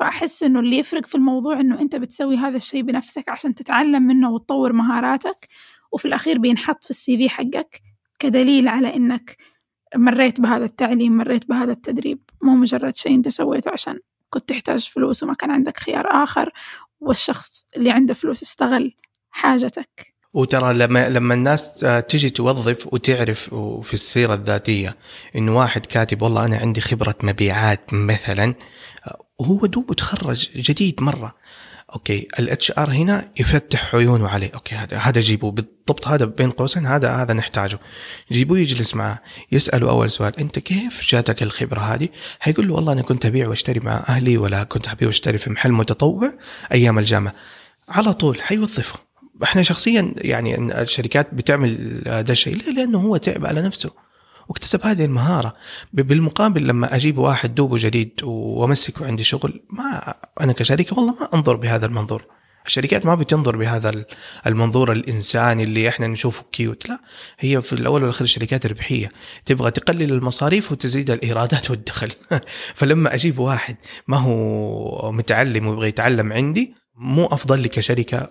فأحس 0.00 0.42
إنه 0.42 0.60
اللي 0.60 0.78
يفرق 0.78 1.06
في 1.06 1.14
الموضوع 1.14 1.60
إنه 1.60 1.80
أنت 1.80 1.96
بتسوي 1.96 2.36
هذا 2.36 2.56
الشيء 2.56 2.82
بنفسك 2.82 3.28
عشان 3.28 3.54
تتعلم 3.54 4.02
منه 4.02 4.30
وتطور 4.30 4.72
مهاراتك 4.72 5.48
وفي 5.92 6.04
الأخير 6.04 6.38
بينحط 6.38 6.84
في 6.84 6.90
السي 6.90 7.16
في 7.16 7.28
حقك 7.28 7.82
كدليل 8.18 8.68
على 8.68 8.96
إنك 8.96 9.36
مريت 9.96 10.40
بهذا 10.40 10.64
التعليم 10.64 11.16
مريت 11.16 11.48
بهذا 11.48 11.72
التدريب. 11.72 12.18
مو 12.42 12.54
مجرد 12.54 12.96
شيء 12.96 13.14
أنت 13.14 13.28
سويته 13.28 13.70
عشان 13.70 13.98
كنت 14.30 14.48
تحتاج 14.48 14.88
فلوس 14.88 15.22
وما 15.22 15.34
كان 15.34 15.50
عندك 15.50 15.78
خيار 15.78 16.06
آخر 16.22 16.52
والشخص 17.00 17.66
اللي 17.76 17.90
عنده 17.90 18.14
فلوس 18.14 18.42
استغل 18.42 18.94
حاجتك. 19.30 20.14
وترى 20.34 20.74
لما 20.74 21.08
لما 21.08 21.34
الناس 21.34 21.74
تجي 22.08 22.30
توظف 22.30 22.92
وتعرف 22.92 23.54
في 23.82 23.94
السيرة 23.94 24.34
الذاتية 24.34 24.96
انه 25.36 25.58
واحد 25.58 25.86
كاتب 25.86 26.22
والله 26.22 26.44
أنا 26.44 26.56
عندي 26.56 26.80
خبرة 26.80 27.14
مبيعات 27.22 27.94
مثلا 27.94 28.54
وهو 29.38 29.66
دوب 29.66 29.92
تخرج 29.92 30.48
جديد 30.56 31.02
مرة. 31.02 31.34
okay 31.94 32.28
ال 32.38 32.72
HR 32.78 32.92
هنا 32.92 33.28
يفتح 33.40 33.94
عيونه 33.94 34.28
عليه. 34.28 34.50
okay 34.54 34.74
هذا 34.74 34.98
هذا 34.98 35.20
جيبوه. 35.20 35.50
بالضبط 35.50 36.08
هذا 36.08 36.24
بين 36.24 36.50
قوسين 36.50 36.86
هذا 36.86 37.10
هذا 37.10 37.34
نحتاجه. 37.34 37.78
جيبوه 38.32 38.58
يجلس 38.58 38.94
معاه 38.94 39.18
يسأله 39.52 39.90
أول 39.90 40.10
سؤال 40.10 40.38
أنت 40.38 40.58
كيف 40.58 41.06
جاتك 41.08 41.42
الخبرة 41.42 41.80
هذه؟ 41.80 42.08
حيقول 42.40 42.68
له 42.68 42.74
والله 42.74 42.92
أنا 42.92 43.02
كنت 43.02 43.26
أبيع 43.26 43.48
وأشتري 43.48 43.80
مع 43.80 44.04
أهلي 44.08 44.38
ولا 44.38 44.62
كنت 44.62 44.88
أبيع 44.88 45.08
وأشتري 45.08 45.38
في 45.38 45.50
محل 45.50 45.72
متطوع 45.72 46.32
أيام 46.72 46.98
الجامعة. 46.98 47.34
على 47.88 48.12
طول 48.12 48.42
حيوظفه. 48.42 48.98
إحنا 49.42 49.62
شخصيا 49.62 50.14
يعني 50.16 50.80
الشركات 50.82 51.34
بتعمل 51.34 52.00
ده 52.04 52.32
الشيء 52.32 52.56
ليه؟ 52.56 52.72
لأنه 52.72 52.98
هو 52.98 53.16
تعب 53.16 53.46
على 53.46 53.62
نفسه. 53.62 54.07
واكتسب 54.48 54.86
هذه 54.86 55.04
المهارة. 55.04 55.54
بالمقابل 55.92 56.66
لما 56.66 56.94
أجيب 56.96 57.18
واحد 57.18 57.54
دوبه 57.54 57.76
جديد 57.78 58.20
وأمسكه 58.22 59.06
عندي 59.06 59.24
شغل 59.24 59.62
ما 59.70 60.14
أنا 60.40 60.52
كشركه 60.52 60.98
والله 60.98 61.14
ما 61.20 61.28
أنظر 61.34 61.56
بهذا 61.56 61.86
المنظور. 61.86 62.24
الشركات 62.66 63.06
ما 63.06 63.14
بتنظر 63.14 63.56
بهذا 63.56 64.04
المنظور 64.46 64.92
الإنساني 64.92 65.62
اللي 65.62 65.88
إحنا 65.88 66.06
نشوفه 66.06 66.44
كيوت 66.52 66.88
لا. 66.88 67.00
هي 67.38 67.62
في 67.62 67.72
الأول 67.72 68.02
والأخير 68.02 68.24
الشركات 68.24 68.66
ربحية. 68.66 69.08
تبغى 69.46 69.70
تقلل 69.70 70.12
المصاريف 70.12 70.72
وتزيد 70.72 71.10
الإيرادات 71.10 71.70
والدخل. 71.70 72.10
فلما 72.78 73.14
أجيب 73.14 73.38
واحد 73.38 73.76
ما 74.08 74.16
هو 74.16 75.12
متعلم 75.12 75.66
ويبغى 75.66 75.88
يتعلم 75.88 76.32
عندي 76.32 76.74
مو 76.96 77.26
أفضل 77.26 77.60
لي 77.60 77.68
كشركة 77.68 78.30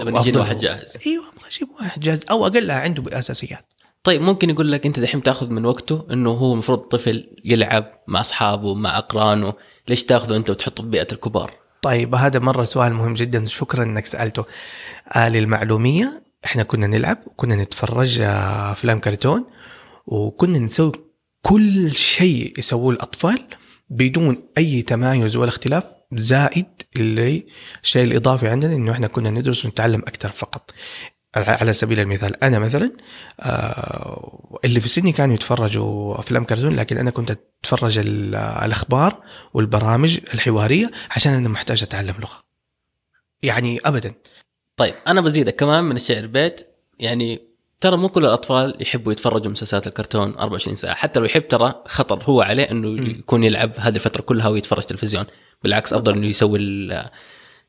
لما 0.00 0.20
يجيني 0.20 0.38
واحد 0.38 0.56
جاهز. 0.56 0.98
إيوه 1.06 1.24
أبغى 1.24 1.48
أجيب 1.48 1.68
واحد 1.80 2.00
جاهز 2.00 2.20
أو 2.30 2.46
أقلها 2.46 2.80
عنده 2.80 3.02
بأساسيات. 3.02 3.72
طيب 4.06 4.22
ممكن 4.22 4.50
يقول 4.50 4.72
لك 4.72 4.86
أنت 4.86 5.00
دحين 5.00 5.22
تاخذ 5.22 5.50
من 5.50 5.64
وقته 5.64 6.06
إنه 6.12 6.30
هو 6.30 6.52
المفروض 6.52 6.78
طفل 6.78 7.28
يلعب 7.44 7.92
مع 8.06 8.20
أصحابه 8.20 8.74
مع 8.74 8.98
أقرانه 8.98 9.52
ليش 9.88 10.04
تاخذه 10.04 10.36
أنت 10.36 10.50
وتحطه 10.50 10.82
في 10.82 10.88
بيئة 10.88 11.06
الكبار؟ 11.12 11.54
طيب 11.82 12.14
هذا 12.14 12.38
مرة 12.38 12.64
سؤال 12.64 12.94
مهم 12.94 13.14
جدا 13.14 13.46
شكرا 13.46 13.84
إنك 13.84 14.06
سألته. 14.06 14.44
آه 15.16 15.28
للمعلومية 15.28 16.22
إحنا 16.44 16.62
كنا 16.62 16.86
نلعب 16.86 17.18
وكنا 17.26 17.56
نتفرج 17.56 18.20
آه، 18.20 18.72
أفلام 18.72 19.00
كرتون 19.00 19.44
وكنا 20.06 20.58
نسوي 20.58 20.92
كل 21.42 21.90
شيء 21.90 22.58
يسووه 22.58 22.90
الأطفال 22.90 23.44
بدون 23.90 24.48
أي 24.58 24.82
تمايز 24.82 25.36
ولا 25.36 25.48
اختلاف 25.48 25.84
زائد 26.12 26.66
اللي 26.96 27.46
الشيء 27.82 28.04
الإضافي 28.04 28.48
عندنا 28.48 28.74
إنه 28.74 28.92
إحنا 28.92 29.06
كنا 29.06 29.30
ندرس 29.30 29.64
ونتعلم 29.64 30.00
أكثر 30.00 30.30
فقط. 30.30 30.70
على 31.36 31.72
سبيل 31.72 32.00
المثال 32.00 32.44
أنا 32.44 32.58
مثلا 32.58 32.92
آه، 33.40 34.58
اللي 34.64 34.80
في 34.80 34.88
سني 34.88 35.12
كانوا 35.12 35.34
يتفرجوا 35.34 36.20
أفلام 36.20 36.44
كرتون 36.44 36.76
لكن 36.76 36.98
أنا 36.98 37.10
كنت 37.10 37.30
أتفرج 37.30 37.98
الأخبار 37.98 39.22
والبرامج 39.54 40.18
الحوارية 40.34 40.90
عشان 41.10 41.32
أنا 41.32 41.48
محتاج 41.48 41.82
أتعلم 41.82 42.14
لغة. 42.18 42.38
يعني 43.42 43.80
ابدا. 43.84 44.14
طيب 44.76 44.94
أنا 45.06 45.20
بزيدك 45.20 45.56
كمان 45.56 45.84
من 45.84 45.96
الشعر 45.96 46.26
بيت. 46.26 46.66
يعني 46.98 47.42
ترى 47.80 47.96
مو 47.96 48.08
كل 48.08 48.24
الأطفال 48.24 48.76
يحبوا 48.80 49.12
يتفرجوا 49.12 49.52
مسلسلات 49.52 49.86
الكرتون 49.86 50.34
24 50.38 50.76
ساعة. 50.76 50.94
حتى 50.94 51.20
لو 51.20 51.24
يحب 51.24 51.48
ترى 51.48 51.82
خطر 51.86 52.22
هو 52.24 52.40
عليه 52.40 52.70
إنه 52.70 53.08
يكون 53.10 53.44
يلعب 53.44 53.72
هذه 53.78 53.94
الفترة 53.94 54.22
كلها 54.22 54.48
ويتفرج 54.48 54.82
تلفزيون. 54.82 55.24
بالعكس 55.62 55.92
أفضل 55.92 56.12
إنه 56.12 56.26
يسوي 56.26 56.58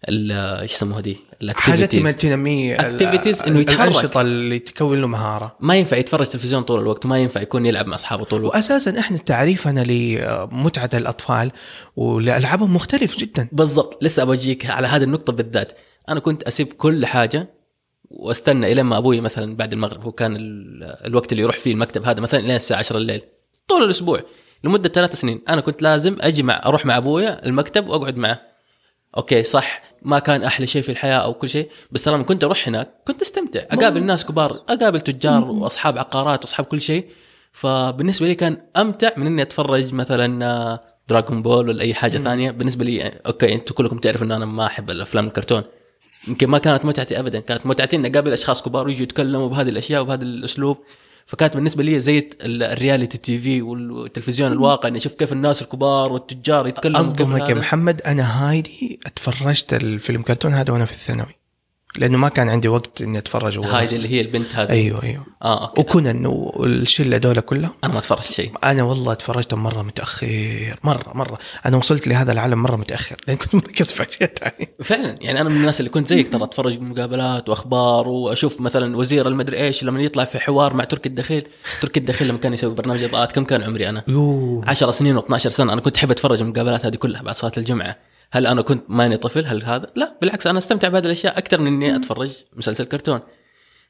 إيش 0.09 0.71
يسموها 0.71 1.01
دي 1.01 1.17
حاجات 1.49 1.95
تنميه 1.95 2.73
اكتيفيتيز 2.73 3.43
إنه 3.43 3.59
يتحرك 3.59 3.79
الأنشطة 3.79 4.21
اللي 4.21 4.59
تكون 4.59 5.01
له 5.01 5.07
مهارة. 5.07 5.57
ما 5.59 5.75
ينفع 5.75 5.97
يتفرج 5.97 6.25
تلفزيون 6.25 6.63
طول 6.63 6.79
الوقت 6.79 7.05
ما 7.05 7.17
ينفع 7.17 7.41
يكون 7.41 7.65
يلعب 7.65 7.87
مع 7.87 7.95
أصحابه 7.95 8.23
طول 8.23 8.39
الوقت. 8.39 8.55
واساسا 8.55 8.99
إحنا 8.99 9.17
تعريفنا 9.17 9.83
لمتعه 9.83 10.89
الأطفال 10.93 11.51
ولألعابهم 11.95 12.75
مختلف 12.75 13.17
جدا. 13.17 13.47
بالضبط. 13.51 14.03
لسه 14.03 14.23
بجيك 14.23 14.65
على 14.65 14.87
هذه 14.87 15.03
النقطة 15.03 15.33
بالذات. 15.33 15.79
أنا 16.09 16.19
كنت 16.19 16.43
أسيب 16.43 16.73
كل 16.73 17.05
حاجة 17.05 17.53
واستنى 18.09 18.71
الين 18.71 18.85
ما 18.85 18.97
أبوي 18.97 19.21
مثلا 19.21 19.55
بعد 19.55 19.73
المغرب 19.73 20.03
هو 20.03 20.11
كان 20.11 20.37
الوقت 21.05 21.31
اللي 21.31 21.43
يروح 21.43 21.57
فيه 21.57 21.71
المكتب 21.71 22.05
هذا 22.05 22.19
مثلا 22.19 22.39
الين 22.39 22.55
الساعة 22.55 22.79
10 22.79 22.97
الليل. 22.97 23.21
طول 23.67 23.83
الأسبوع 23.83 24.19
لمدة 24.63 24.89
ثلاث 24.89 25.15
سنين 25.15 25.41
أنا 25.49 25.61
كنت 25.61 25.81
لازم 25.81 26.17
أجي 26.21 26.43
مع 26.43 26.61
أروح 26.65 26.85
مع 26.85 26.97
أبويا 26.97 27.45
المكتب 27.45 27.87
وأقعد 27.87 28.17
معه. 28.17 28.46
أوكي 29.17 29.43
صح 29.43 29.81
ما 30.01 30.19
كان 30.19 30.43
أحلى 30.43 30.67
شيء 30.67 30.81
في 30.81 30.89
الحياة 30.89 31.17
أو 31.17 31.33
كل 31.33 31.49
شيء 31.49 31.69
بس 31.91 32.07
لما 32.07 32.23
كنت 32.23 32.43
أروح 32.43 32.67
هناك 32.67 32.93
كنت 33.07 33.21
أستمتع. 33.21 33.59
أقابل 33.71 34.03
ناس 34.03 34.25
كبار 34.25 34.51
أقابل 34.69 35.01
تجار 35.01 35.43
وأصحاب 35.43 35.97
عقارات 35.97 36.45
وأصحاب 36.45 36.65
كل 36.65 36.81
شيء. 36.81 37.05
فبالنسبة 37.51 38.27
لي 38.27 38.35
كان 38.35 38.57
أمتع 38.77 39.09
من 39.17 39.25
إني 39.25 39.41
أتفرج 39.41 39.93
مثلا 39.93 40.79
Dragon 41.09 41.41
Ball 41.41 41.69
ولا 41.69 41.81
أي 41.81 41.93
حاجة 41.93 42.17
ثانية. 42.17 42.51
بالنسبة 42.51 42.85
لي 42.85 43.07
okay 43.25 43.53
أنتم 43.53 43.75
كلكم 43.75 43.97
تعرفوا 43.97 44.25
إن 44.25 44.31
أنا 44.31 44.45
ما 44.45 44.65
أحب 44.65 44.91
الأفلام 44.91 45.27
الكرتون. 45.27 45.63
يمكن 46.27 46.47
ما 46.47 46.57
كانت 46.57 46.85
متعتي 46.85 47.19
ابدا 47.19 47.39
كانت 47.39 47.65
متعتي 47.65 47.95
إني 47.95 48.07
أقابل 48.07 48.33
أشخاص 48.33 48.61
كبار 48.61 48.87
ويجوا 48.87 49.03
يتكلموا 49.03 49.47
بهذه 49.47 49.69
الأشياء 49.69 50.01
وبهذا 50.01 50.23
الأسلوب. 50.23 50.77
فكانت 51.27 51.55
بالنسبة 51.55 51.83
لي 51.83 51.99
زي 51.99 52.29
ال 52.41 53.17
reality 53.17 53.37
TV 53.37 53.61
والتلفزيون 53.61 54.51
الواقع 54.51 54.89
إني 54.89 54.97
أشوف 54.97 55.13
كيف 55.13 55.33
الناس 55.33 55.61
الكبار 55.61 56.13
والتجار 56.13 56.67
يتكلموا 56.67 57.01
أصدمك 57.01 57.49
يا 57.49 57.55
محمد 57.55 58.01
أنا 58.01 58.49
هايدي 58.49 58.99
اتفرجت 59.05 59.73
الفيلم 59.73 60.21
كرتون 60.21 60.53
هذا 60.53 60.73
وأنا 60.73 60.85
في 60.85 60.91
الثانوي. 60.91 61.35
لأنه 61.97 62.17
ما 62.17 62.29
كان 62.29 62.49
عندي 62.49 62.67
وقت 62.67 63.01
إني 63.01 63.17
أتفرج 63.17 63.59
هايدي 63.59 63.95
اللي 63.95 64.09
هي 64.09 64.21
البنت 64.21 64.55
هذه؟ 64.55 64.69
أيوه 64.69 65.03
أيوه. 65.03 65.25
آه 65.43 65.67
okay. 65.67 65.81
وكونان 65.81 66.25
والشله 66.25 67.17
دول 67.17 67.39
كلهم 67.39 67.71
أنا 67.83 67.93
ما 67.93 67.99
تفرجت 67.99 68.23
شيء. 68.23 68.51
أنا 68.63 68.83
والله 68.83 69.13
تفرجت 69.13 69.53
مرة 69.53 69.81
متأخر 69.81 70.79
مرة 70.83 71.11
مرة. 71.15 71.39
أنا 71.65 71.77
وصلت 71.77 72.07
لهذا 72.07 72.31
العالم 72.31 72.63
مرة 72.63 72.75
متأخر 72.75 73.15
لأن 73.27 73.37
كنت 73.37 73.55
مركز 73.55 73.91
في 73.91 74.09
أشياء 74.09 74.33
ثانية 74.39 74.75
فعلا 74.83 75.15
يعني 75.21 75.41
أنا 75.41 75.49
من 75.49 75.55
الناس 75.55 75.79
اللي 75.79 75.89
كنت 75.89 76.07
زيك 76.07 76.31
ترى 76.31 76.43
أتفرج 76.43 76.77
بمقابلات 76.77 77.49
وأخبار 77.49 78.09
وأشوف 78.09 78.61
مثلا 78.61 78.97
وزير 78.97 79.27
المدري 79.27 79.57
إيش 79.57 79.83
لما 79.83 80.01
يطلع 80.01 80.23
في 80.23 80.39
حوار 80.39 80.73
مع 80.73 80.83
تركي 80.83 81.09
الدخيل. 81.09 81.47
تركي 81.81 81.99
الدخيل 81.99 82.27
لما 82.27 82.37
كان 82.37 82.53
يسوي 82.53 82.73
برنامج 82.73 83.03
إضاءات 83.03 83.31
كم 83.31 83.43
كان 83.43 83.63
عمري 83.63 83.89
أنا؟ 83.89 84.03
يوه. 84.07 84.69
10 84.69 84.91
سنين 84.91 85.19
و12 85.19 85.37
سنة. 85.37 85.73
أنا 85.73 85.81
كنت 85.81 85.95
أحب 85.97 86.11
أتفرج 86.11 86.41
المقابلات 86.41 86.85
هذه 86.85 86.95
كلها 86.95 87.21
بعد 87.21 87.35
صلاة 87.35 87.51
الجمعة. 87.57 87.97
هل 88.31 88.47
أنا 88.47 88.61
كنت 88.61 88.83
ماني 88.89 89.17
طفل؟ 89.17 89.45
هل 89.45 89.63
هذا؟ 89.63 89.91
لا 89.95 90.17
بالعكس 90.21 90.47
أنا 90.47 90.57
أستمتع 90.57 90.87
بهذه 90.87 91.05
الأشياء 91.05 91.37
أكثر 91.37 91.61
من 91.61 91.67
إني 91.67 91.95
أتفرج 91.95 92.37
مسلسل 92.55 92.85
كرتون. 92.85 93.19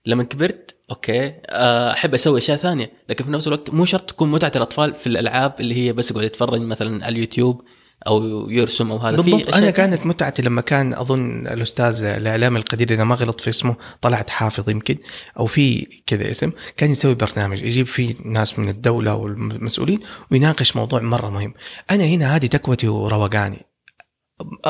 لما 0.06 0.24
كبرت 0.24 0.76
okay 0.90 1.34
آه، 1.46 1.92
أحب 1.92 2.14
أسوي 2.14 2.38
أشياء 2.38 2.58
ثانية 2.58 2.92
لكن 3.10 3.24
في 3.24 3.32
نفس 3.32 3.48
الوقت 3.48 3.70
مو 3.70 3.86
شرط 3.86 4.10
تكون 4.10 4.32
متعة 4.32 4.52
الأطفال 4.56 4.94
في 4.94 5.08
الألعاب 5.08 5.54
اللي 5.60 5.76
هي 5.76 5.94
بس 5.94 6.12
يقعد 6.12 6.24
يتفرج 6.24 6.62
مثلا 6.62 7.06
على 7.06 7.14
اليوتيوب 7.14 7.62
أو 8.08 8.50
يرسم 8.50 8.92
أو 8.92 8.98
هذا. 8.98 9.16
بالضبط 9.16 9.56
أنا 9.56 9.72
كانت 9.72 10.06
متعتي 10.06 10.42
لما 10.42 10.62
كان 10.62 10.94
أظن 10.94 11.48
الأستاذ 11.48 12.04
الإعلام 12.04 12.58
القدير 12.58 12.94
إذا 12.94 13.04
ما 13.04 13.16
غلط 13.16 13.42
في 13.42 13.50
اسمه 13.50 13.76
طلعت 14.02 14.30
حافظ 14.30 14.70
يمكن 14.70 14.98
أو 15.40 15.46
في 15.46 15.88
كذا 16.06 16.32
اسم 16.32 16.52
كان 16.78 16.92
يسوي 16.92 17.16
برنامج 17.16 17.62
يجيب 17.62 17.88
فيه 17.88 18.16
ناس 18.26 18.60
من 18.60 18.70
الدولة 18.70 19.16
والمسؤولين 19.16 20.00
ويناقش 20.32 20.76
موضوع 20.76 21.02
مرة 21.02 21.30
مهم. 21.30 21.54
أنا 21.92 22.04
هنا 22.04 22.36
هذه 22.36 22.46
تكوتي 22.46 22.88
وروقاني. 22.88 23.66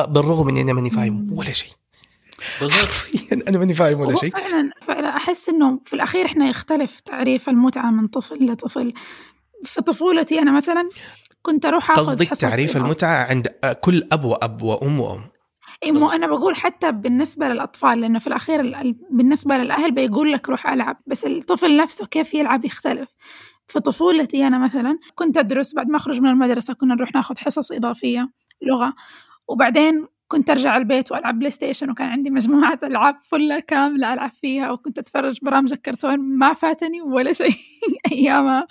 بالرغم 0.08 0.48
اني 0.48 0.60
أنا 0.60 0.72
ماني 0.72 0.90
فاهم 0.90 1.32
ولا 1.32 1.52
شيء. 1.52 1.70
حرفيا 2.60 3.38
أنا 3.48 3.58
ماني 3.58 3.74
فاهم 3.74 4.00
ولا 4.00 4.14
شيء. 4.14 4.30
فعلا 4.30 4.70
فعلا 4.86 5.16
أحس 5.16 5.48
إنه 5.48 5.80
في 5.84 5.92
الأخير 5.92 6.26
إحنا 6.26 6.48
يختلف 6.48 7.00
تعريف 7.00 7.48
المتعة 7.48 7.90
من 7.90 8.06
طفل 8.06 8.52
لطفل. 8.52 8.92
في 9.64 9.82
طفولتي 9.82 10.38
أنا 10.38 10.52
مثلا 10.52 10.88
كنت 11.42 11.66
أروح 11.66 11.90
أخذ 11.90 12.02
قصدك 12.02 12.28
تعريف. 12.28 12.76
المتعة 12.76 13.26
عند 13.30 13.46
كل 13.80 14.08
أب 14.12 14.24
وأب 14.24 14.62
وأم 14.62 15.00
وأم. 15.00 15.24
اي 15.84 15.92
مو 15.92 16.10
أنا 16.10 16.26
بقول 16.26 16.56
حتى 16.56 16.92
بالنسبة 16.92 17.48
للأطفال 17.48 18.00
لأنه 18.00 18.18
في 18.18 18.26
الأخير 18.26 18.94
بالنسبة 19.10 19.58
للأهل 19.58 19.94
بيقول 19.94 20.32
لك 20.32 20.48
روح 20.48 20.66
ألعب 20.66 20.96
بس 21.06 21.24
الطفل 21.24 21.76
نفسه 21.76 22.06
كيف 22.06 22.34
يلعب 22.34 22.64
يختلف. 22.64 23.08
في 23.68 23.80
طفولتي 23.80 24.46
أنا 24.46 24.58
مثلا 24.58 24.98
كنت 25.14 25.36
أدرس 25.36 25.74
بعد 25.74 25.88
ما 25.88 25.96
أخرج 25.96 26.20
من 26.20 26.28
المدرسة 26.28 26.74
كنا 26.74 26.94
نروح 26.94 27.14
ناخذ 27.14 27.36
حصص 27.36 27.72
إضافية 27.72 28.30
لغة. 28.62 28.94
وبعدين 29.48 30.06
كنت 30.28 30.50
أرجع 30.50 30.76
البيت 30.76 31.12
وألعب 31.12 31.38
PlayStation 31.38 31.90
وكان 31.90 32.08
عندي 32.08 32.30
مجموعة 32.30 32.78
ألعاب 32.82 33.16
فلة 33.22 33.60
كاملة 33.60 34.12
ألعب 34.12 34.30
فيها 34.30 34.70
وكنت 34.70 34.98
أتفرج 34.98 35.38
برامج 35.42 35.72
الكرتون 35.72 36.18
ما 36.18 36.52
فاتني 36.52 37.02
ولا 37.02 37.32
شيء 37.32 37.54
أيامها. 38.12 38.66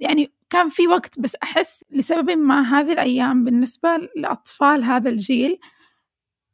يعني 0.00 0.32
كان 0.50 0.68
في 0.68 0.88
وقت 0.88 1.20
بس 1.20 1.36
أحس 1.42 1.84
لسبب 1.90 2.30
ما 2.30 2.62
هذه 2.62 2.92
الأيام 2.92 3.44
بالنسبة 3.44 4.08
لأطفال 4.16 4.84
هذا 4.84 5.10
الجيل 5.10 5.58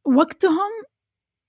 وقتهم 0.05 0.71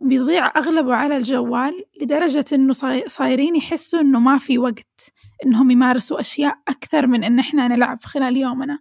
بيضيع 0.02 0.52
أغلبه 0.58 0.96
على 0.96 1.18
الجوال 1.18 1.86
لدرجة 2.02 2.46
إنه 2.54 2.74
صايرين 3.08 3.56
يحسوا 3.56 4.02
إنه 4.02 4.20
ما 4.20 4.38
في 4.38 4.58
وقت 4.58 5.14
إنهم 5.46 5.72
يمارسوا 5.72 6.20
أشياء 6.20 6.60
أكثر 6.68 7.08
من 7.08 7.24
إن 7.24 7.40
إحنا 7.40 7.68
نلعب 7.68 8.04
خلال 8.04 8.38
يومنا. 8.38 8.80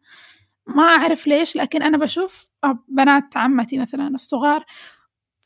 ما 0.67 0.83
أعرف 0.83 1.27
ليش 1.27 1.57
لكن 1.57 1.83
أنا 1.83 1.99
بشوف 1.99 2.46
بنات 2.89 3.37
عمتي 3.37 3.79
مثلا 3.79 4.09
الصغار 4.15 4.65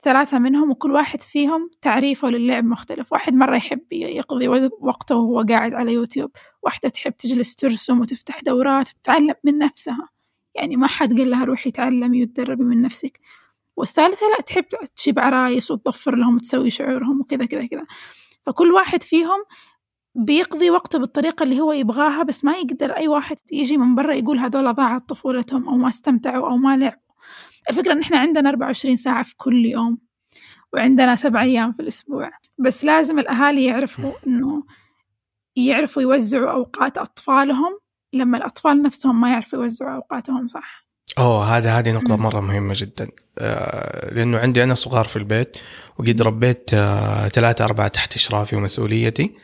ثلاثة 0.03 0.39
منهم 0.39 0.71
وكل 0.71 0.91
واحد 0.91 1.21
فيهم 1.21 1.71
تعريفه 1.83 2.29
للعب 2.29 2.65
مختلف. 2.65 3.13
واحد 3.13 3.35
مرة 3.35 3.57
يحب 3.57 3.93
يقضي 3.93 4.49
وقته 4.81 5.17
وهو 5.17 5.45
قاعد 5.49 5.75
على 5.75 5.93
يوتيوب. 5.93 6.31
واحدة 6.63 6.89
تحب 6.89 7.17
تجلس 7.17 7.57
ترسم 7.57 8.01
وتفتح 8.01 8.41
دورات 8.41 8.89
وتتعلم 8.89 9.35
من 9.45 9.59
نفسها. 9.59 10.09
يعني 10.55 10.77
ما 10.77 10.87
حد 10.87 11.19
قال 11.19 11.31
لها 11.31 11.45
روحي 11.45 11.71
تعلمي 11.71 12.23
وتدربي 12.23 12.65
من 12.65 12.83
نفسك. 12.83 13.21
والثالثة 13.77 14.27
لا 14.39 14.45
تحب 14.47 14.65
تجيب 14.97 15.19
عرايس 15.19 15.71
وتضفر 15.71 16.17
لهم 16.17 16.35
وتسوي 16.35 16.71
شعورهم 16.71 17.21
وكذا 17.21 17.47
كذا 17.47 17.67
كذا. 17.67 17.87
فكل 18.43 18.73
واحد 18.73 19.03
فيهم 19.03 19.45
بيقضي 20.15 20.71
وقته 20.71 20.99
بالطريقة 20.99 21.43
اللي 21.43 21.61
هو 21.61 21.73
يبغاها 21.73 22.23
بس 22.23 22.45
ما 22.45 22.53
يقدر 22.57 22.91
أي 22.97 23.09
واحد 23.09 23.37
يجي 23.53 23.77
من 23.77 23.95
برا 23.95 24.15
يقول 24.15 24.39
هذول 24.39 24.75
ضاعت 24.75 25.09
طفولتهم 25.09 25.69
أو 25.69 25.77
ما 25.77 25.89
استمتعوا 25.89 26.49
أو 26.51 26.57
ما 26.57 26.77
لعبوا. 26.77 27.01
الفكرة 27.71 27.93
إن 27.93 28.01
إحنا 28.01 28.19
عندنا 28.19 28.51
24 28.51 28.97
ساعة 28.97 29.23
في 29.23 29.37
كل 29.37 29.67
يوم 29.67 29.99
وعندنا 30.73 31.17
سبع 31.17 31.43
أيام 31.43 31.73
في 31.73 31.81
الأسبوع 31.81 32.31
بس 32.59 32.85
لازم 32.85 33.19
الأهالي 33.19 33.65
يعرفوا 33.65 34.13
إنه 34.27 34.65
يعرفوا 35.57 36.03
يوزعوا 36.03 36.51
أوقات 36.51 36.99
أطفالهم 36.99 37.79
لما 38.13 38.39
الأطفال 38.39 38.83
نفسهم 38.83 39.21
ما 39.21 39.31
يعرفوا 39.31 39.59
يوزعوا 39.59 39.95
أوقاتهم 39.97 40.47
صح. 40.47 40.90
أوه 41.19 41.57
هذا 41.57 41.79
هذه 41.79 41.93
نقطة 41.93 42.17
مرة 42.17 42.41
مهمة 42.41 42.75
جدا. 42.77 43.09
آه 43.39 44.15
لأنه 44.15 44.39
عندي 44.39 44.65
أنا 44.65 44.75
صغار 44.75 45.05
في 45.05 45.17
البيت 45.17 45.57
وقد 45.99 46.23
ربيت 46.23 46.71
آه 46.75 47.29
ثلاثة 47.29 47.65
أربعة 47.65 47.89
تحت 47.89 48.15
إشرافي 48.15 48.57
ومسؤوليتي. 48.57 49.35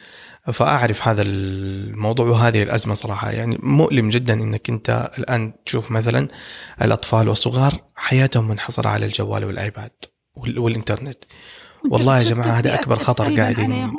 فأعرف 0.52 1.08
هذا 1.08 1.22
الموضوع 1.22 2.26
وهذه 2.26 2.62
الأزمة 2.62 2.94
صراحة. 2.94 3.30
يعني 3.30 3.58
مؤلم 3.62 4.08
جدا 4.08 4.34
أنك 4.34 4.70
أنت 4.70 5.10
الآن 5.18 5.52
تشوف 5.66 5.90
مثلا 5.90 6.28
الأطفال 6.82 7.28
والصغار 7.28 7.74
حياتهم 7.96 8.48
منحصرة 8.48 8.88
على 8.88 9.06
الجوال 9.06 9.44
والآيباد 9.44 9.92
والإنترنت. 10.36 11.24
والله 11.90 12.18
يا 12.18 12.24
جماعة 12.24 12.48
هذا 12.48 12.74
أكبر 12.74 12.98
خطر 12.98 13.36
قاعدين 13.36 13.92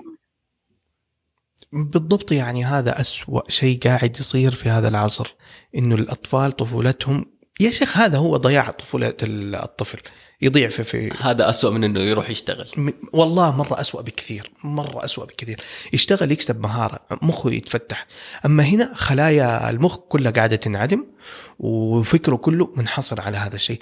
بالضبط 1.73 2.31
يعني 2.31 2.65
هذا 2.65 3.01
أسوأ 3.01 3.41
شيء 3.49 3.79
قاعد 3.79 4.19
يصير 4.19 4.51
في 4.51 4.69
هذا 4.69 4.87
العصر 4.87 5.35
إنه 5.75 5.95
الأطفال 5.95 6.51
طفولتهم 6.51 7.25
يا 7.59 7.71
شيخ 7.71 7.97
هذا 7.97 8.17
هو 8.17 8.37
ضياع 8.37 8.71
طفولة 8.71 9.13
الطفل. 9.23 9.99
يضيع 10.41 10.69
في, 10.69 10.83
في 10.83 11.11
هذا 11.21 11.49
أسوأ 11.49 11.71
من 11.71 11.83
إنه 11.83 11.99
يروح 11.99 12.29
يشتغل. 12.29 12.67
م... 12.77 12.91
والله 13.13 13.57
مرة 13.57 13.81
أسوأ 13.81 14.01
بكثير 14.01 14.51
مرة 14.63 15.05
أسوأ 15.05 15.25
بكثير. 15.25 15.61
يشتغل 15.93 16.31
يكسب 16.31 16.61
مهارة 16.61 16.99
مخه 17.21 17.51
يتفتح. 17.51 18.05
أما 18.45 18.63
هنا 18.63 18.93
خلايا 18.95 19.69
المخ 19.69 19.95
كلها 19.97 20.31
قاعدة 20.31 20.55
تنعدم 20.55 21.05
وفكره 21.59 22.35
كله 22.35 22.73
منحصر 22.75 23.21
على 23.21 23.37
هذا 23.37 23.55
الشيء. 23.55 23.79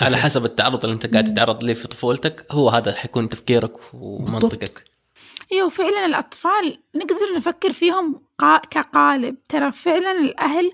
على 0.00 0.16
حسب 0.16 0.44
التعرض 0.44 0.84
اللي 0.84 0.94
أنت 0.94 1.12
قاعد 1.12 1.24
تتعرض 1.24 1.64
له 1.64 1.74
في 1.74 1.88
طفولتك 1.88 2.46
هو 2.50 2.68
هذا 2.70 2.92
حيكون 2.92 3.28
تفكيرك 3.28 3.72
ومنطقك. 3.94 4.84
أيوه 5.52 5.68
فعلا 5.68 6.06
الأطفال 6.06 6.78
نقدر 6.94 7.36
نفكر 7.36 7.72
فيهم 7.72 8.22
كقالب. 8.70 9.36
ترى 9.48 9.72
فعلا 9.72 10.12
الأهل 10.12 10.72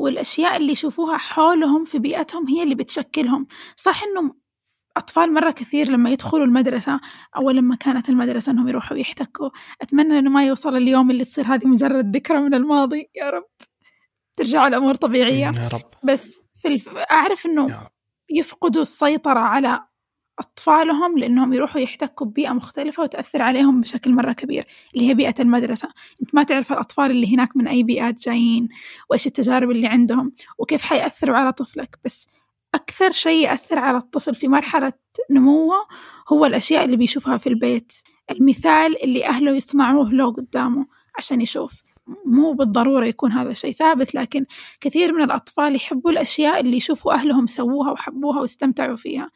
والأشياء 0.00 0.56
اللي 0.56 0.72
يشوفوها 0.72 1.16
حولهم 1.16 1.84
في 1.84 1.98
بيئتهم 1.98 2.48
هي 2.48 2.62
اللي 2.62 2.74
بتشكلهم. 2.74 3.46
صح 3.76 4.02
إنه 4.02 4.34
أطفال 4.96 5.34
مرة 5.34 5.50
كثير 5.50 5.88
لما 5.88 6.10
يدخلوا 6.10 6.44
المدرسة 6.44 7.00
أو 7.36 7.50
لما 7.50 7.76
كانت 7.76 8.08
المدرسة 8.08 8.52
إنهم 8.52 8.68
يروحوا 8.68 8.96
يحتكوا 8.96 9.50
أتمنى 9.82 10.18
إنه 10.18 10.30
ما 10.30 10.46
يوصل 10.46 10.76
اليوم 10.76 11.10
اللي 11.10 11.24
تصير 11.24 11.44
هذه 11.44 11.66
مجرد 11.66 12.16
ذكرى 12.16 12.40
من 12.40 12.54
الماضي. 12.54 13.10
يا 13.16 13.30
رب 13.30 13.46
ترجع 14.36 14.66
الأمور 14.66 14.94
طبيعية. 14.94 15.52
يا 15.56 15.68
رب. 15.72 15.90
بس 16.04 16.40
في 16.56 16.68
الف... 16.68 16.88
أعرف 16.88 17.46
إنه 17.46 17.88
يفقدوا 18.30 18.82
السيطرة 18.82 19.40
على 19.40 19.84
أطفالهم 20.40 21.18
لأنهم 21.18 21.52
يروحوا 21.52 21.80
يحتكوا 21.80 22.26
ببيئة 22.26 22.52
مختلفة 22.52 23.02
وتأثر 23.02 23.42
عليهم 23.42 23.80
بشكل 23.80 24.12
مرة 24.12 24.32
كبير 24.32 24.66
اللي 24.94 25.08
هي 25.08 25.14
بيئة 25.14 25.34
المدرسة. 25.40 25.88
أنت 26.22 26.34
ما 26.34 26.42
تعرف 26.42 26.72
الأطفال 26.72 27.10
اللي 27.10 27.34
هناك 27.34 27.56
من 27.56 27.68
أي 27.68 27.82
بيئات 27.82 28.20
جايين 28.20 28.68
وإيش 29.10 29.26
التجارب 29.26 29.70
اللي 29.70 29.86
عندهم 29.86 30.32
وكيف 30.58 30.82
حيأثروا 30.82 31.36
على 31.36 31.52
طفلك. 31.52 31.98
بس 32.04 32.28
أكثر 32.74 33.10
شيء 33.10 33.44
يأثر 33.44 33.78
على 33.78 33.98
الطفل 33.98 34.34
في 34.34 34.48
مرحلة 34.48 34.92
نموه 35.30 35.76
هو 36.32 36.46
الأشياء 36.46 36.84
اللي 36.84 36.96
بيشوفها 36.96 37.36
في 37.36 37.48
البيت. 37.48 37.92
المثال 38.30 39.04
اللي 39.04 39.26
أهله 39.26 39.56
يصنعوه 39.56 40.12
له 40.12 40.32
قدامه 40.32 40.86
عشان 41.18 41.40
يشوف. 41.40 41.82
مو 42.26 42.52
بالضرورة 42.52 43.06
يكون 43.06 43.32
هذا 43.32 43.50
الشيء 43.50 43.72
ثابت 43.72 44.14
لكن 44.14 44.46
كثير 44.80 45.12
من 45.12 45.22
الأطفال 45.22 45.76
يحبوا 45.76 46.10
الأشياء 46.10 46.60
اللي 46.60 46.76
يشوفوا 46.76 47.12
أهلهم 47.12 47.46
سووها 47.46 47.90
وحبوها 47.92 48.40
واستمتعوا 48.40 48.96
فيها. 48.96 49.30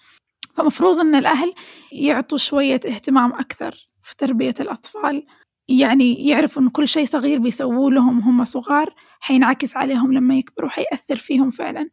فمفروض 0.55 0.98
أن 0.98 1.14
الأهل 1.14 1.55
يعطوا 1.92 2.38
شوية 2.38 2.80
اهتمام 2.86 3.32
أكثر 3.32 3.88
في 4.02 4.16
تربية 4.18 4.55
الأطفال. 4.61 5.26
يعني 5.68 6.28
يعرفوا 6.28 6.62
أن 6.62 6.68
كل 6.68 6.88
شيء 6.88 7.05
صغير 7.07 7.38
بيسووه 7.38 7.90
لهم 7.90 8.20
هم 8.20 8.44
صغار 8.44 8.94
حينعكس 9.20 9.76
عليهم 9.76 10.12
لما 10.12 10.38
يكبروا 10.38 10.70
حيأثر 10.70 11.16
فيهم 11.16 11.50
فعلا. 11.50 11.90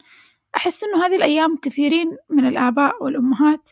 أحس 0.55 0.83
أنه 0.83 1.05
هذه 1.05 1.15
الأيام 1.15 1.57
كثيرين 1.61 2.17
من 2.29 2.47
الآباء 2.47 3.03
والأمهات 3.03 3.69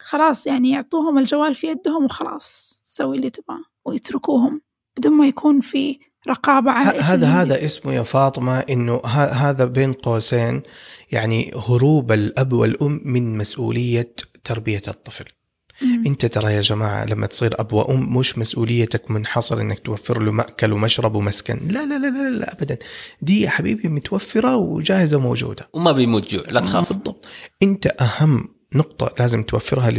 خلاص 0.00 0.46
يعني 0.46 0.70
يعطوهم 0.70 1.18
الجوال 1.18 1.54
في 1.54 1.66
يدهم 1.66 2.04
وخلاص 2.04 2.80
سوي 2.84 3.16
اللي 3.16 3.30
تبغاه 3.30 3.62
ويتركوهم 3.84 4.60
بدون 4.98 5.12
ما 5.12 5.26
يكون 5.26 5.60
في 5.60 5.98
رقابة 6.28 6.70
على 6.70 7.00
هذا 7.00 7.26
هذا 7.26 7.64
اسمه 7.64 7.92
يا 7.92 8.02
فاطمة 8.02 8.58
إنه 8.58 9.00
هذا 9.06 9.64
بين 9.64 9.92
قوسين 9.92 10.62
يعني 11.12 11.52
هروب 11.68 12.12
الأب 12.12 12.52
والأم 12.52 13.00
من 13.04 13.38
مسؤولية 13.38 14.14
تربية 14.44 14.82
الطفل. 14.88 15.24
مم. 15.82 16.02
أنت 16.06 16.26
ترى 16.26 16.52
يا 16.54 16.60
جماعة 16.60 17.04
لما 17.04 17.26
تصير 17.26 17.60
أب 17.60 17.72
وأم 17.72 18.16
مش 18.16 18.38
مسؤوليتك 18.38 19.10
منحصر 19.10 19.60
إنك 19.60 19.78
توفر 19.78 20.22
له 20.22 20.32
مأكل 20.32 20.72
ومشرب 20.72 21.14
ومسكن، 21.14 21.60
لا 21.68 21.86
لا 21.86 21.98
لا 21.98 22.06
لا, 22.06 22.30
لا 22.30 22.52
ابدا، 22.52 22.78
دي 23.22 23.40
يا 23.40 23.50
حبيبي 23.50 23.88
متوفرة 23.88 24.56
وجاهزة 24.56 25.20
موجودة. 25.20 25.68
وما 25.72 25.92
بيموت 25.92 26.30
جوع 26.30 26.44
لا 26.48 26.60
تخاف. 26.60 26.92
بالضبط. 26.92 27.26
أنت 27.62 27.86
أهم 27.86 28.48
نقطة 28.74 29.14
لازم 29.18 29.42
توفرها 29.42 29.90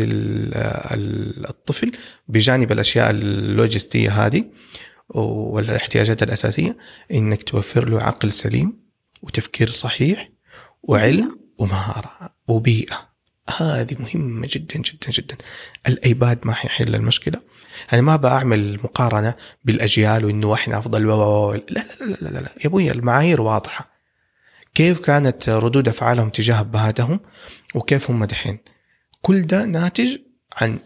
للطفل 0.96 1.92
بجانب 2.28 2.72
الأشياء 2.72 3.10
اللوجستية 3.10 4.26
هذه 4.26 4.44
والاحتياجات 5.10 6.24
الأساسية 6.24 6.78
إنك 7.12 7.44
توفر 7.44 7.90
له 7.90 8.02
عقل 8.04 8.32
سليم 8.32 8.80
وتفكير 9.22 9.72
صحيح 9.72 10.30
وعلم 10.84 11.40
ومهارة 11.58 12.34
وبيئة. 12.48 13.10
هذه 13.58 13.96
مهمة 14.00 14.48
جدا 14.52 14.80
جدا 14.80 15.12
جدا. 15.12 15.38
الأيباد 15.88 16.40
ما 16.44 16.54
حيحل 16.54 16.96
المشكلة. 16.96 17.42
أنا 17.94 18.02
ما 18.02 18.16
بعمل 18.16 18.80
مقارنة 18.84 19.34
بالأجيال 19.66 20.26
وإنه 20.26 20.54
إحنا 20.54 20.78
أفضل 20.78 21.08
لا 21.08 21.62
لا 21.70 21.84
لا 22.02 22.16
لا, 22.22 22.30
لا, 22.30 22.40
لا. 22.40 22.52
يا 22.62 22.66
أبوي 22.66 22.92
المعايير 22.92 23.42
واضحة. 23.42 24.00
كيف 24.76 25.00
كانت 25.00 25.50
ردود 25.50 25.88
أفعالهم 25.88 26.30
تجاه 26.30 26.60
أبهاتهم 26.60 27.20
وكيف 27.76 28.12
هم 28.12 28.26
دحين؟ 28.26 28.60
كل 29.22 29.42
ده 29.42 29.66
ناتج 29.66 30.18
عن 30.58 30.80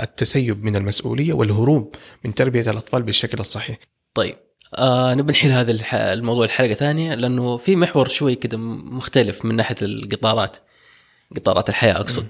التسيب 0.00 0.64
من 0.64 0.76
المسؤولية 0.76 1.32
والهروب 1.32 1.94
من 2.24 2.34
تربية 2.34 2.70
الأطفال 2.70 3.02
بالشكل 3.02 3.40
الصحيح. 3.40 3.78
طيب 4.14 4.36
آه 4.74 5.14
نبي 5.14 5.32
نحل 5.32 5.48
هذا 5.48 5.78
الموضوع 6.12 6.44
الحلقة 6.44 6.74
ثانية 6.74 7.14
لأنه 7.14 7.56
في 7.56 7.76
محور 7.76 8.08
شوي 8.08 8.34
كذا 8.34 8.58
مختلف 8.58 9.44
من 9.44 9.56
ناحية 9.56 9.76
القطارات 9.82 10.56
قطارات 11.36 11.68
الحياة 11.68 11.94
أقصد. 11.94 12.26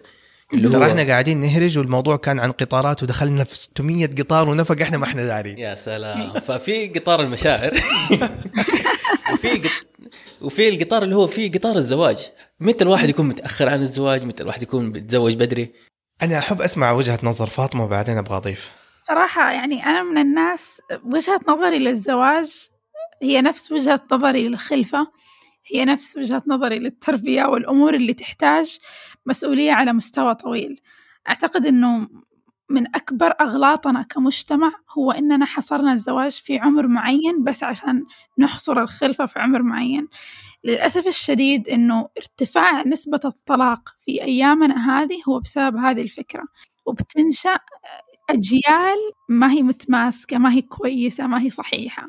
اللي 0.55 0.69
هو 0.69 0.73
ترى 0.73 0.87
إحنا 0.87 1.03
قاعدين 1.03 1.41
نهرج 1.41 1.79
والموضوع 1.79 2.17
كان 2.17 2.41
عن 2.41 2.53
قطارات 2.53 3.03
ودخلنا 3.03 3.45
في 3.45 3.59
600 3.59 4.07
قطار 4.07 4.49
ونفق 4.49 4.83
إحنا 4.83 4.99
ما 4.99 5.05
إحنا 5.05 5.27
دارين. 5.27 5.59
يا 5.59 5.75
سلام. 5.75 6.33
ففي 6.33 6.89
قطار 6.89 7.21
المشاعر. 7.21 7.73
وفي 9.33 9.49
قط... 9.49 9.71
وفي 10.41 10.69
القطار 10.69 11.03
اللي 11.03 11.17
هو 11.17 11.27
فيه 11.27 11.53
قطار 11.53 11.77
الزواج. 11.77 12.19
متى 12.61 12.85
الواحد 12.85 13.09
يكون 13.09 13.29
متأخر 13.29 13.69
عن 13.69 13.83
الزواج؟ 13.83 14.25
متى 14.25 14.43
الواحد 14.43 14.63
يكون 14.63 14.93
بيتزوج 14.93 15.35
بدري؟ 15.35 15.73
أنا 16.23 16.39
أحب 16.39 16.61
أسمع 16.61 16.93
وجهة 16.93 17.19
نظر 17.23 17.47
فاطمة 17.47 17.85
وبعدين 17.85 18.19
أبغى 18.19 18.37
أضيف. 18.37 18.73
صراحة 19.03 19.51
يعني 19.51 19.87
أنا 19.87 20.03
من 20.03 20.19
الناس 20.19 20.83
وجهة 21.05 21.41
نظري 21.49 21.79
للزواج 21.79 22.69
هي 23.23 23.43
نفس 23.43 23.73
وجهة 23.73 24.03
نظري 24.13 24.49
للخلفة 24.49 25.07
هي 25.73 25.85
نفس 25.85 26.17
وجهة 26.17 26.43
نظري 26.47 26.79
للتربية 26.79 27.45
والأمور 27.45 27.95
اللي 27.95 28.15
تحتاج 28.15 28.79
مسؤولية 29.27 29.73
على 29.73 29.93
مستوى 29.93 30.35
طويل. 30.35 30.81
أعتقد 31.29 31.67
إنه 31.67 32.09
من 32.71 32.97
أكبر 32.97 33.35
أغلاطنا 33.41 34.03
كمجتمع 34.03 34.73
هو 34.99 35.13
إننا 35.13 35.45
حصرنا 35.45 35.93
الزواج 35.93 36.31
في 36.31 36.59
عمر 36.59 36.87
معين 36.87 37.45
بس 37.45 37.63
عشان 37.63 38.05
نحصر 38.39 38.83
الخلفة 38.83 39.27
في 39.27 39.39
عمر 39.39 39.63
معين. 39.63 40.09
للأسف 40.65 41.07
الشديد 41.07 41.69
إنه 41.69 42.09
ارتفاع 42.19 42.83
نسبة 42.89 43.21
الطلاق 43.25 43.89
في 43.99 44.23
أيامنا 44.23 45.03
هذه 45.03 45.19
هو 45.29 45.41
بسبب 45.41 45.77
هذه 45.77 46.03
الفكرة 46.03 46.43
وبتنشأ 46.87 47.59
أجيال 48.31 48.97
ما 49.29 49.53
هي 49.53 49.63
متماسكة 49.63 50.39
ما 50.39 50.53
هي 50.53 50.63
كويسة 50.63 51.27
ما 51.27 51.43
هي 51.43 51.51
صحيحة 51.51 52.09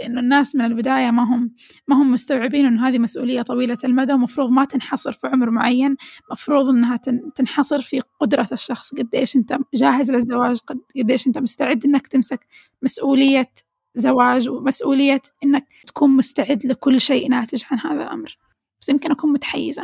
لأنه 0.00 0.20
الناس 0.20 0.54
من 0.56 0.64
البداية 0.64 1.10
ما 1.10 1.22
هم 1.24 1.54
ما 1.88 1.96
هم 1.96 2.12
مستوعبين 2.12 2.66
إنه 2.66 2.88
هذه 2.88 2.98
مسؤولية 2.98 3.42
طويلة 3.42 3.76
المدى 3.84 4.12
ومفروض 4.12 4.50
ما 4.50 4.64
تنحصر 4.64 5.12
في 5.12 5.26
عمر 5.26 5.50
معين 5.50 5.96
مفروض 6.32 6.68
إنها 6.68 6.96
تن- 6.96 7.32
تنحصر 7.34 7.80
في 7.80 8.00
قدرة 8.20 8.48
الشخص 8.52 8.94
قديش 8.94 9.36
أنت 9.36 9.58
جاهز 9.74 10.10
للزواج 10.10 10.58
قد- 10.58 10.80
قديش 10.96 11.26
أنت 11.26 11.38
مستعد 11.38 11.84
إنك 11.84 12.06
تمسك 12.06 12.46
مسؤولية 12.82 13.50
زواج 13.94 14.48
ومسؤولية 14.48 15.22
إنك 15.44 15.66
تكون 15.86 16.10
مستعد 16.10 16.66
لكل 16.66 17.00
شيء 17.00 17.28
ناتج 17.28 17.62
عن 17.70 17.78
هذا 17.78 18.02
الأمر. 18.02 18.36
بس 18.80 18.88
يمكن 18.88 19.10
أكون 19.10 19.32
متحيزة. 19.32 19.82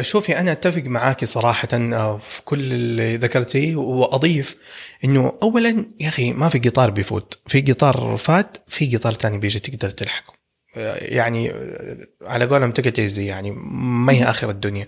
شوفي 0.00 0.38
أنا 0.38 0.52
أتفق 0.52 0.82
معاكي 0.82 1.26
صراحة 1.26 1.68
آه، 1.72 2.16
في 2.18 2.42
كل 2.42 2.72
اللي 2.72 3.16
ذكرتيه 3.16 3.76
وأضيف 3.76 4.56
إنه 5.04 5.38
اولا 5.42 5.86
يا 6.00 6.08
أخي 6.08 6.32
ما 6.32 6.48
في 6.48 6.58
قطار 6.58 6.90
بيفوت. 6.90 7.38
في 7.46 7.60
قطار 7.60 8.16
فات 8.16 8.56
في 8.66 8.96
قطار 8.96 9.12
تاني 9.12 9.38
بيجي 9.38 9.58
تقدر 9.58 9.90
تلحقه. 9.90 10.34
آه، 10.76 10.96
يعني 10.96 11.50
آه، 11.50 12.06
على 12.22 12.46
قولهم 12.46 12.70
تكت 12.72 12.98
ايزي 12.98 13.26
يعني 13.26 13.50
ما 13.70 14.12
هي 14.12 14.24
آخر 14.24 14.50
الدنيا. 14.50 14.86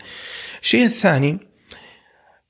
الشيء 0.63 0.85
الثاني 0.85 1.39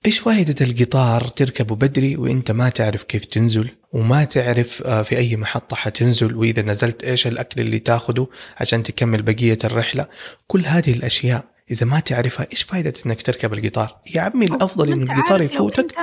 إيش 0.06 0.18
فائدة 0.18 0.66
القطار 0.66 1.24
تركبه 1.24 1.74
بدري 1.74 2.16
وإنت 2.16 2.50
ما 2.50 2.68
تعرف 2.68 3.02
كيف 3.02 3.24
تنزل؟ 3.24 3.81
وما 3.92 4.24
تعرف 4.24 4.82
آه، 4.82 5.02
في 5.02 5.16
أي 5.16 5.36
محطة 5.36 5.76
حتنزل 5.76 6.36
وإذا 6.36 6.62
نزلت 6.62 7.04
إيش 7.04 7.26
الأكل 7.26 7.60
اللي 7.60 7.78
تاخده 7.78 8.26
عشان 8.60 8.82
تكمل 8.82 9.22
بقية 9.22 9.58
الرحلة. 9.64 10.06
كل 10.46 10.66
هذه 10.66 10.92
الأشياء 10.92 11.44
إذا 11.70 11.86
ما 11.86 12.00
تعرفها 12.00 12.46
إيش 12.52 12.62
فائدة 12.62 12.92
إنك 13.06 13.22
تركب 13.22 13.52
القطار؟ 13.52 14.00
يا 14.14 14.20
عمي 14.20 14.46
انه 14.46 14.54
أنت 14.54 15.10
القطار 15.10 15.42
يفوتك. 15.42 15.96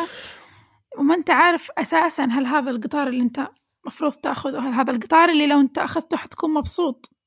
وما 0.97 1.15
أنت 1.15 1.29
عارف 1.29 1.71
أساسا 1.77 2.23
هل 2.23 2.45
هذا 2.45 2.71
القطار 2.71 3.07
اللي 3.07 3.23
أنت 3.23 3.47
مفروض 3.85 4.13
تأخذه 4.13 4.59
هل 4.59 4.73
هذا 4.73 4.91
القطار 4.91 5.29
اللي 5.29 5.47
لو 5.47 5.59
أنت 5.59 5.77
أخذته 5.77 6.17
حتكون 6.17 6.53
مبسوط؟ 6.53 7.18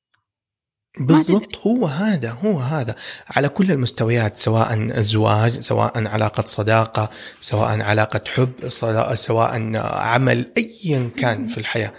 بالضبط 1.00 1.56
هو 1.66 1.86
هذا 1.86 2.30
هو 2.30 2.58
هذا. 2.58 2.94
على 3.28 3.48
كل 3.48 3.70
المستويات 3.70 4.36
سواء 4.36 4.74
الزواج 4.74 5.58
سواء 5.58 6.06
علاقة 6.06 6.44
صداقة 6.46 7.10
سواء 7.40 7.80
علاقة 7.80 8.20
حب 8.28 8.68
سواء 9.14 9.76
عمل 9.76 10.52
أيا 10.56 11.10
كان 11.16 11.46
في 11.46 11.58
الحياة. 11.58 11.92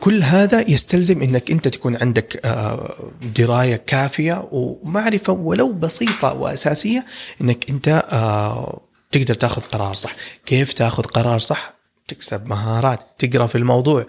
كل 0.00 0.22
هذا 0.22 0.70
يستلزم 0.70 1.22
إنك 1.22 1.50
أنت 1.50 1.68
تكون 1.68 1.96
عندك 1.96 2.40
آه، 2.44 3.10
دراية 3.36 3.76
كافية 3.76 4.48
ومعرفة 4.52 5.32
ولو 5.32 5.72
بسيطة 5.72 6.32
وأساسية 6.32 7.04
إنك 7.40 7.70
أنت 7.70 7.88
آه، 8.12 8.80
تقدر 9.12 9.34
تاخذ 9.34 9.62
قرار 9.62 9.94
صح، 9.94 10.16
كيف 10.46 10.72
تاخذ 10.72 11.02
قرار 11.02 11.38
صح؟ 11.38 11.74
تكسب 12.08 12.46
مهارات، 12.46 13.00
تقرأ 13.18 13.46
في 13.46 13.58
الموضوع، 13.58 14.06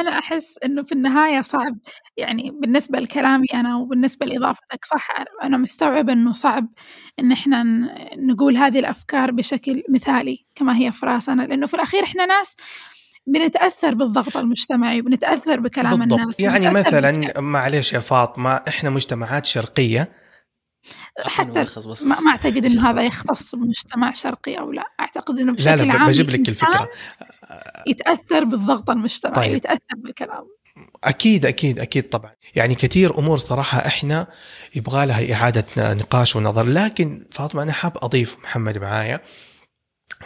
أنا 0.00 0.18
أحس 0.18 0.58
إنه 0.64 0.82
في 0.82 0.92
النهاية 0.92 1.40
صعب 1.40 1.78
يعني 2.16 2.50
بالنسبة 2.50 2.98
لكلامي 3.00 3.46
أنا 3.54 3.76
وبالنسبة 3.76 4.26
لإضافتك 4.26 4.84
صح 4.84 5.08
أنا 5.42 5.56
مستوعبة 5.56 6.12
إنه 6.12 6.32
صعب 6.32 6.66
إن 7.18 7.32
إحنا 7.32 7.62
نقول 8.16 8.56
هذه 8.56 8.78
الأفكار 8.78 9.30
بشكل 9.30 9.82
مثالي 9.88 10.46
كما 10.54 10.76
هي 10.78 10.92
في 10.92 11.06
راسنا 11.06 11.42
لأنه 11.42 11.66
في 11.66 11.74
الأخير 11.74 12.04
إحنا 12.04 12.26
ناس 12.26 12.56
بنتأثر 13.26 13.94
بالضغط 13.94 14.36
المجتمعي 14.36 15.00
وبنتأثر 15.00 15.60
بكلام 15.60 15.96
بالضبط. 15.96 16.20
الناس 16.20 16.40
يعني 16.40 16.70
مثلا. 16.70 17.40
معلش 17.40 17.92
يا 17.92 17.98
فاطمة 17.98 18.50
إحنا 18.68 18.90
مجتمعات 18.90 19.46
شرقية. 19.46 20.20
حتى 21.24 21.62
بس 21.62 22.06
ما, 22.06 22.20
ما 22.20 22.30
أعتقد 22.30 22.64
إنه 22.64 22.90
هذا 22.90 23.02
يختص 23.02 23.54
بمجتمع 23.54 24.12
شرقي 24.12 24.54
أو 24.54 24.72
لا 24.72 24.84
أعتقد 25.00 25.38
إنه 25.38 25.52
بشكل 25.52 25.70
لا 25.70 25.82
لا 25.82 26.06
بجيب 26.06 26.30
لك 26.30 26.48
الفكرة. 26.48 26.88
يتأثر 27.86 28.44
بالضغط 28.44 28.90
المجتمعي 28.90 29.34
طيب. 29.34 29.52
ويتأثر 29.52 29.96
بالكلام. 29.96 30.46
أكيد 31.04 31.46
أكيد 31.46 31.78
أكيد 31.78 32.08
طبعا. 32.08 32.30
يعني 32.54 32.74
كثير 32.74 33.18
أمور 33.18 33.36
صراحة 33.36 33.86
إحنا 33.86 34.26
يبغى 34.74 35.06
لها 35.06 35.32
إعادة 35.32 35.66
نقاش 35.78 36.36
ونظر. 36.36 36.66
لكن 36.66 37.24
فاطمة 37.30 37.62
أنا 37.62 37.72
حاب 37.72 37.92
أضيف 38.02 38.36
محمد 38.42 38.78
معايا 38.78 39.20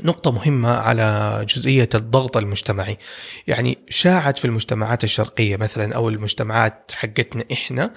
نقطة 0.01 0.33
مهمة 0.33 0.71
على 0.71 1.47
جزئية 1.49 1.89
الضغط 1.95 2.37
المجتمعي. 2.37 2.99
يعني 3.47 3.79
شاعت 3.89 4.39
في 4.39 4.45
المجتمعات 4.45 5.05
الشرقية 5.05 5.57
مثلا 5.57 5.95
أو 5.95 6.09
المجتمعات 6.09 6.93
حقتنا 6.95 7.45
إحنا 7.53 7.91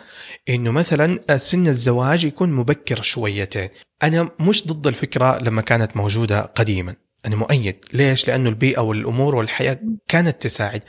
إنه 0.50 0.72
مثلا 0.72 1.38
سن 1.38 1.68
الزواج 1.68 2.24
يكون 2.26 2.52
مبكر 2.52 3.02
شويتين. 3.02 3.70
أنا 4.04 4.30
مش 4.40 4.68
ضد 4.68 4.88
الفكرة 4.88 5.38
لما 5.38 5.62
كانت 5.62 5.98
موجودة 5.98 6.42
قديما. 6.42 6.96
أنا 7.26 7.36
مؤيد. 7.36 7.86
ليش؟ 7.94 8.28
لأنه 8.28 8.50
البيئة 8.50 8.80
والأمور 8.80 9.36
والحياة 9.36 9.80
كانت 10.08 10.42
تساعد. 10.42 10.82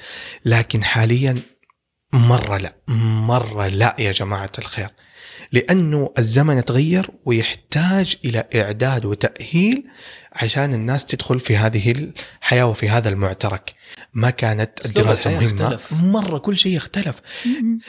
لكن 0.45 0.85
حاليا 0.85 1.43
مرة 2.13 2.57
لا. 2.57 2.75
مرة 3.29 3.67
لا 3.67 3.97
يا 3.99 4.13
جماعة 4.13 4.53
الخير. 4.59 4.89
لأنه 5.53 6.13
الزمن 6.19 6.65
تغير 6.65 7.11
ويحتاج 7.25 8.17
إلى 8.25 8.45
إعداد 8.55 9.05
وتأهيل 9.05 9.85
عشان 10.33 10.75
الناس 10.75 11.07
تدخل 11.07 11.41
في 11.41 11.57
هذه 11.57 11.91
الحياة 12.41 12.67
وفي 12.67 12.89
هذا 12.89 13.09
المعترك. 13.09 13.73
ما 14.15 14.31
كانت 14.31 14.99
الحياة 14.99 15.41
مهمة. 15.41 15.67
اختلف. 15.67 15.93
مرة 15.93 16.39
كل 16.39 16.57
شيء 16.57 16.77
اختلف 16.77 17.21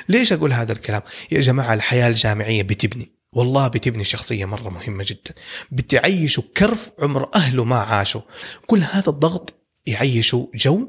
ليش 0.09 0.33
أقول 0.33 0.53
هذا 0.53 0.71
الكلام؟ 0.71 1.01
يا 1.31 1.39
جماعة 1.39 1.73
الحياة 1.73 2.07
الجامعية 2.07 2.63
بتبني. 2.63 3.18
والله 3.33 3.67
بتبني 3.67 4.03
شخصية 4.03 4.45
مرة 4.45 4.69
مهمة 4.69 5.05
جدا. 5.07 5.33
بتعيشوا 5.71 6.43
كرف 6.57 6.91
عمر 6.99 7.29
أهله 7.35 7.63
ما 7.63 7.79
عاشوا. 7.79 8.21
كل 8.67 8.79
هذا 8.79 9.09
الضغط 9.09 9.53
يعيشوا 9.85 10.47
جو 10.55 10.87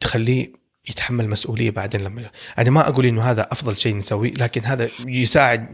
تخليه 0.00 0.52
يتحمل 0.90 1.28
مسؤولية 1.28 1.70
بعدين 1.70 2.00
لما 2.00 2.22
أنا 2.58 2.70
ما 2.70 2.88
أقول 2.88 3.06
إنه 3.06 3.22
هذا 3.22 3.48
أفضل 3.52 3.76
شيء 3.76 3.96
نسويه 3.96 4.32
لكن 4.32 4.64
هذا 4.64 4.88
يساعد 5.06 5.68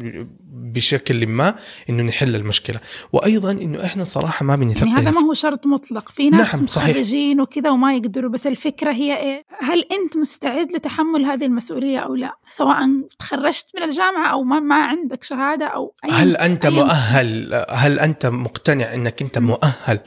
بشكل 0.75 1.27
ما 1.27 1.55
إنه 1.91 2.03
نحل 2.03 2.37
المشكلة. 2.37 2.81
وأيضا 3.13 3.51
إنه 3.51 3.85
إحنا 3.85 4.05
صراحة 4.05 4.45
ما 4.45 4.57
بنثقف 4.57 4.83
يعني 4.83 5.01
هذا 5.01 5.11
ما 5.11 5.21
هو 5.21 5.35
شرط 5.35 5.67
مطلق. 5.67 6.09
في 6.09 6.31
ناس 6.31 6.55
نعم، 6.55 6.67
صحيح. 6.67 6.97
وكذا 7.41 7.71
وما 7.71 7.95
يقدروا 7.95 8.31
بس 8.31 8.47
الفكرة 8.47 8.93
هي 8.93 9.17
إيه؟ 9.17 9.45
هل 9.61 9.85
أنت 9.93 10.17
مستعد 10.17 10.73
لتحمل 10.73 11.25
هذه 11.25 11.45
المسؤولية 11.45 11.99
أو 11.99 12.15
لا؟ 12.15 12.37
سواء 12.51 12.89
تخرجت 13.19 13.67
من 13.77 13.83
الجامعة 13.83 14.33
أو 14.33 14.43
ما, 14.43 14.61
ما 14.61 14.75
عندك 14.75 15.25
شهادة 15.25 15.67
أو 15.67 15.95
أي 16.05 16.11
هل 16.11 16.37
أنت 16.37 16.67
أي- 16.67 16.71
مؤهل؟ 16.71 17.65
هل 17.71 17.99
أنت 17.99 18.27
مقتنع 18.27 18.95
إنك 18.95 19.23
أنت 19.23 19.39
مؤهل؟ 19.39 20.01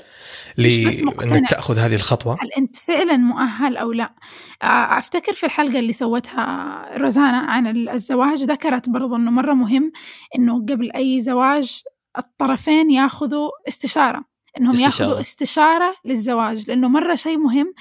لإنك 0.57 1.49
تأخذ 1.49 1.77
هذه 1.77 1.95
الخطوة؟ 1.95 2.37
هل 2.41 2.51
أنت 2.57 2.75
فعلا 2.75 3.17
مؤهل 3.17 3.77
أو 3.77 3.91
لا؟ 3.91 4.15
آه، 4.63 4.97
أفتكر 4.97 5.33
في 5.33 5.45
الحلقة 5.45 5.79
اللي 5.79 5.93
سوتها 5.93 6.97
روزانا 6.97 7.37
عن 7.37 7.89
الزواج 7.89 8.43
ذكرت 8.43 8.89
برضو 8.89 9.15
أنه 9.15 9.31
مرة 9.31 9.53
مهم 9.53 9.91
أنه 10.35 10.65
قبل 10.65 10.91
أي 10.91 11.21
زواج 11.21 11.81
الطرفين 12.17 12.91
ياخذوا 12.91 13.49
استشارة 13.67 14.23
أنهم 14.57 14.71
استشارة. 14.73 15.07
ياخذوا 15.07 15.19
استشارة 15.19 15.95
للزواج 16.05 16.67
لأنه 16.67 16.87
مرة 16.87 17.15
شيء 17.15 17.37
مهم 17.37 17.73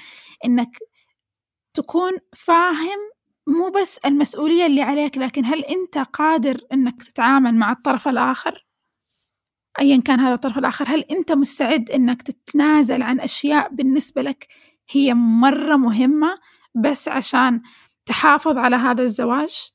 أنك 0.45 0.77
تكون 1.73 2.11
فاهم 2.35 2.99
مو 3.47 3.69
بس 3.69 3.97
المسؤولية 3.97 4.65
اللي 4.65 4.81
عليك 4.81 5.17
لكن 5.17 5.45
هل 5.45 5.63
أنت 5.65 5.97
قادر 5.97 6.61
أنك 6.73 7.03
تتعامل 7.03 7.55
مع 7.55 7.71
الطرف 7.71 8.07
الآخر؟ 8.07 8.66
أيا 9.79 10.01
كان 10.01 10.19
هذا 10.19 10.33
الطرف 10.33 10.57
الآخر 10.57 10.85
هل 10.87 10.99
أنت 10.99 11.31
مستعد 11.31 11.89
أنك 11.89 12.21
تتنازل 12.21 13.01
عن 13.01 13.19
أشياء 13.19 13.69
بالنسبة 13.73 14.21
لك 14.21 14.47
هي 14.89 15.13
مرة 15.13 15.75
مهمة 15.75 16.39
بس 16.75 17.07
عشان 17.07 17.61
تحافظ 18.05 18.57
على 18.57 18.75
هذا 18.75 19.03
الزواج؟ 19.03 19.71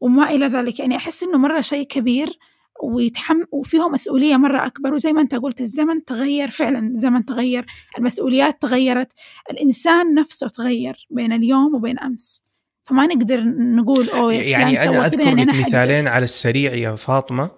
وما 0.00 0.30
إلى 0.30 0.46
ذلك 0.46 0.80
يعني 0.80 0.96
أحس 0.96 1.22
إنه 1.22 1.38
مرة 1.38 1.60
شيء 1.60 1.86
كبير 1.86 2.38
ويتحم 2.82 3.36
وفيه 3.52 3.88
مسؤولية 3.88 4.36
مرة 4.36 4.66
أكبر. 4.66 4.94
وزي 4.94 5.12
ما 5.12 5.20
أنت 5.20 5.34
قلت 5.34 5.60
الزمن 5.60 6.04
تغير 6.04 6.50
فعلا 6.50 6.78
الزمن 6.78 7.24
تغير 7.24 7.66
المسؤوليات 7.98 8.62
تغيرت 8.62 9.12
الإنسان 9.50 10.14
نفسه 10.14 10.48
تغير 10.48 11.06
بين 11.10 11.32
اليوم 11.32 11.74
وبين 11.74 11.98
أمس. 11.98 12.44
فما 12.84 13.06
نقدر 13.06 13.44
نقول 13.56 14.08
أوه 14.08 14.32
يعني 14.32 14.76
فلان 14.76 14.94
أنا 14.94 15.06
أذكر 15.06 15.20
يعني 15.20 15.42
أنا. 15.42 15.52
مثالين 15.52 16.08
على 16.08 16.24
السريع 16.24 16.74
يا 16.74 16.94
فاطمة 16.94 17.50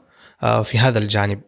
آه، 0.43 0.63
في 0.63 0.79
هذا 0.79 0.99
الجانب. 0.99 1.41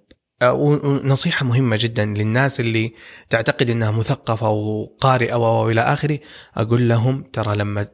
ونصيحة 0.43 1.47
مهمة 1.47 1.79
جدا 1.81 2.05
للناس 2.05 2.61
اللي 2.61 2.93
تعتقد 3.31 3.71
إنها 3.71 3.91
مثقفة 3.91 4.49
وقارئة 4.49 5.37
وإلى 5.37 5.81
آخره 5.81 6.19
أقول 6.57 6.89
لهم 6.89 7.23
ترى 7.33 7.57
لما 7.57 7.87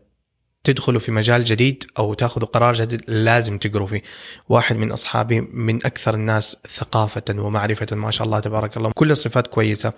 تدخلوا 0.65 1.01
في 1.01 1.13
مجال 1.13 1.45
جديد 1.45 1.85
أو 1.99 2.15
تأخذوا 2.15 2.49
قرار 2.49 2.75
جديد 2.75 3.03
لازم 3.09 3.59
تقروا 3.59 3.87
فيه. 3.87 4.03
واحد 4.49 4.77
من 4.77 4.93
أصحابي 4.93 5.41
من 5.41 5.87
أكثر 5.87 6.15
الناس 6.15 6.57
ثقافة 6.69 7.23
ومعرفة 7.31 7.97
ما 7.97 8.11
شاء 8.11 8.27
الله 8.27 8.41
تبارك 8.41 8.77
الله 8.77 8.93
كل 8.95 9.11
الصفات 9.11 9.47
كويسة. 9.47 9.93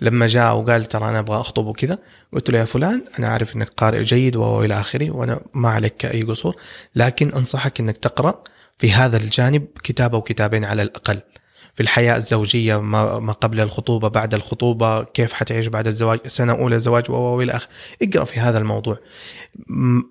لما 0.00 0.26
جاء 0.26 0.56
وقال 0.56 0.84
ترى 0.84 1.08
أنا 1.08 1.18
أبغى 1.18 1.40
أخطب 1.40 1.66
وكذا 1.66 1.98
قلت 2.32 2.50
له 2.50 2.58
يا 2.58 2.64
فلان 2.64 3.04
أنا 3.18 3.28
عارف 3.28 3.56
إنك 3.56 3.68
قارئ 3.68 4.02
جيد 4.02 4.36
وإلى 4.36 4.80
آخره 4.80 5.10
وأنا 5.10 5.40
ما 5.54 5.68
عليك 5.68 6.06
أي 6.06 6.22
قصور 6.22 6.56
لكن 6.94 7.32
أنصحك 7.32 7.80
إنك 7.80 7.96
تقرأ 7.96 8.44
في 8.78 8.92
هذا 8.92 9.16
الجانب 9.16 9.66
كتاب 9.84 10.14
أو 10.14 10.22
كتابين 10.22 10.64
على 10.64 10.82
الأقل. 10.82 11.20
في 11.76 11.82
الحياة 11.82 12.16
الزوجية 12.16 12.80
ما, 12.80 13.32
قبل 13.32 13.60
الخطوبة 13.60 14.08
بعد 14.08 14.34
الخطوبة 14.34 15.02
كيف 15.02 15.32
حتعيش 15.32 15.66
بعد 15.66 15.86
الزواج 15.86 16.26
سنة 16.26 16.52
أولى 16.52 16.80
زواج 16.80 17.10
والى 17.10 17.52
اخره 17.52 17.68
اقرأ 18.02 18.24
في 18.24 18.40
هذا 18.40 18.58
الموضوع. 18.58 18.98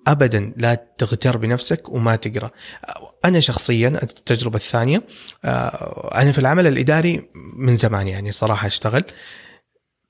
ابدا 0.06 0.52
لا 0.56 0.86
تغتر 0.98 1.36
بنفسك 1.36 1.88
وما 1.88 2.16
تقرأ. 2.16 2.50
أنا 3.24 3.40
شخصيا 3.40 3.88
التجربة 3.88 4.56
الثانية 4.56 5.02
آه، 5.44 6.10
أنا 6.14 6.32
في 6.32 6.38
العمل 6.38 6.66
الإداري 6.66 7.30
من 7.56 7.76
زمان 7.76 8.08
يعني 8.08 8.32
صراحة 8.32 8.66
أشتغل. 8.66 9.04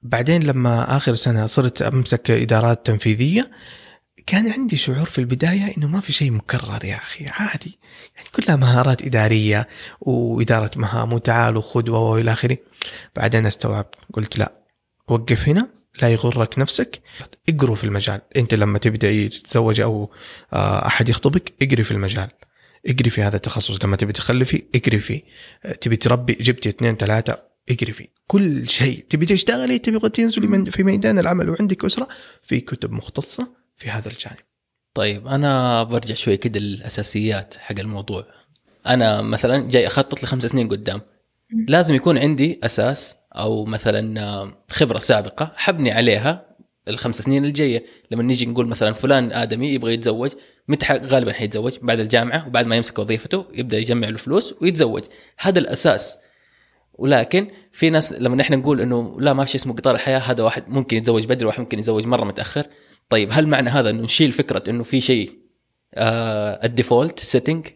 بعدين 0.03 0.43
لما 0.43 0.97
آخر 0.97 1.15
سنة 1.15 1.47
صرت 1.47 1.83
أمسك 1.83 2.31
إدارات 2.31 2.87
تنفيذية 2.87 3.51
كان 4.27 4.49
عندي 4.49 4.77
شعور 4.77 5.05
في 5.05 5.19
البداية 5.19 5.77
إنه 5.77 5.89
ما 5.89 6.01
في 6.01 6.13
شيء 6.13 6.31
مكرر 6.31 6.85
يا 6.85 6.97
أخي 6.97 7.25
عادي. 7.31 7.79
يعني 8.17 8.29
كلها 8.33 8.57
مهارات 8.57 9.03
إدارية 9.03 9.69
وإدارة 10.01 10.71
مهام 10.77 11.13
وتعال 11.13 11.57
وخذ 11.57 11.91
والى 11.91 12.33
آخره. 12.33 12.59
بعدين 13.17 13.47
استوعبت 13.47 13.95
قلت 14.13 14.39
لا 14.39 14.53
وقف 15.09 15.49
هنا 15.49 15.69
لا 16.03 16.09
يغرك 16.09 16.59
نفسك 16.59 17.01
اقروا 17.49 17.77
في 17.77 17.85
المجال. 17.85 18.21
أنت 18.37 18.55
لما 18.55 18.79
تبدأ 18.79 19.29
تتزوج 19.29 19.81
أو 19.81 20.11
آه، 20.53 20.87
أحد 20.87 21.09
يخطبك 21.09 21.53
اقري 21.63 21.85
في 21.85 21.91
المجال. 21.91 22.29
اقري 22.87 23.11
في 23.11 23.23
هذا 23.23 23.37
التخصص. 23.37 23.85
لما 23.85 23.97
تبي 23.97 24.13
تخلفي 24.13 24.63
اقري 24.75 24.99
فيه. 24.99 25.23
تبي 25.81 25.97
تربي 25.97 26.33
جبتي 26.33 26.69
اثنين 26.69 26.97
ثلاثة 26.97 27.43
اقري 27.71 27.93
فيه. 27.93 28.07
كل 28.27 28.69
شيء. 28.69 29.05
تبي 29.11 29.27
تشتغلي 29.27 29.79
تبي 29.79 30.09
تنزلي 30.09 30.71
في 30.71 30.83
ميدان 30.83 31.19
العمل 31.19 31.51
وعندك 31.51 31.85
أسرة 31.85 32.09
في 32.43 32.61
كتب 32.61 32.93
مختصة 32.93 33.66
في 33.77 33.91
هذا 33.91 34.09
الجانب. 34.09 34.37
طيب 34.95 35.27
أنا 35.27 35.83
برجع 35.83 36.15
شوي 36.15 36.37
كده 36.37 36.61
للأساسيات 36.61 37.55
حق 37.59 37.79
الموضوع. 37.79 38.27
أنا 38.87 39.23
مثلا 39.23 39.69
جاي 39.69 39.87
أخطط 39.87 40.23
لخمس 40.23 40.47
سنين 40.47 40.69
قدام. 40.69 41.01
لازم 41.69 41.95
يكون 41.95 42.19
عندي 42.19 42.61
أساس 42.63 43.17
أو 43.33 43.65
مثلا 43.65 44.55
خبرة 44.71 44.99
سابقة 44.99 45.53
حبني 45.57 45.93
عليها 45.93 46.47
الخمس 46.89 47.23
سنين 47.23 47.45
الجاية. 47.45 47.85
لما 48.11 48.23
نيجي 48.23 48.47
نقول 48.47 48.67
مثلا 48.67 48.93
فلان 48.93 49.33
آدمي 49.33 49.69
يبغى 49.69 49.95
يتزوج 49.95 50.33
متى 50.69 50.87
غالبا 50.93 51.33
حيتزوج 51.33 51.79
بعد 51.83 52.01
الجامعة 52.01 52.47
وبعد 52.47 52.67
ما 52.67 52.77
يمسك 52.77 52.99
وظيفته 52.99 53.47
يبدأ 53.55 53.79
يجمع 53.79 54.09
له 54.09 54.17
فلوس 54.17 54.55
ويتزوج. 54.61 55.05
هذا 55.39 55.59
الأساس. 55.59 56.19
ولكن 56.95 57.51
في 57.73 57.91
ناس 57.91 58.13
لما 58.13 58.37
نحن 58.37 58.55
نقول 58.55 58.81
إنه 58.81 59.17
لا 59.21 59.33
ما 59.33 59.45
في 59.45 59.51
شيء 59.51 59.61
اسمه 59.61 59.75
قطار 59.75 59.95
الحياة 59.95 60.19
هذا 60.19 60.45
واحد 60.45 60.69
ممكن 60.69 60.97
يتزوج 60.97 61.25
بدري 61.25 61.47
واحد 61.47 61.61
ممكن 61.61 61.79
يتزوج 61.79 62.07
مرة 62.07 62.25
متأخر. 62.25 62.67
طيب 63.09 63.29
هل 63.33 63.49
معنى 63.49 63.71
هذا 63.71 63.91
إنه 63.91 64.03
نشيل 64.03 64.33
فكرة 64.33 64.71
إنه 64.71 64.83
في 64.83 65.01
شيء 65.01 65.39
آه 65.95 66.61
ال 66.67 66.73
default 66.73 67.19
setting 67.19 67.67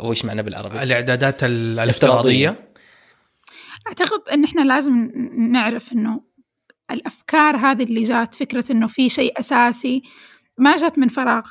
أو 0.00 0.10
إيش 0.10 0.24
معنى 0.24 0.42
بالعربي؟ 0.42 0.82
الإعدادات 0.82 1.44
ال- 1.44 1.78
الافتراضية. 1.78 2.72
أعتقد 3.86 4.28
إن 4.32 4.44
إحنا 4.44 4.60
لازم 4.60 5.10
نعرف 5.52 5.92
إنه 5.92 6.20
الأفكار 6.90 7.56
هذه 7.56 7.82
اللي 7.82 8.02
جات 8.02 8.34
فكرة 8.34 8.72
إنه 8.72 8.86
في 8.86 9.08
شيء 9.08 9.40
أساسي 9.40 10.02
ما 10.58 10.76
جات 10.76 10.98
من 10.98 11.08
فراغ. 11.08 11.46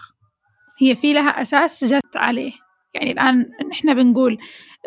هي 0.81 0.95
في 0.95 1.13
لها 1.13 1.41
أساس 1.41 1.83
جت 1.85 2.15
عليه. 2.17 2.51
يعني 2.93 3.11
الآن 3.11 3.45
نحن 3.71 3.93
بنقول 3.93 4.37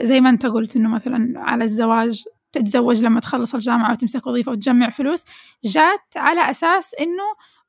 زي 0.02 0.20
ما 0.20 0.30
أنت 0.30 0.46
قلت 0.46 0.76
إنه 0.76 0.88
مثلا 0.88 1.32
على 1.36 1.64
الزواج 1.64 2.24
تتزوج 2.52 3.02
لما 3.02 3.20
تخلص 3.20 3.54
الجامعة 3.54 3.92
وتمسك 3.92 4.26
وظيفة 4.26 4.52
وتجمع 4.52 4.90
فلوس 4.90 5.24
جات 5.64 6.00
على 6.16 6.50
أساس 6.50 6.94
إنه 7.00 7.22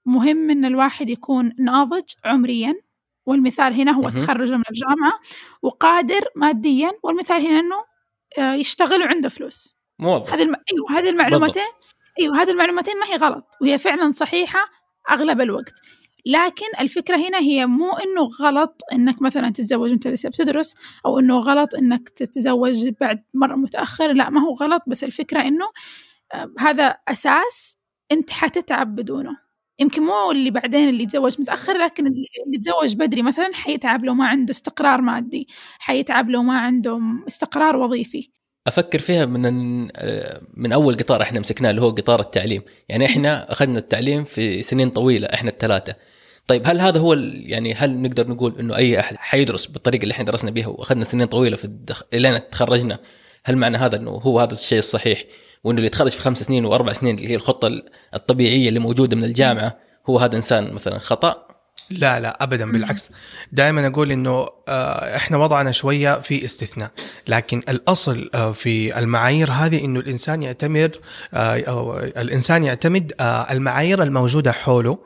مهم 0.06 0.50
إن 0.50 0.66
الواحد 0.66 1.10
يكون 1.10 1.54
ناضج 1.60 2.04
عمريا 2.26 2.76
والمثال 3.26 3.74
هنا 3.74 3.92
هو. 3.92 4.10
تخرجه 4.10 4.58
من 4.58 4.64
الجامعة 4.70 5.20
وقادر 5.62 6.22
ماديا 6.36 6.92
والمثال 7.04 7.48
هنا 7.48 7.60
إنه 7.60 7.86
آه، 8.38 8.54
يشتغل 8.54 9.02
وعنده 9.02 9.30
فلوس. 9.30 9.76
موظف 10.00 10.34
هذه 10.34 10.44
الم... 10.44 10.56
إيوه 10.74 11.00
هذه 11.00 11.10
المعلومتين 11.10 11.64
إيوه 12.20 12.42
هذه 12.42 12.52
المعلومتين 12.52 13.00
ما 13.00 13.06
هي 13.06 13.16
غلط 13.16 13.46
وهي 13.62 13.78
فعلا 13.78 14.12
صحيحة 14.12 14.60
أغلب 15.12 15.42
الوقت. 15.42 15.74
لكن 16.26 16.66
الفكرة 16.80 17.18
هنا 17.18 17.40
هي 17.40 17.66
مو 17.66 17.92
إنه 17.92 18.22
غلط 18.42 18.82
إنك 18.94 19.22
مثلا 19.22 19.50
تتزوج 19.50 19.92
وأنت 19.92 20.08
لسه 20.08 20.30
بتدرس 20.30 20.76
أو 21.06 21.20
إنه 21.20 21.38
غلط 21.38 21.76
إنك 21.76 22.10
تتزوج 22.10 22.90
بعد 23.02 23.24
مرة 23.34 23.56
متأخر 23.56 24.14
لا 24.14 24.30
ما 24.30 24.42
هو 24.42 24.54
غلط 24.54 24.84
بس 24.88 25.04
الفكرة 25.04 25.42
إنه 25.42 25.66
آه، 26.34 26.54
هذا 26.60 26.98
أساس 27.08 27.78
أنت 28.12 28.32
حتتعب 28.32 28.96
بدونه. 28.96 29.45
يمكن 29.80 30.02
مو 30.02 30.32
اللي 30.32 30.52
بعدين 30.52 30.90
اللي 30.90 31.04
يتزوج 31.04 31.42
متأخر 31.42 31.78
لكن 31.78 32.08
اللي 32.08 32.28
يتزوج 32.54 32.96
بدري 32.96 33.22
مثلا 33.22 33.50
حيتعب 33.54 34.06
لو 34.06 34.14
ما 34.14 34.28
عنده 34.28 34.52
استقرار 34.52 35.02
مادي 35.02 35.48
حيتعب 35.80 36.30
لو 36.30 36.44
ما 36.44 36.60
عنده 36.60 37.00
استقرار 37.28 37.76
وظيفي. 37.76 38.30
أفكر 38.68 39.00
فيها 39.00 39.26
من 39.26 39.82
من 40.54 40.72
أول 40.74 40.98
قطار 40.98 41.22
إحنا 41.22 41.40
مسكناه 41.40 41.70
اللي 41.70 41.82
هو 41.82 41.90
قطار 41.90 42.20
التعليم. 42.20 42.62
يعني 42.90 43.06
إحنا 43.06 43.52
أخذنا 43.52 43.80
التعليم 43.80 44.24
في 44.24 44.64
سنين 44.64 44.90
طويلة 44.90 45.28
إحنا 45.34 45.50
الثلاثة. 45.50 45.96
طيب 46.48 46.62
هل 46.68 46.80
هذا 46.80 47.00
هو 47.00 47.14
يعني 47.34 47.74
هل 47.74 48.02
نقدر 48.02 48.28
نقول 48.28 48.60
إنه 48.60 48.76
أي 48.76 49.00
أحد 49.00 49.16
حيدرس 49.18 49.66
بالطريقة 49.66 50.04
اللي 50.04 50.12
إحنا 50.12 50.26
درسنا 50.26 50.52
بها 50.52 50.68
وأخذنا 50.68 51.04
سنين 51.04 51.28
طويلة 51.28 51.56
في 51.56 51.66
الدخ... 51.66 52.04
لين 52.14 52.50
تخرجنا؟ 52.50 53.00
هل 53.48 53.58
معنى 53.58 53.78
هذا 53.78 53.96
إنه 53.96 54.12
هو 54.12 54.40
هذا 54.40 54.54
الشيء 54.54 54.80
الصحيح؟ 54.80 55.24
وإنه 55.64 55.78
اللي 55.78 55.88
يتخرج 55.88 56.12
في 56.12 56.22
خمس 56.22 56.44
سنين 56.44 56.66
وأربع 56.66 56.94
سنين 56.94 57.16
اللي 57.16 57.30
هي 57.30 57.36
الخطة 57.36 57.68
ال- 57.68 57.86
الطبيعية 58.14 58.70
اللي 58.70 58.80
موجودة 58.80 59.18
من 59.18 59.24
الجامعة 59.24 59.78
هو 60.10 60.20
هذا 60.20 60.36
إنسان 60.36 60.74
مثلا 60.74 61.00
خطأ؟ 61.00 61.46
لا 61.90 62.20
لا 62.20 62.44
ابدا 62.44 62.72
بالعكس. 62.72 63.12
دائما 63.52 63.88
أقول 63.88 64.12
إنه 64.12 64.48
آه، 64.68 65.16
إحنا 65.16 65.38
وضعنا 65.38 65.72
شوية 65.72 66.20
في 66.22 66.46
استثناء. 66.46 66.92
لكن 67.28 67.62
الأصل 67.70 68.30
آه، 68.36 68.52
في 68.52 69.00
المعايير 69.00 69.52
هذه 69.52 69.86
إنه 69.86 70.00
الإنسان 70.00 70.44
يعتمد 70.44 70.96
آه، 71.34 71.64
أو 71.68 72.00
الإنسان 72.00 72.64
يعتمد 72.64 73.14
المعايير 73.52 74.04
الموجودة 74.04 74.52
حوله. 74.52 74.98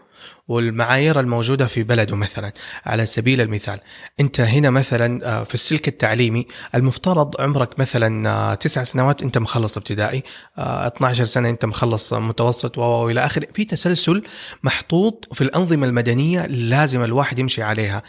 والمعايير 0.47 1.19
الموجودة 1.19 1.67
في 1.67 1.83
بلده 1.83 2.15
مثلا 2.15 2.53
على 2.85 3.05
سبيل 3.05 3.41
المثال. 3.41 3.79
أنت 4.19 4.39
هنا 4.41 4.69
مثلا 4.69 5.25
آه، 5.39 5.43
في 5.43 5.53
السلك 5.53 5.87
التعليمي 5.87 6.47
المفترض 6.75 7.41
عمرك 7.41 7.79
مثلا 7.79 8.29
آه، 8.29 8.53
تسع 8.53 8.83
سنوات 8.83 9.21
أنت 9.23 9.37
مخلص 9.37 9.77
ابتدائي 9.77 10.23
آه، 10.57 10.87
12 10.87 11.23
سنة 11.25 11.49
أنت 11.49 11.65
مخلص 11.65 12.13
متوسط 12.13 12.77
و- 12.77 12.81
وإلى 12.81 13.25
آخره. 13.25 13.47
في 13.53 13.65
تسلسل 13.65 14.23
محطوط 14.63 15.27
في 15.33 15.41
الأنظمة 15.43 15.87
المدنية 15.87 16.45
لازم 16.45 17.03
الواحد 17.03 17.39
يمشي 17.39 17.63
عليها. 17.63 18.03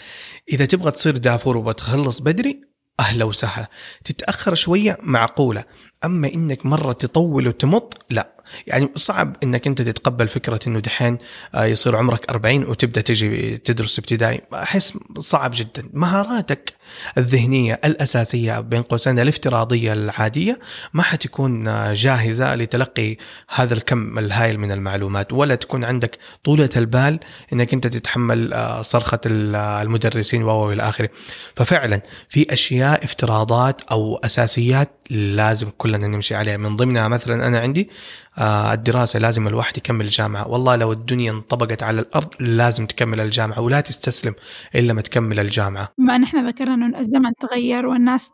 إذا 0.52 0.64
تبغى 0.64 0.90
تصير 0.90 1.16
دافور 1.16 1.56
وبتخلص 1.56 2.18
بدري 2.18 2.60
أهلا 3.00 3.24
وسهلا. 3.24 3.68
تتأخر 4.04 4.54
شوية 4.54 4.98
معقولة. 5.02 5.64
أما 6.04 6.28
إنك 6.34 6.66
مرة 6.66 6.92
تطول 6.92 7.48
وتمط 7.48 8.04
لا. 8.10 8.39
يعني 8.66 8.88
صعب 8.96 9.36
إنك 9.42 9.66
أنت 9.66 9.82
تتقبل 9.82 10.28
فكرة 10.28 10.60
إنه 10.66 10.80
دحين 10.80 11.18
آه، 11.54 11.64
يصير 11.64 11.96
عمرك 11.96 12.30
40 12.30 12.64
وتبدأ 12.64 13.00
تجي 13.00 13.56
تدرس 13.58 13.98
ابتدائي. 13.98 14.40
أحس 14.54 14.98
صعب 15.18 15.50
جدا. 15.54 15.88
مهاراتك 15.92 16.79
الذهنية 17.18 17.80
الأساسية 17.84 18.60
بين 18.60 18.82
قوسين 18.82 19.18
الافتراضية 19.18 19.92
العادية 19.92 20.58
ما 20.92 21.02
حتكون 21.02 21.64
جاهزة 21.92 22.54
لتلقي 22.54 23.16
هذا 23.48 23.74
الكم 23.74 24.18
الهائل 24.18 24.58
من 24.58 24.72
المعلومات 24.72 25.32
ولا 25.32 25.54
تكون 25.54 25.84
عندك 25.84 26.18
طولة 26.44 26.70
البال 26.76 27.20
إنك 27.52 27.74
أنت 27.74 27.86
تتحمل 27.86 28.52
آه، 28.52 28.82
آه، 29.26 29.82
المدرسين 29.82 30.42
و 30.42 30.72
إلى 30.72 30.82
آخره. 30.82 31.08
ففعلا 31.56 32.02
في 32.28 32.46
أشياء 32.52 33.04
افتراضات 33.04 33.80
أو 33.80 34.16
أساسيات 34.24 34.90
لازم 35.10 35.68
كلنا 35.78 36.06
نمشي 36.06 36.34
عليها. 36.34 36.56
من 36.56 36.76
ضمنها 36.76 37.08
مثلا 37.08 37.46
أنا 37.46 37.58
عندي 37.58 37.90
آه، 38.38 38.72
الدراسة 38.72 39.18
لازم 39.18 39.46
الواحد 39.46 39.76
يكمل 39.76 40.04
الجامعة. 40.04 40.48
والله 40.48 40.76
لو 40.76 40.92
الدنيا 40.92 41.30
انطبقت 41.32 41.82
على 41.82 42.00
الأرض 42.00 42.28
لازم 42.40 42.86
تكمل 42.86 43.20
الجامعة 43.20 43.60
ولا 43.60 43.80
تستسلم 43.80 44.34
إلا 44.74 44.92
ما 44.92 45.00
تكمل 45.00 45.40
الجامعة. 45.40 45.88
بما 45.98 46.16
أن 46.16 46.22
إحنا 46.22 46.48
ذكرنا 46.48 46.79
انه 46.82 46.98
الزمن 47.00 47.32
تغير 47.40 47.86
والناس 47.86 48.30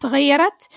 تغيرت 0.00 0.68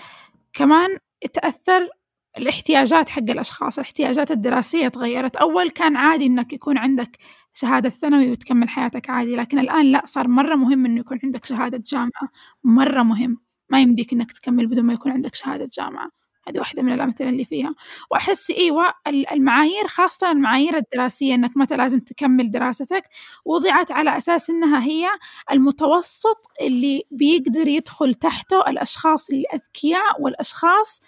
كمان 0.53 0.97
تأثر 1.33 1.89
الاحتياجات 2.37 3.09
حق 3.09 3.21
الأشخاص. 3.29 3.79
الاحتياجات 3.79 4.31
الدراسية 4.31 4.87
تغيرت. 4.87 5.35
أول 5.37 5.69
كان 5.69 5.97
عادي 5.97 6.25
إنك 6.25 6.53
يكون 6.53 6.77
عندك 6.77 7.17
شهادة 7.53 7.89
ثانوي 7.89 8.31
وتكمل 8.31 8.69
حياتك 8.69 9.09
عادي 9.09 9.35
لكن 9.35 9.59
الآن 9.59 9.85
لا 9.91 10.03
صار 10.05 10.27
مرة 10.27 10.55
مهم 10.55 10.85
إنه 10.85 10.99
يكون 10.99 11.19
عندك 11.23 11.45
شهادة 11.45 11.83
جامعة. 11.91 12.29
مرة 12.63 13.03
مهم. 13.03 13.37
ما 13.71 13.81
يمديك 13.81 14.13
إنك 14.13 14.31
تكمل 14.31 14.67
بدون 14.67 14.85
ما 14.85 14.93
يكون 14.93 15.11
عندك 15.11 15.35
شهادة 15.35 15.67
جامعة. 15.79 16.09
هذه 16.47 16.59
واحدة 16.59 16.83
من 16.83 16.93
الأمثلة 16.93 17.29
اللي 17.29 17.45
فيها. 17.45 17.75
وأحس 18.11 18.51
إيوة 18.51 18.93
ال- 19.07 19.29
المعايير 19.31 19.87
خاصة 19.87 20.31
المعايير 20.31 20.77
الدراسية 20.77 21.35
إنك 21.35 21.51
متى 21.57 21.77
لازم 21.77 21.99
تكمل 21.99 22.51
دراستك 22.51 23.03
وضعت 23.45 23.91
على 23.91 24.17
أساس 24.17 24.49
إنها 24.49 24.83
هي 24.83 25.07
المتوسط 25.51 26.37
اللي 26.61 27.03
بيقدر 27.11 27.67
يدخل 27.67 28.13
تحته 28.13 28.59
الأشخاص 28.69 29.29
الأذكياء 29.29 30.21
والأشخاص 30.21 31.01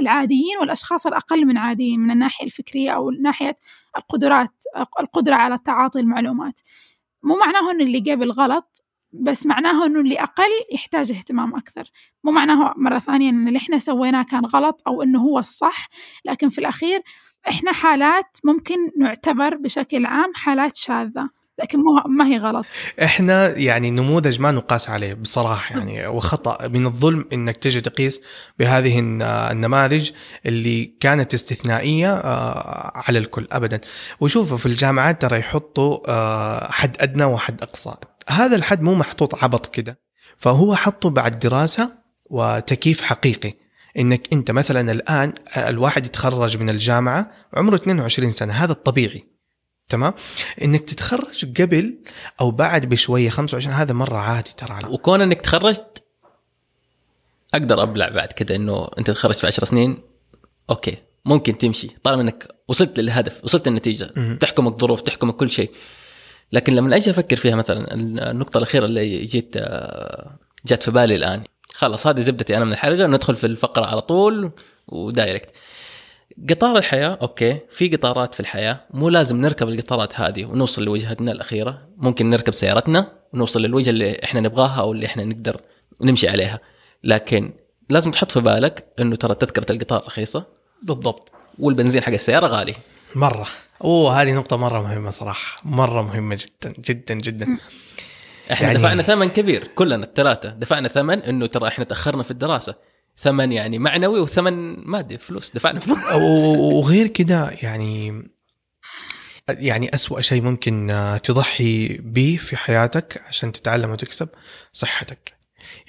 العاديين 0.00 0.58
والأشخاص 0.60 1.06
الأقل 1.06 1.46
من 1.46 1.58
عاديين 1.58 2.00
من 2.00 2.10
الناحية 2.10 2.46
الفكرية 2.46 2.90
أو 2.90 3.10
ناحية 3.10 3.54
القدرات 3.96 4.64
القدرة 5.00 5.34
على 5.34 5.58
تعاطي 5.64 6.00
المعلومات. 6.00 6.60
مو 7.22 7.36
معناه 7.36 7.70
إن 7.70 7.80
اللي 7.80 8.12
قبل 8.12 8.30
غلط 8.32 8.69
بس 9.12 9.46
معناه 9.46 9.86
إنه 9.86 10.00
اللي 10.00 10.18
أقل 10.20 10.50
يحتاج 10.72 11.12
اهتمام 11.12 11.54
أكثر. 11.56 11.84
مو 12.24 12.32
معناه 12.32 12.74
مرة 12.76 12.98
ثانية 12.98 13.30
إن 13.30 13.48
اللي 13.48 13.58
إحنا 13.58 13.78
سويناه 13.78 14.22
كان 14.22 14.44
غلط 14.46 14.82
أو 14.86 15.02
إنه 15.02 15.20
هو 15.20 15.38
الصح 15.38 15.86
لكن 16.24 16.48
في 16.48 16.58
الأخير 16.58 17.02
إحنا 17.48 17.72
حالات 17.72 18.36
ممكن 18.44 18.76
نعتبر 18.98 19.54
بشكل 19.56 20.06
عام 20.06 20.32
حالات 20.34 20.76
شاذة 20.76 21.28
لكن 21.58 21.78
مو 21.78 21.84
ما 22.08 22.26
هي 22.26 22.38
غلط. 22.38 22.66
إحنا 23.02 23.58
يعني 23.58 23.90
نموذج 23.90 24.40
ما 24.40 24.50
نقاس 24.52 24.90
عليه 24.90 25.14
بصراحة 25.14 25.78
يعني 25.78 26.06
وخطأ 26.06 26.68
من 26.68 26.86
الظلم 26.86 27.24
إنك 27.32 27.56
تجي 27.56 27.80
تقيس 27.80 28.20
بهذه 28.58 28.98
الن- 28.98 29.22
النماذج 29.22 30.10
اللي 30.46 30.84
كانت 31.00 31.34
استثنائية 31.34 32.12
آه، 32.14 32.92
على 33.08 33.18
الكل 33.18 33.48
ابدا. 33.52 33.80
وشوفوا 34.20 34.56
في 34.56 34.66
الجامعات 34.66 35.22
ترى 35.22 35.38
يحطوا 35.38 35.98
آه، 36.08 36.70
حد 36.70 36.96
أدنى 37.00 37.24
وحد 37.24 37.62
أقصى. 37.62 37.94
هذا 38.28 38.56
الحد 38.56 38.82
مو 38.82 38.94
محطوط 38.94 39.44
عبط 39.44 39.66
كده. 39.66 40.00
فهو 40.36 40.74
حطه 40.74 41.10
بعد 41.10 41.38
دراسة 41.38 41.92
وتكييف 42.24 43.02
حقيقي. 43.02 43.54
إنك 43.98 44.32
أنت 44.32 44.50
مثلا 44.50 44.92
الآن 44.92 45.32
الواحد 45.56 46.06
يتخرج 46.06 46.56
من 46.56 46.70
الجامعة 46.70 47.30
عمره 47.54 47.76
22 47.76 48.32
سنة 48.32 48.52
هذا 48.52 48.72
الطبيعي. 48.72 49.24
تمام؟ 49.88 50.12
إنك 50.62 50.80
تتخرج 50.80 51.62
قبل 51.62 51.98
أو 52.40 52.50
بعد 52.50 52.86
بشوية 52.86 53.30
25 53.30 53.74
هذا 53.74 53.92
مرة 53.92 54.18
عادي 54.18 54.50
ترى. 54.56 54.80
وكون 54.88 55.20
إنك 55.20 55.40
تخرجت 55.40 56.04
أقدر 57.54 57.82
أبلع 57.82 58.08
بعد 58.08 58.32
كده 58.32 58.56
إنه 58.56 58.88
أنت 58.98 59.10
تخرجت 59.10 59.38
في 59.38 59.46
10 59.46 59.64
سنين؟ 59.64 60.02
أوكي 60.70 60.96
ممكن 61.24 61.58
تمشي 61.58 61.88
طالما 62.02 62.22
إنك 62.22 62.48
وصلت 62.68 63.00
للهدف 63.00 63.44
وصلت 63.44 63.68
النتيجه 63.68 64.12
مهم. 64.16 64.36
تحكمك 64.36 64.80
ظروف 64.80 65.00
تحكمك 65.00 65.36
كل 65.36 65.50
شيء. 65.50 65.70
لكن 66.52 66.74
لما 66.74 66.96
أجي 66.96 67.10
أفكر 67.10 67.36
فيها 67.36 67.56
مثلا 67.56 67.94
النقطة 67.94 68.58
الأخيرة 68.58 68.84
اللي 68.84 69.24
جيت 69.24 69.54
آه، 69.56 70.30
جات 70.66 70.82
في 70.82 70.90
بالي 70.90 71.16
الآن. 71.16 71.42
خلاص 71.74 72.06
هذه 72.06 72.20
زبدتي 72.20 72.56
أنا 72.56 72.64
من 72.64 72.72
الحلقة 72.72 73.06
ندخل 73.06 73.34
في 73.34 73.46
الفقرة 73.46 73.86
على 73.86 74.00
طول 74.00 74.50
و 74.88 74.97
direct 74.97 75.50
قطار 76.50 76.78
الحياة 76.78 77.18
okay 77.22 77.58
في 77.68 77.88
قطارات 77.88 78.34
في 78.34 78.40
الحياة 78.40 78.80
مو 78.90 79.08
لازم 79.08 79.40
نركب 79.40 79.68
القطارات 79.68 80.20
هذه 80.20 80.44
ونوصل 80.44 80.82
لوجهتنا 80.84 81.32
الأخيرة. 81.32 81.88
ممكن 81.96 82.30
نركب 82.30 82.52
سيارتنا 82.52 83.12
ونوصل 83.32 83.62
للوجهة 83.62 83.90
اللي 83.90 84.20
إحنا 84.24 84.40
نبغاها 84.40 84.80
أو 84.80 84.92
اللي 84.92 85.06
إحنا 85.06 85.24
نقدر 85.24 85.60
نمشي 86.00 86.28
عليها. 86.28 86.60
لكن 87.04 87.52
لازم 87.90 88.10
تحط 88.10 88.32
في 88.32 88.40
بالك 88.40 88.86
إنه 89.00 89.16
ترى 89.16 89.34
تذكرة 89.34 89.72
القطار 89.72 90.04
رخيصة. 90.06 90.44
بالضبط. 90.82 91.32
والبنزين 91.58 92.02
حق 92.02 92.12
السيارة 92.12 92.46
غالي. 92.46 92.74
مرة. 93.14 93.46
أوه 93.84 94.22
هذه 94.22 94.32
نقطة 94.32 94.56
مرة 94.56 94.82
مهمة 94.82 95.10
صراحة. 95.10 95.60
مرة 95.64 96.02
مهمة 96.02 96.34
جدا 96.34 96.74
جدا 96.88 97.14
جدا. 97.14 97.58
إحنا 98.52 98.66
يعني- 98.66 98.78
دفعنا 98.78 99.02
ثمن 99.02 99.28
كبير 99.28 99.66
كلنا 99.66 100.04
الثلاثة. 100.04 100.48
دفعنا 100.48 100.88
ثمن 100.88 101.18
إنه 101.22 101.46
ترى 101.46 101.68
إحنا 101.68 101.84
تأخرنا 101.84 102.22
في 102.22 102.30
الدراسة. 102.30 102.74
ثمن 103.16 103.52
يعني 103.52 103.78
معنوي 103.78 104.20
وثمن 104.20 104.52
مادي 104.90 105.18
فلوس. 105.18 105.50
دفعنا 105.50 105.80
فلوس. 105.80 105.98
وغير 106.58 107.06
كده 107.06 107.50
يعني 107.62 108.22
يعني 109.48 109.94
أسوأ 109.94 110.20
شيء 110.20 110.42
ممكن 110.42 110.92
تضحي 111.22 111.88
به 111.88 112.38
في 112.40 112.56
حياتك 112.56 113.22
عشان 113.28 113.52
تتعلم 113.52 113.90
وتكسب 113.90 114.28
صحتك. 114.72 115.39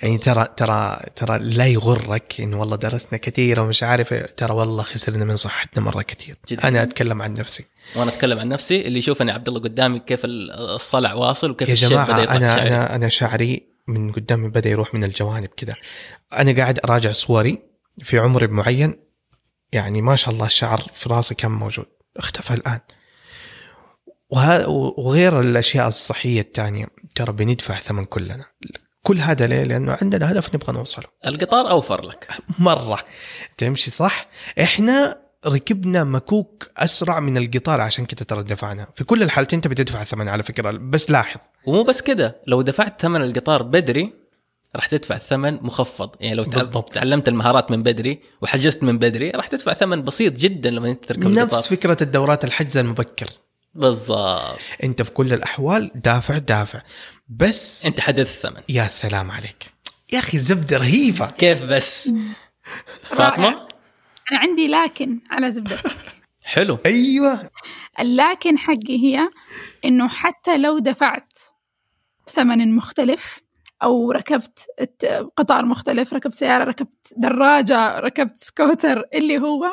يعني 0.02 0.18
ترى 0.18 0.48
ترى 0.58 1.00
ترى 1.16 1.40
لا 1.40 1.66
يغرك 1.66 2.42
انه 2.42 2.60
والله 2.60 2.76
درسنا 2.76 3.18
كثير 3.18 3.60
ومش 3.60 3.84
عارف 3.84 4.14
ترى 4.38 4.54
والله 4.54 4.84
خسرنا 4.84 5.26
من 5.26 5.36
صحتنا 5.36 5.84
مرة 5.84 6.02
كثير. 6.02 6.38
جداً. 6.48 6.68
أنا 6.68 6.84
أتكلم 6.84 7.22
عن 7.22 7.34
نفسي. 7.34 7.66
وأنا 7.96 8.12
أتكلم 8.12 8.40
عن 8.40 8.50
نفسي 8.50 8.88
اللي 8.88 9.00
يشوفني 9.00 9.32
عبد 9.32 9.48
الله 9.48 9.60
قدامي 9.60 10.00
كيف 10.00 10.22
الصلع 10.26 11.14
واصل 11.14 11.52
وكيف 11.52 11.70
يا 11.70 11.74
جماعة 11.74 12.14
بدأ 12.14 12.24
يطلع 12.24 12.36
أنا 12.36 12.56
شعري. 12.56 12.70
أنا 12.70 12.96
أنا 12.96 13.10
شعري 13.10 13.64
من 13.88 14.12
قدامي 14.12 14.50
بدأ 14.50 14.70
يروح 14.70 14.94
من 14.94 15.04
الجوانب 15.04 15.50
كده. 15.58 15.74
أنا 16.34 16.52
قاعد 16.52 16.80
أراجع 16.86 17.12
صوري 17.12 17.60
في 18.04 18.20
عمر 18.20 18.48
معين. 18.48 18.96
يعني 19.72 20.02
ما 20.02 20.16
شاء 20.16 20.34
الله 20.34 20.46
الشعر 20.46 20.84
في 20.94 21.10
راسي 21.10 21.36
كان 21.36 21.52
موجود. 21.52 21.86
اختفى 22.18 22.54
الآن. 22.54 22.80
وغير 24.98 25.40
الأشياء 25.40 25.88
الصحية 25.88 26.42
الثانية 26.42 26.88
ترى 27.16 27.34
بندفع 27.34 27.76
ثمن 27.76 28.06
كلنا. 28.06 28.46
كل 29.04 29.18
هذا 29.20 29.48
ليه؟ 29.48 29.64
لأنه 29.64 29.98
عندنا 30.02 30.32
هدف 30.32 30.56
نبغى 30.56 30.74
نوصله. 30.74 31.06
القطار 31.28 31.70
أوفر 31.70 32.06
لك. 32.06 32.28
مرة. 32.60 33.00
تمشي 33.58 33.92
صح؟ 33.92 34.28
إحنا 34.62 35.22
ركبنا 35.48 36.04
مكوك 36.04 36.70
أسرع 36.78 37.20
من 37.20 37.38
القطار 37.38 37.82
عشان 37.82 38.06
كده 38.06 38.26
ترى 38.26 38.44
دفعنا. 38.44 38.88
في 38.96 39.04
كل 39.04 39.24
الحالتين 39.24 39.58
انت 39.58 39.68
بتدفع 39.68 40.04
ثمن 40.04 40.30
على 40.30 40.44
فكرة 40.44 40.72
بس 40.72 41.12
لاحظ. 41.12 41.40
ومو 41.68 41.84
بس 41.84 42.02
كده 42.02 42.42
لو 42.48 42.62
دفعت 42.62 43.02
ثمن 43.02 43.22
القطار 43.22 43.64
بدري 43.64 44.14
راح 44.76 44.86
تدفع 44.86 45.18
ثمن 45.18 45.54
مخفض. 45.62 46.10
يعني 46.20 46.36
لو 46.36 46.44
بالضبط. 46.44 46.94
تعلمت 46.94 47.28
المهارات 47.28 47.72
من 47.72 47.84
بدري 47.84 48.22
وحجزت 48.42 48.84
من 48.84 48.98
بدري 48.98 49.32
راح 49.32 49.48
تدفع 49.48 49.74
ثمن 49.74 50.04
بسيط 50.04 50.34
جدا 50.34 50.70
لما 50.70 50.90
أنت 50.90 51.06
تركب 51.06 51.28
نفس 51.28 51.42
القطار. 51.42 51.62
فكرة 51.62 51.98
الدورات 52.02 52.44
الحجز 52.44 52.78
المبكر. 52.78 53.30
بالضبط. 53.76 54.60
أنت 54.84 55.02
في 55.02 55.12
كل 55.12 55.34
الأحوال 55.34 55.92
دافع 55.96 56.38
دافع. 56.38 56.82
بس 57.38 57.86
أنت 57.86 58.00
حددت 58.00 58.20
الثمن. 58.20 58.62
يا 58.70 58.88
سلام 58.88 59.32
عليك. 59.32 59.66
يا 60.14 60.20
أخي 60.20 60.38
زبدة 60.38 60.78
رهيبة. 60.78 61.26
كيف 61.26 61.64
بس؟ 61.64 62.14
فاطمة؟ 63.02 63.68
أنا 64.32 64.40
عندي 64.40 64.68
لكن 64.68 65.20
على 65.30 65.52
زبدتك 65.52 65.96
حلو. 66.44 66.78
أيوه. 66.86 67.50
اللكن 68.00 68.58
حقي 68.58 68.98
هي 69.04 69.30
إنه 69.86 70.08
حتى 70.08 70.58
لو 70.58 70.80
دفعت 70.80 71.40
ثمن 72.30 72.76
مختلف 72.76 73.40
أو 73.84 74.12
ركبت 74.12 74.66
قطار 75.38 75.66
مختلف 75.66 76.14
ركبت 76.14 76.36
سيارة 76.36 76.64
ركبت 76.64 77.14
دراجة 77.18 78.00
ركبت 78.00 78.38
سكوتر 78.38 79.04
اللي 79.14 79.40
هو 79.40 79.66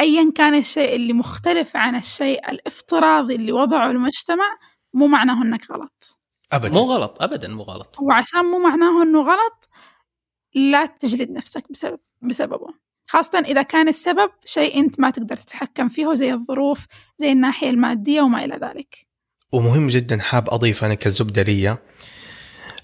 أيا 0.00 0.32
كان 0.34 0.54
الشيء 0.54 0.96
اللي 0.96 1.12
مختلف 1.12 1.76
عن 1.76 1.96
الشيء 1.96 2.50
الافتراضي 2.50 3.34
اللي 3.34 3.52
وضعه 3.52 3.90
المجتمع 3.90 4.58
مو 4.94 5.06
معناه 5.06 5.42
إنك 5.42 5.70
غلط. 5.70 6.17
ابدا. 6.52 6.74
مو 6.74 6.80
غلط 6.80 7.22
ابدا 7.22 7.48
مو 7.48 7.62
غلط. 7.62 7.96
وعشان 8.00 8.44
مو 8.44 8.58
معناه 8.58 9.02
إنه 9.02 9.22
غلط 9.22 9.68
لا 10.54 10.86
تجلد 10.86 11.30
نفسك 11.30 11.72
بسبب 11.72 11.98
بسببه. 12.22 12.74
خاصة 13.06 13.38
إذا 13.38 13.62
كان 13.62 13.88
السبب 13.88 14.30
شيء 14.44 14.80
أنت 14.80 15.00
ما 15.00 15.10
تقدر 15.10 15.36
تتحكم 15.36 15.88
فيه 15.88 16.14
زي 16.14 16.32
الظروف 16.32 16.86
زي 17.16 17.32
الناحية 17.32 17.70
المادية 17.70 18.22
وما 18.22 18.44
إلى 18.44 18.56
ذلك. 18.56 19.06
ومهم 19.52 19.86
جدا 19.86 20.18
حاب 20.20 20.50
أضيف 20.50 20.84
أنا 20.84 20.94
كزبده 20.94 21.42
لي 21.42 21.78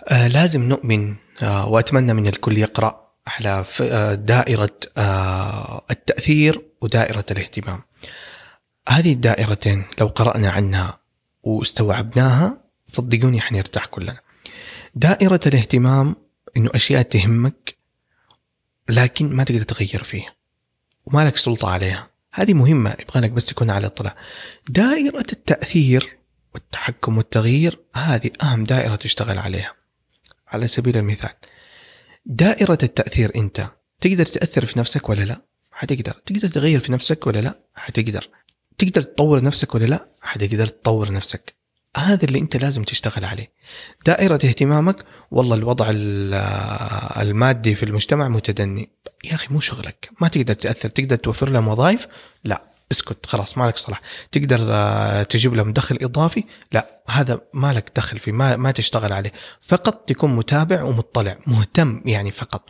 آه 0.09 0.29
لازم 0.29 0.69
نؤمن 0.69 1.15
آه 1.43 1.69
وأتمنى 1.69 2.15
من 2.15 2.27
الكل 2.27 2.59
يقرأ 2.59 3.13
على 3.27 3.65
آه 3.83 4.15
دائرة 4.15 4.81
آه 4.99 5.85
التأثير 5.91 6.63
ودائرة 6.81 7.25
الاهتمام. 7.31 7.83
هذه 8.89 9.13
الدائرتين 9.13 9.85
لو 10.01 10.07
قرأنا 10.07 10.51
عنها 10.51 11.01
واستوعبناها 11.43 12.64
صدقوني 12.95 13.41
حنرتاح 13.41 13.87
كلنا. 13.87 14.19
دائرة 14.95 15.41
الاهتمام 15.47 16.17
إنه 16.57 16.71
أشياء 16.75 17.03
تهمك 17.03 17.77
لكن 18.89 19.29
ما 19.29 19.45
تقدر 19.45 19.63
تغير 19.63 20.03
فيها. 20.03 20.35
وما 21.07 21.27
لك 21.27 21.37
سلطة 21.37 21.71
عليها. 21.71 22.11
هذه 22.33 22.55
مهمة 22.55 22.97
يبغى 23.01 23.21
لك 23.21 23.31
بس 23.31 23.47
تكون 23.47 23.71
على 23.71 23.87
اطلاع. 23.87 24.17
دائرة 24.69 25.27
التأثير 25.33 26.19
والتحكم 26.55 27.17
والتغيير 27.17 27.81
هذه 27.95 28.31
أهم 28.43 28.65
دائرة 28.65 28.97
تشتغل 28.97 29.39
عليها. 29.39 29.75
على 30.49 30.67
سبيل 30.67 30.97
المثال 30.97 31.31
دائرة 32.27 32.79
التأثير 32.83 33.33
أنت 33.37 33.71
تقدر 34.01 34.27
تأثر 34.27 34.67
في 34.67 34.79
نفسك 34.79 35.09
ولا 35.09 35.23
لا؟ 35.23 35.43
حتقدر. 35.73 36.13
تقدر 36.27 36.49
تغير 36.49 36.81
في 36.81 36.93
نفسك 36.93 37.27
ولا 37.27 37.39
لا؟ 37.39 37.59
حتقدر. 37.75 38.29
تقدر 38.79 39.03
تطور 39.03 39.43
نفسك 39.43 39.75
ولا 39.75 39.85
لا؟ 39.85 40.09
حتقدر 40.23 40.67
تطور 40.67 41.13
نفسك. 41.13 41.55
هذا 41.97 42.25
اللي 42.25 42.39
انت 42.39 42.57
لازم 42.57 42.83
تشتغل 42.83 43.25
عليه. 43.25 43.51
دائرة 44.07 44.35
اهتمامك 44.35 45.05
والله 45.31 45.57
الوضع 45.57 45.87
ال- 45.91 46.35
المادي 47.21 47.75
في 47.75 47.83
المجتمع 47.83 48.29
متدني. 48.29 48.91
يا 49.25 49.35
أخي 49.35 49.47
مو 49.51 49.61
شغلك. 49.61 50.11
ما 50.21 50.29
تقدر 50.29 50.55
تأثر. 50.55 50.89
تقدر 50.89 51.17
توفر 51.17 51.49
لهم 51.49 51.69
وظائف؟ 51.69 52.07
لا. 52.45 52.63
اسكت. 52.93 53.27
خلاص 53.27 53.59
ما 53.59 53.65
لك 53.69 53.79
صلاح. 53.79 54.01
تقدر 54.33 54.59
آه، 54.71 55.23
تجيب 55.23 55.55
لهم 55.55 55.73
دخل 55.73 55.99
إضافي؟ 56.03 56.45
لا. 56.73 57.03
هذا 57.11 57.41
ما 57.55 57.73
لك 57.73 57.93
دخل 57.97 58.19
فيه. 58.19 58.33
ما, 58.33 58.57
ما 58.57 58.71
تشتغل 58.71 59.13
عليه. 59.13 59.33
فقط 59.63 60.09
تكون 60.09 60.37
متابع 60.37 60.83
ومطلع. 60.83 61.37
مهتم 61.47 62.01
يعني 62.05 62.31
فقط. 62.31 62.63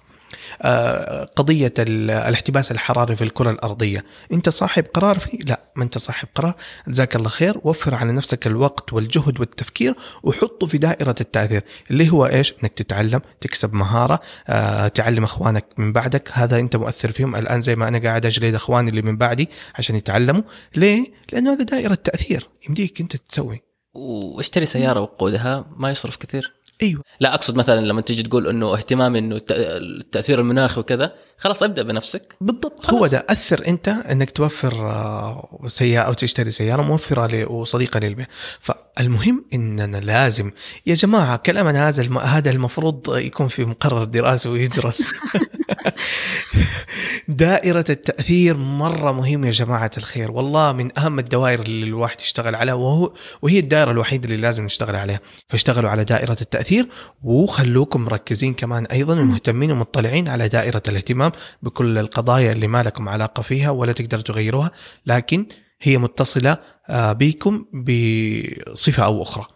قضية 1.37 1.75
ال- 1.79 2.11
الاحتباس 2.11 2.71
الحراري 2.71 3.17
في 3.17 3.25
الكرة 3.25 3.51
الأرضية. 3.51 4.05
أنت 4.33 4.49
صاحب 4.49 4.85
قرار 4.95 5.19
فيه؟ 5.19 5.39
لا 5.39 5.61
ما 5.77 5.85
أنت 5.85 5.99
صاحب 5.99 6.29
قرار. 6.35 6.55
جزاك 6.89 7.17
الله 7.17 7.29
خير. 7.29 7.61
وفر 7.65 7.95
على 7.95 8.13
نفسك 8.13 8.47
الوقت 8.47 8.93
والجهد 8.93 9.41
والتفكير 9.41 9.95
وحطه 10.23 10.67
في 10.67 10.79
دائرة 10.79 11.15
التأثير 11.21 11.63
اللي 11.91 12.11
هو 12.11 12.27
إيش؟ 12.27 12.55
أنك 12.63 12.73
تتعلم 12.73 13.21
تكسب 13.41 13.75
مهارة 13.75 14.21
آه، 14.49 14.89
تعلم 14.89 15.25
أخوانك 15.25 15.67
من 15.79 15.93
بعدك. 15.93 16.31
هذا 16.33 16.59
أنت 16.59 16.77
مؤثر 16.77 17.13
فيهم 17.13 17.37
الآن 17.37 17.61
زي 17.61 17.77
ما 17.77 17.89
أنا 17.89 17.99
قاعد 17.99 18.27
أجلد 18.27 18.55
أخواني 18.55 18.91
اللي 18.91 19.03
من 19.03 19.17
بعدي 19.17 19.49
عشان 19.75 19.97
يتعلموا. 19.97 20.43
ليه؟ 20.77 21.05
لأنه 21.33 21.53
هذا 21.53 21.63
دائرة 21.65 21.95
تأثير 21.95 22.49
يمديك 22.69 23.01
أنت 23.01 23.17
تسوي. 23.17 23.63
واشتري 23.95 24.67
سيارة 24.67 25.01
وقودها 25.01 25.67
ما 25.77 25.91
يصرف 25.91 26.17
كثير. 26.17 26.55
أيوه. 26.83 27.03
لا 27.20 27.35
أقصد 27.35 27.57
مثلا 27.57 27.81
لما 27.81 28.01
تيجي 28.01 28.22
تقول 28.22 28.49
إنه 28.49 28.75
اهتمام 28.75 29.16
إنه 29.16 29.37
الت- 29.37 29.53
التأثير 29.53 30.41
المناخي 30.41 30.81
وكذا 30.81 31.12
خلاص 31.39 31.62
ابدأ 31.62 31.83
بنفسك. 31.83 32.37
بالضبط. 32.41 32.85
خلاص. 32.85 32.95
هو 32.95 33.07
ده. 33.07 33.27
أثر 33.31 33.66
أنت 33.68 33.89
إنك 33.89 34.31
توفر 34.31 34.72
آه، 34.91 35.59
سيارة 35.68 36.07
أو 36.07 36.12
تشتري 36.12 36.51
سيارة 36.51 36.83
موفرة 36.83 37.51
وصديقة 37.53 38.01
للبيئه 38.01 38.27
فالمهم 38.61 39.45
إننا 39.55 39.97
لازم 39.97 40.51
يا 40.87 40.95
جماعة 40.95 41.37
كلامنا 41.37 41.89
هذا 41.89 42.03
الم- 42.03 42.18
هذا 42.18 42.51
المفروض 42.51 43.16
يكون 43.16 43.49
في 43.49 43.64
مقرر 43.64 44.05
دراسي 44.05 44.49
ويدرس. 44.49 45.12
دائرة 47.29 47.85
التأثير 47.91 48.57
مرة 48.57 49.12
مهم 49.12 49.45
يا 49.45 49.51
جماعة 49.51 49.91
الخير. 49.97 50.31
والله 50.31 50.73
من 50.73 50.99
أهم 50.99 51.19
الدوائر 51.19 51.61
اللي 51.61 51.87
الواحد 51.87 52.21
يشتغل 52.21 52.55
عليها 52.55 52.75
وهو 52.75 53.12
وهي 53.43 53.59
الدائرة 53.59 53.91
الوحيدة 53.91 54.25
اللي 54.25 54.37
لازم 54.37 54.65
نشتغل 54.65 54.97
عليها. 54.97 55.21
فاشتغلوا 55.49 55.91
على 55.91 56.05
دائرة 56.05 56.37
التأثير 56.41 56.89
وخلوكم 57.23 58.05
مركزين 58.05 58.55
كمان 58.55 58.87
أيضا 58.87 59.21
ومهتمين 59.21 59.73
ومطلعين 59.73 60.29
على 60.29 60.49
دائرة 60.49 60.83
الاهتمام 60.89 61.33
بكل 61.62 61.99
القضايا 61.99 62.53
اللي 62.53 62.67
ما 62.67 62.83
لكم 62.83 63.09
علاقة 63.09 63.43
فيها 63.43 63.71
ولا 63.71 63.93
تقدروا 63.93 64.23
تغيروها 64.23 64.71
لكن 65.07 65.47
هي 65.83 65.99
متصلة 65.99 66.59
آه، 66.89 67.12
بكم 67.12 67.65
بصفة 67.75 69.05
أو 69.05 69.23
أخرى. 69.23 69.47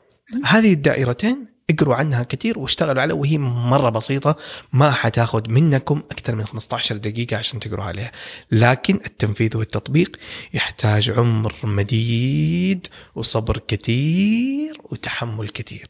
هذه 0.44 0.72
الدائرتين 0.72 1.57
اقروا 1.70 1.94
عنها 1.94 2.22
كثير 2.22 2.58
واشتغلوا 2.58 3.02
عليها 3.02 3.16
وهي 3.16 3.38
مرة 3.38 3.90
بسيطة 3.90 4.36
ما 4.72 4.90
حتاخذ 4.90 5.50
منكم 5.50 5.98
أكثر 5.98 6.34
من 6.34 6.44
15 6.44 6.96
دقيقة 6.96 7.36
عشان 7.36 7.60
تقروا 7.60 7.84
عليها. 7.84 8.10
لكن 8.52 8.94
التنفيذ 8.94 9.56
والتطبيق 9.56 10.16
يحتاج 10.54 11.10
عمر 11.10 11.54
مديد 11.64 12.86
وصبر 13.14 13.58
كثير 13.68 14.80
وتحمل 14.84 15.48
كثير. 15.48 15.86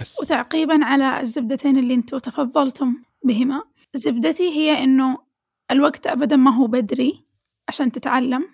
بس. 0.00 0.20
وتعقيبا 0.22 0.84
على 0.84 1.20
الزبدتين 1.20 1.78
اللي 1.78 1.94
أنتم 1.94 2.18
تفضلتم 2.18 2.96
بهما. 3.24 3.62
زبدتي 3.94 4.42
هي 4.42 4.84
إنه 4.84 5.18
الوقت 5.70 6.06
ابدا 6.06 6.36
ما 6.36 6.56
هو 6.56 6.66
بدري 6.66 7.24
عشان 7.68 7.92
تتعلم 7.92 8.48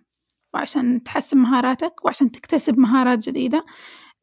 وعشان 0.55 1.03
تحسن 1.03 1.39
مهاراتك 1.39 2.05
وعشان 2.05 2.31
تكتسب 2.31 2.79
مهارات 2.79 3.29
جديدة. 3.29 3.65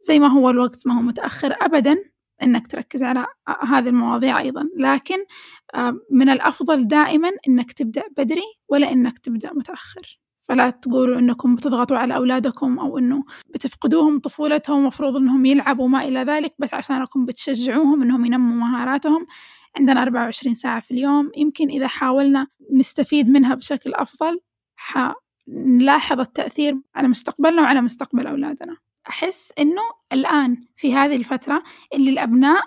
زي 0.07 0.19
ما 0.19 0.27
هو 0.27 0.49
الوقت 0.49 0.88
ما 0.88 0.97
هو 0.97 1.01
متأخر 1.01 1.55
أبدا 1.61 2.11
إنك 2.43 2.67
تركز 2.67 3.03
على 3.03 3.25
هذه 3.63 3.89
المواضيع 3.89 4.39
أيضا. 4.39 4.69
لكن 4.77 5.17
آه، 5.75 5.99
من 6.11 6.29
الأفضل 6.29 6.87
دائما 6.87 7.29
إنك 7.47 7.71
تبدأ 7.71 8.03
بدري 8.17 8.43
ولا 8.69 8.91
إنك 8.91 9.19
تبدأ 9.19 9.53
متأخر. 9.53 10.19
فلا 10.41 10.69
تقولوا 10.69 11.19
إنكم 11.19 11.55
بتضغطوا 11.55 11.97
على 11.97 12.15
أولادكم 12.15 12.79
أو 12.79 12.97
إنه 12.97 13.23
بتفقدوهم 13.49 14.19
طفولتهم 14.19 14.85
مفروض 14.85 15.15
إنهم 15.15 15.45
يلعبوا 15.45 15.87
ما 15.87 16.03
إلى 16.03 16.19
ذلك 16.19 16.53
بس 16.59 16.73
عشانكم 16.73 17.25
بتشجعوهم 17.25 18.01
إنهم 18.01 18.25
ينموا 18.25 18.55
مهاراتهم. 18.55 19.27
عندنا 19.77 20.01
24 20.01 20.55
ساعة 20.55 20.79
في 20.79 20.91
اليوم. 20.91 21.31
يمكن 21.37 21.69
إذا 21.69 21.87
حاولنا 21.87 22.47
نستفيد 22.73 23.29
منها 23.29 23.55
بشكل 23.55 23.93
أفضل 23.93 24.39
نلاحظ 25.47 26.19
التأثير 26.19 26.81
على 26.95 27.07
مستقبلنا 27.07 27.61
وعلى 27.61 27.81
مستقبل 27.81 28.27
أولادنا. 28.27 28.77
أحس 29.10 29.54
إنه 29.60 29.82
الآن 30.14 30.66
في 30.76 30.93
هذه 30.93 31.16
الفترة 31.16 31.64
اللي 31.93 32.10
الأبناء 32.12 32.64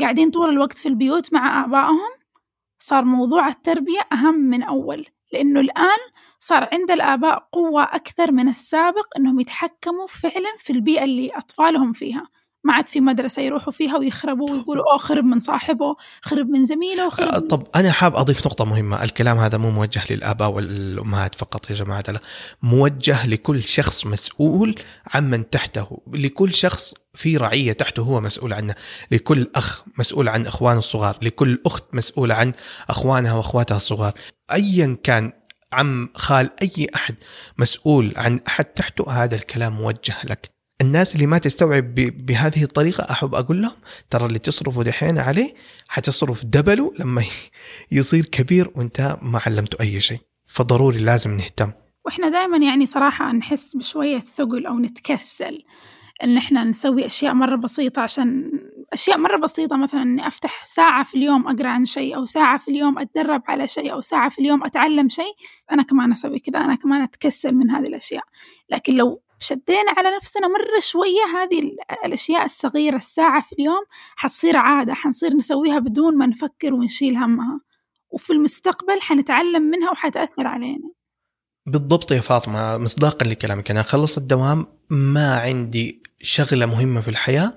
قاعدين 0.00 0.30
طول 0.30 0.48
الوقت 0.50 0.78
في 0.78 0.88
البيوت 0.88 1.32
مع 1.32 1.64
آبائهم 1.64 2.10
صار 2.78 3.04
موضوع 3.04 3.48
التربية 3.48 4.00
أهم 4.12 4.34
من 4.34 4.62
أول 4.62 5.06
لأنه 5.32 5.60
الآن 5.60 5.98
صار 6.40 6.68
عند 6.72 6.90
الآباء 6.90 7.48
قوة 7.52 7.82
أكثر 7.82 8.32
من 8.32 8.48
السابق 8.48 9.06
إنهم 9.18 9.40
يتحكموا 9.40 10.06
فعلا 10.06 10.56
في 10.58 10.72
البيئة 10.72 11.04
اللي 11.04 11.30
أطفالهم 11.30 11.92
فيها. 11.92 12.28
ما 12.66 12.72
عاد 12.72 12.88
في 12.88 13.00
مدرسة 13.00 13.42
يروحوا 13.42 13.72
فيها 13.72 13.98
ويخربوا 13.98 14.50
ويقولوا 14.50 14.84
أوه 14.92 14.98
خرب 14.98 15.24
من 15.24 15.40
صاحبه 15.40 15.96
خرب 16.22 16.46
من 16.46 16.64
زميله 16.64 17.08
خرب 17.08 17.28
آه، 17.28 17.38
طب 17.38 17.66
أنا 17.76 17.92
حاب 17.92 18.16
أضيف 18.16 18.46
نقطة 18.46 18.64
مهمة 18.64 19.02
الكلام 19.02 19.38
هذا 19.38 19.58
مو 19.58 19.70
موجه 19.70 20.02
للآباء 20.10 20.50
والأمهات 20.50 21.34
فقط 21.34 21.70
يا 21.70 21.74
جماعة 21.74 22.04
لا 22.08 22.20
موجه 22.62 23.26
لكل 23.26 23.62
شخص 23.62 24.06
مسؤول 24.06 24.74
عمن 25.14 25.50
تحته 25.50 26.00
لكل 26.12 26.54
شخص 26.54 26.94
في 27.14 27.36
رعية 27.36 27.72
تحته 27.72 28.02
هو 28.02 28.20
مسؤول 28.20 28.52
عنه 28.52 28.74
لكل 29.10 29.50
أخ 29.54 29.84
مسؤول 29.98 30.28
عن 30.28 30.46
إخوانه 30.46 30.78
الصغار 30.78 31.18
لكل 31.22 31.58
أخت 31.66 31.84
مسؤولة 31.94 32.34
عن 32.34 32.52
أخوانها 32.88 33.32
وأخواتها 33.32 33.76
الصغار. 33.76 34.14
ايا 34.52 34.98
كان 35.02 35.32
عم 35.72 36.08
خال 36.14 36.50
أي 36.62 36.86
أحد 36.94 37.14
مسؤول 37.58 38.12
عن 38.16 38.40
أحد 38.48 38.64
تحته 38.64 39.10
هذا 39.10 39.34
الكلام 39.34 39.72
موجه 39.76 40.16
لك. 40.24 40.55
الناس 40.80 41.14
اللي 41.14 41.26
ما 41.26 41.38
تستوعب 41.38 41.94
بهذه 41.94 42.62
الطريقة 42.62 43.10
أحب 43.10 43.34
أقول 43.34 43.62
لهم 43.62 43.76
ترى 44.10 44.26
اللي 44.26 44.38
تصرفه 44.38 44.82
دحين 44.82 45.18
عليه 45.18 45.54
حتصرف 45.88 46.44
دبله 46.44 46.92
لما 47.00 47.24
يصير 47.92 48.24
كبير 48.24 48.70
وأنت 48.74 49.18
ما 49.22 49.40
علمته 49.46 49.80
أي 49.80 50.00
شيء. 50.00 50.18
فضروري 50.46 50.98
لازم 50.98 51.36
نهتم. 51.36 51.72
وإحنا 52.04 52.28
دائما 52.28 52.56
يعني 52.56 52.86
صراحة 52.86 53.32
نحس 53.32 53.76
بشوية 53.76 54.20
ثقل 54.20 54.66
أو 54.66 54.78
نتكسل 54.78 55.62
إن 56.24 56.36
إحنا 56.36 56.64
نسوي 56.64 57.06
أشياء 57.06 57.34
مرة 57.34 57.56
بسيطة 57.56 58.02
عشان 58.02 58.50
أشياء 58.92 59.18
مرة 59.18 59.36
بسيطة 59.36 59.76
مثلا 59.76 60.02
إني 60.02 60.26
أفتح 60.26 60.64
ساعة 60.64 61.04
في 61.04 61.14
اليوم 61.14 61.48
أقرأ 61.48 61.68
عن 61.68 61.84
شيء 61.84 62.16
أو 62.16 62.24
ساعة 62.24 62.58
في 62.58 62.70
اليوم 62.70 62.98
أتدرب 62.98 63.42
على 63.48 63.68
شيء 63.68 63.92
أو 63.92 64.00
ساعة 64.00 64.28
في 64.28 64.38
اليوم 64.38 64.64
أتعلم 64.64 65.08
شيء 65.08 65.34
أنا 65.72 65.82
كمان 65.82 66.12
أسوي 66.12 66.38
كذا 66.38 66.58
أنا 66.58 66.74
كمان 66.74 67.02
أتكسل 67.02 67.54
من 67.54 67.70
هذه 67.70 67.86
الأشياء. 67.86 68.24
لكن 68.70 68.94
لو 68.94 69.22
شدينا 69.40 69.92
على 69.96 70.16
نفسنا 70.16 70.48
مرة 70.48 70.80
شوية 70.80 71.42
هذه 71.42 71.60
ال- 71.60 71.76
الأشياء 72.04 72.44
الصغيرة 72.44 72.96
الساعة 72.96 73.42
في 73.42 73.52
اليوم 73.52 73.84
حتصير 74.16 74.56
عادة 74.56 74.94
حنصير 74.94 75.36
نسويها 75.36 75.78
بدون 75.78 76.16
ما 76.18 76.26
نفكر 76.26 76.74
ونشيل 76.74 77.16
همها. 77.16 77.60
وفي 78.10 78.32
المستقبل 78.32 79.00
حنتعلم 79.00 79.62
منها 79.62 79.90
وحتأثر 79.90 80.46
علينا. 80.46 80.90
بالضبط 81.66 82.12
يا 82.12 82.20
فاطمة 82.20 82.78
مصداقا 82.78 83.26
لكلامك. 83.26 83.70
أنا 83.70 83.80
أخلص 83.80 84.18
الدوام 84.18 84.66
ما 84.90 85.36
عندي 85.40 86.02
شغلة 86.22 86.66
مهمة 86.66 87.00
في 87.00 87.08
الحياة. 87.08 87.54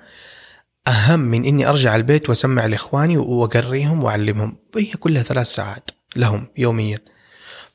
أهم 0.88 1.19
من 1.19 1.45
إني 1.45 1.69
أرجع 1.69 1.95
البيت 1.95 2.30
وأسمع 2.30 2.65
لإخواني 2.65 3.17
وأقريهم 3.17 4.03
وأعلمهم. 4.03 4.57
هي 4.77 4.91
كلها 4.91 5.23
ثلاث 5.23 5.47
ساعات 5.47 5.91
لهم 6.15 6.47
يوميا. 6.57 6.97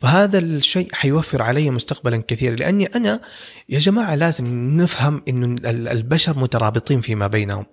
فهذا 0.05 0.39
الشيء 0.39 0.89
حيوفر 0.93 1.43
علي 1.43 1.71
مستقبلا 1.71 2.23
كثير 2.29 2.61
لأني 2.61 2.87
أنا 2.87 3.21
يا 3.69 3.79
جماعة 3.79 4.15
لازم 4.15 4.77
نفهم 4.81 5.23
انه 5.29 5.47
ال- 5.47 5.89
البشر 5.89 6.39
مترابطين 6.39 7.01
فيما 7.01 7.27
بينهم. 7.27 7.67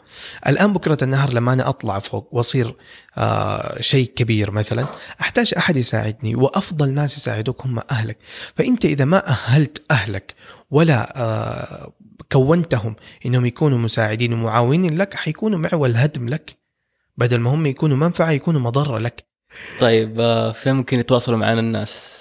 الآن 0.47 0.73
بكرة 0.73 0.97
النهار 1.03 1.33
لما 1.33 1.53
أنا 1.53 1.69
أطلع 1.69 1.99
فوق 1.99 2.27
وأصير 2.31 2.75
آه 3.17 3.81
شيء 3.81 4.11
كبير 4.15 4.51
مثلا 4.51 4.87
أحتاج 5.21 5.53
أحد 5.57 5.77
يساعدني 5.77 6.35
وأفضل 6.35 6.93
ناس 6.93 7.17
يساعدوك 7.17 7.65
هم 7.65 7.79
أهلك، 7.91 8.17
فأنت 8.55 8.85
إذا 8.85 9.05
ما 9.05 9.27
أهلت 9.27 9.81
أهلك 9.91 10.35
ولا 10.69 11.13
آه 11.21 11.93
كونتهم 12.31 12.95
إنهم 13.25 13.45
يكونوا 13.45 13.77
مساعدين 13.77 14.33
ومعاونين 14.33 14.97
لك 14.97 15.13
حيكونوا 15.13 15.59
معول 15.59 15.95
هدم 15.97 16.29
لك. 16.29 16.57
بدل 17.17 17.37
ما 17.37 17.49
هم 17.53 17.65
يكونوا 17.65 17.97
منفعة 17.97 18.31
يكونوا 18.31 18.61
مضرة 18.61 18.97
لك. 18.97 19.23
طيب 19.79 20.19
آه، 20.19 20.51
فين 20.51 20.73
ممكن 20.75 20.99
يتواصلوا 20.99 21.37
معنا 21.37 21.59
الناس؟ 21.59 22.20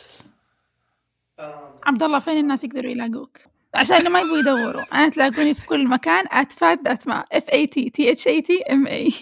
عبد 1.87 2.03
الله 2.03 2.19
فين 2.19 2.39
الناس 2.39 2.65
يقدروا 2.65 2.91
يلاقوك؟ 2.91 3.39
عشان 3.75 4.13
ما 4.13 4.21
يبغوا 4.21 4.39
يدوروا. 4.39 4.83
أنا 4.93 5.09
تلاقوني 5.09 5.55
في 5.55 5.67
كل 5.67 5.89
مكان 5.89 6.25
اتفاد 6.31 6.89
اتما 6.89 7.25
اف 7.33 7.49
اي 7.53 7.67
تي 7.67 7.91
تي 7.91 8.13
اتش 8.13 8.29
اي 8.29 8.41
تي 8.41 8.63
ام 8.71 8.87
اي 8.87 9.13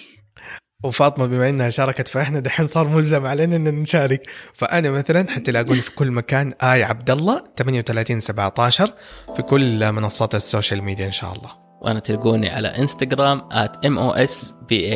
وفاطمة 0.85 1.27
بما 1.27 1.49
إنها 1.49 1.71
شاركت 1.71 2.09
فإحنا 2.09 2.41
دحين 2.41 2.67
صار 2.67 2.89
ملزم 2.89 3.27
علينا 3.27 3.57
ان 3.57 3.75
نشارك. 3.75 4.31
فأنا 4.55 4.91
مثلا 4.91 5.31
حتلاقوني 5.31 5.81
في 5.81 5.91
كل 5.91 6.11
مكان 6.11 6.53
I 6.63 6.85
عبد 6.85 7.11
الله 7.11 7.45
38 7.57 8.21
17 8.21 8.95
في 9.37 9.43
كل 9.43 9.93
منصات 9.93 10.35
ال 10.35 10.41
social 10.41 10.83
media 10.83 11.07
إن 11.07 11.13
شاء 11.13 11.33
الله. 11.33 11.51
وأنا 11.81 12.01
تلقوني 12.01 12.49
على 12.51 12.69
إنستغرام 12.69 13.49
at 13.51 13.87
mosbasha 13.87 14.93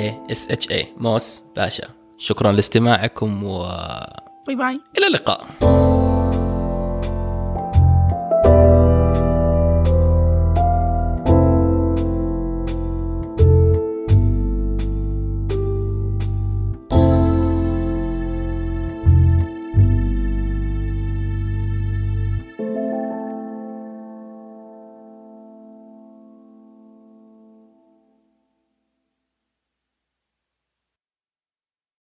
موس 0.96 1.42
باشا. 1.56 1.88
شكرا 2.18 2.52
لاستماعكم 2.52 3.44
والى 3.44 4.22
bye 4.46 4.56
bye 4.56 4.80
اللقاء. 5.06 6.21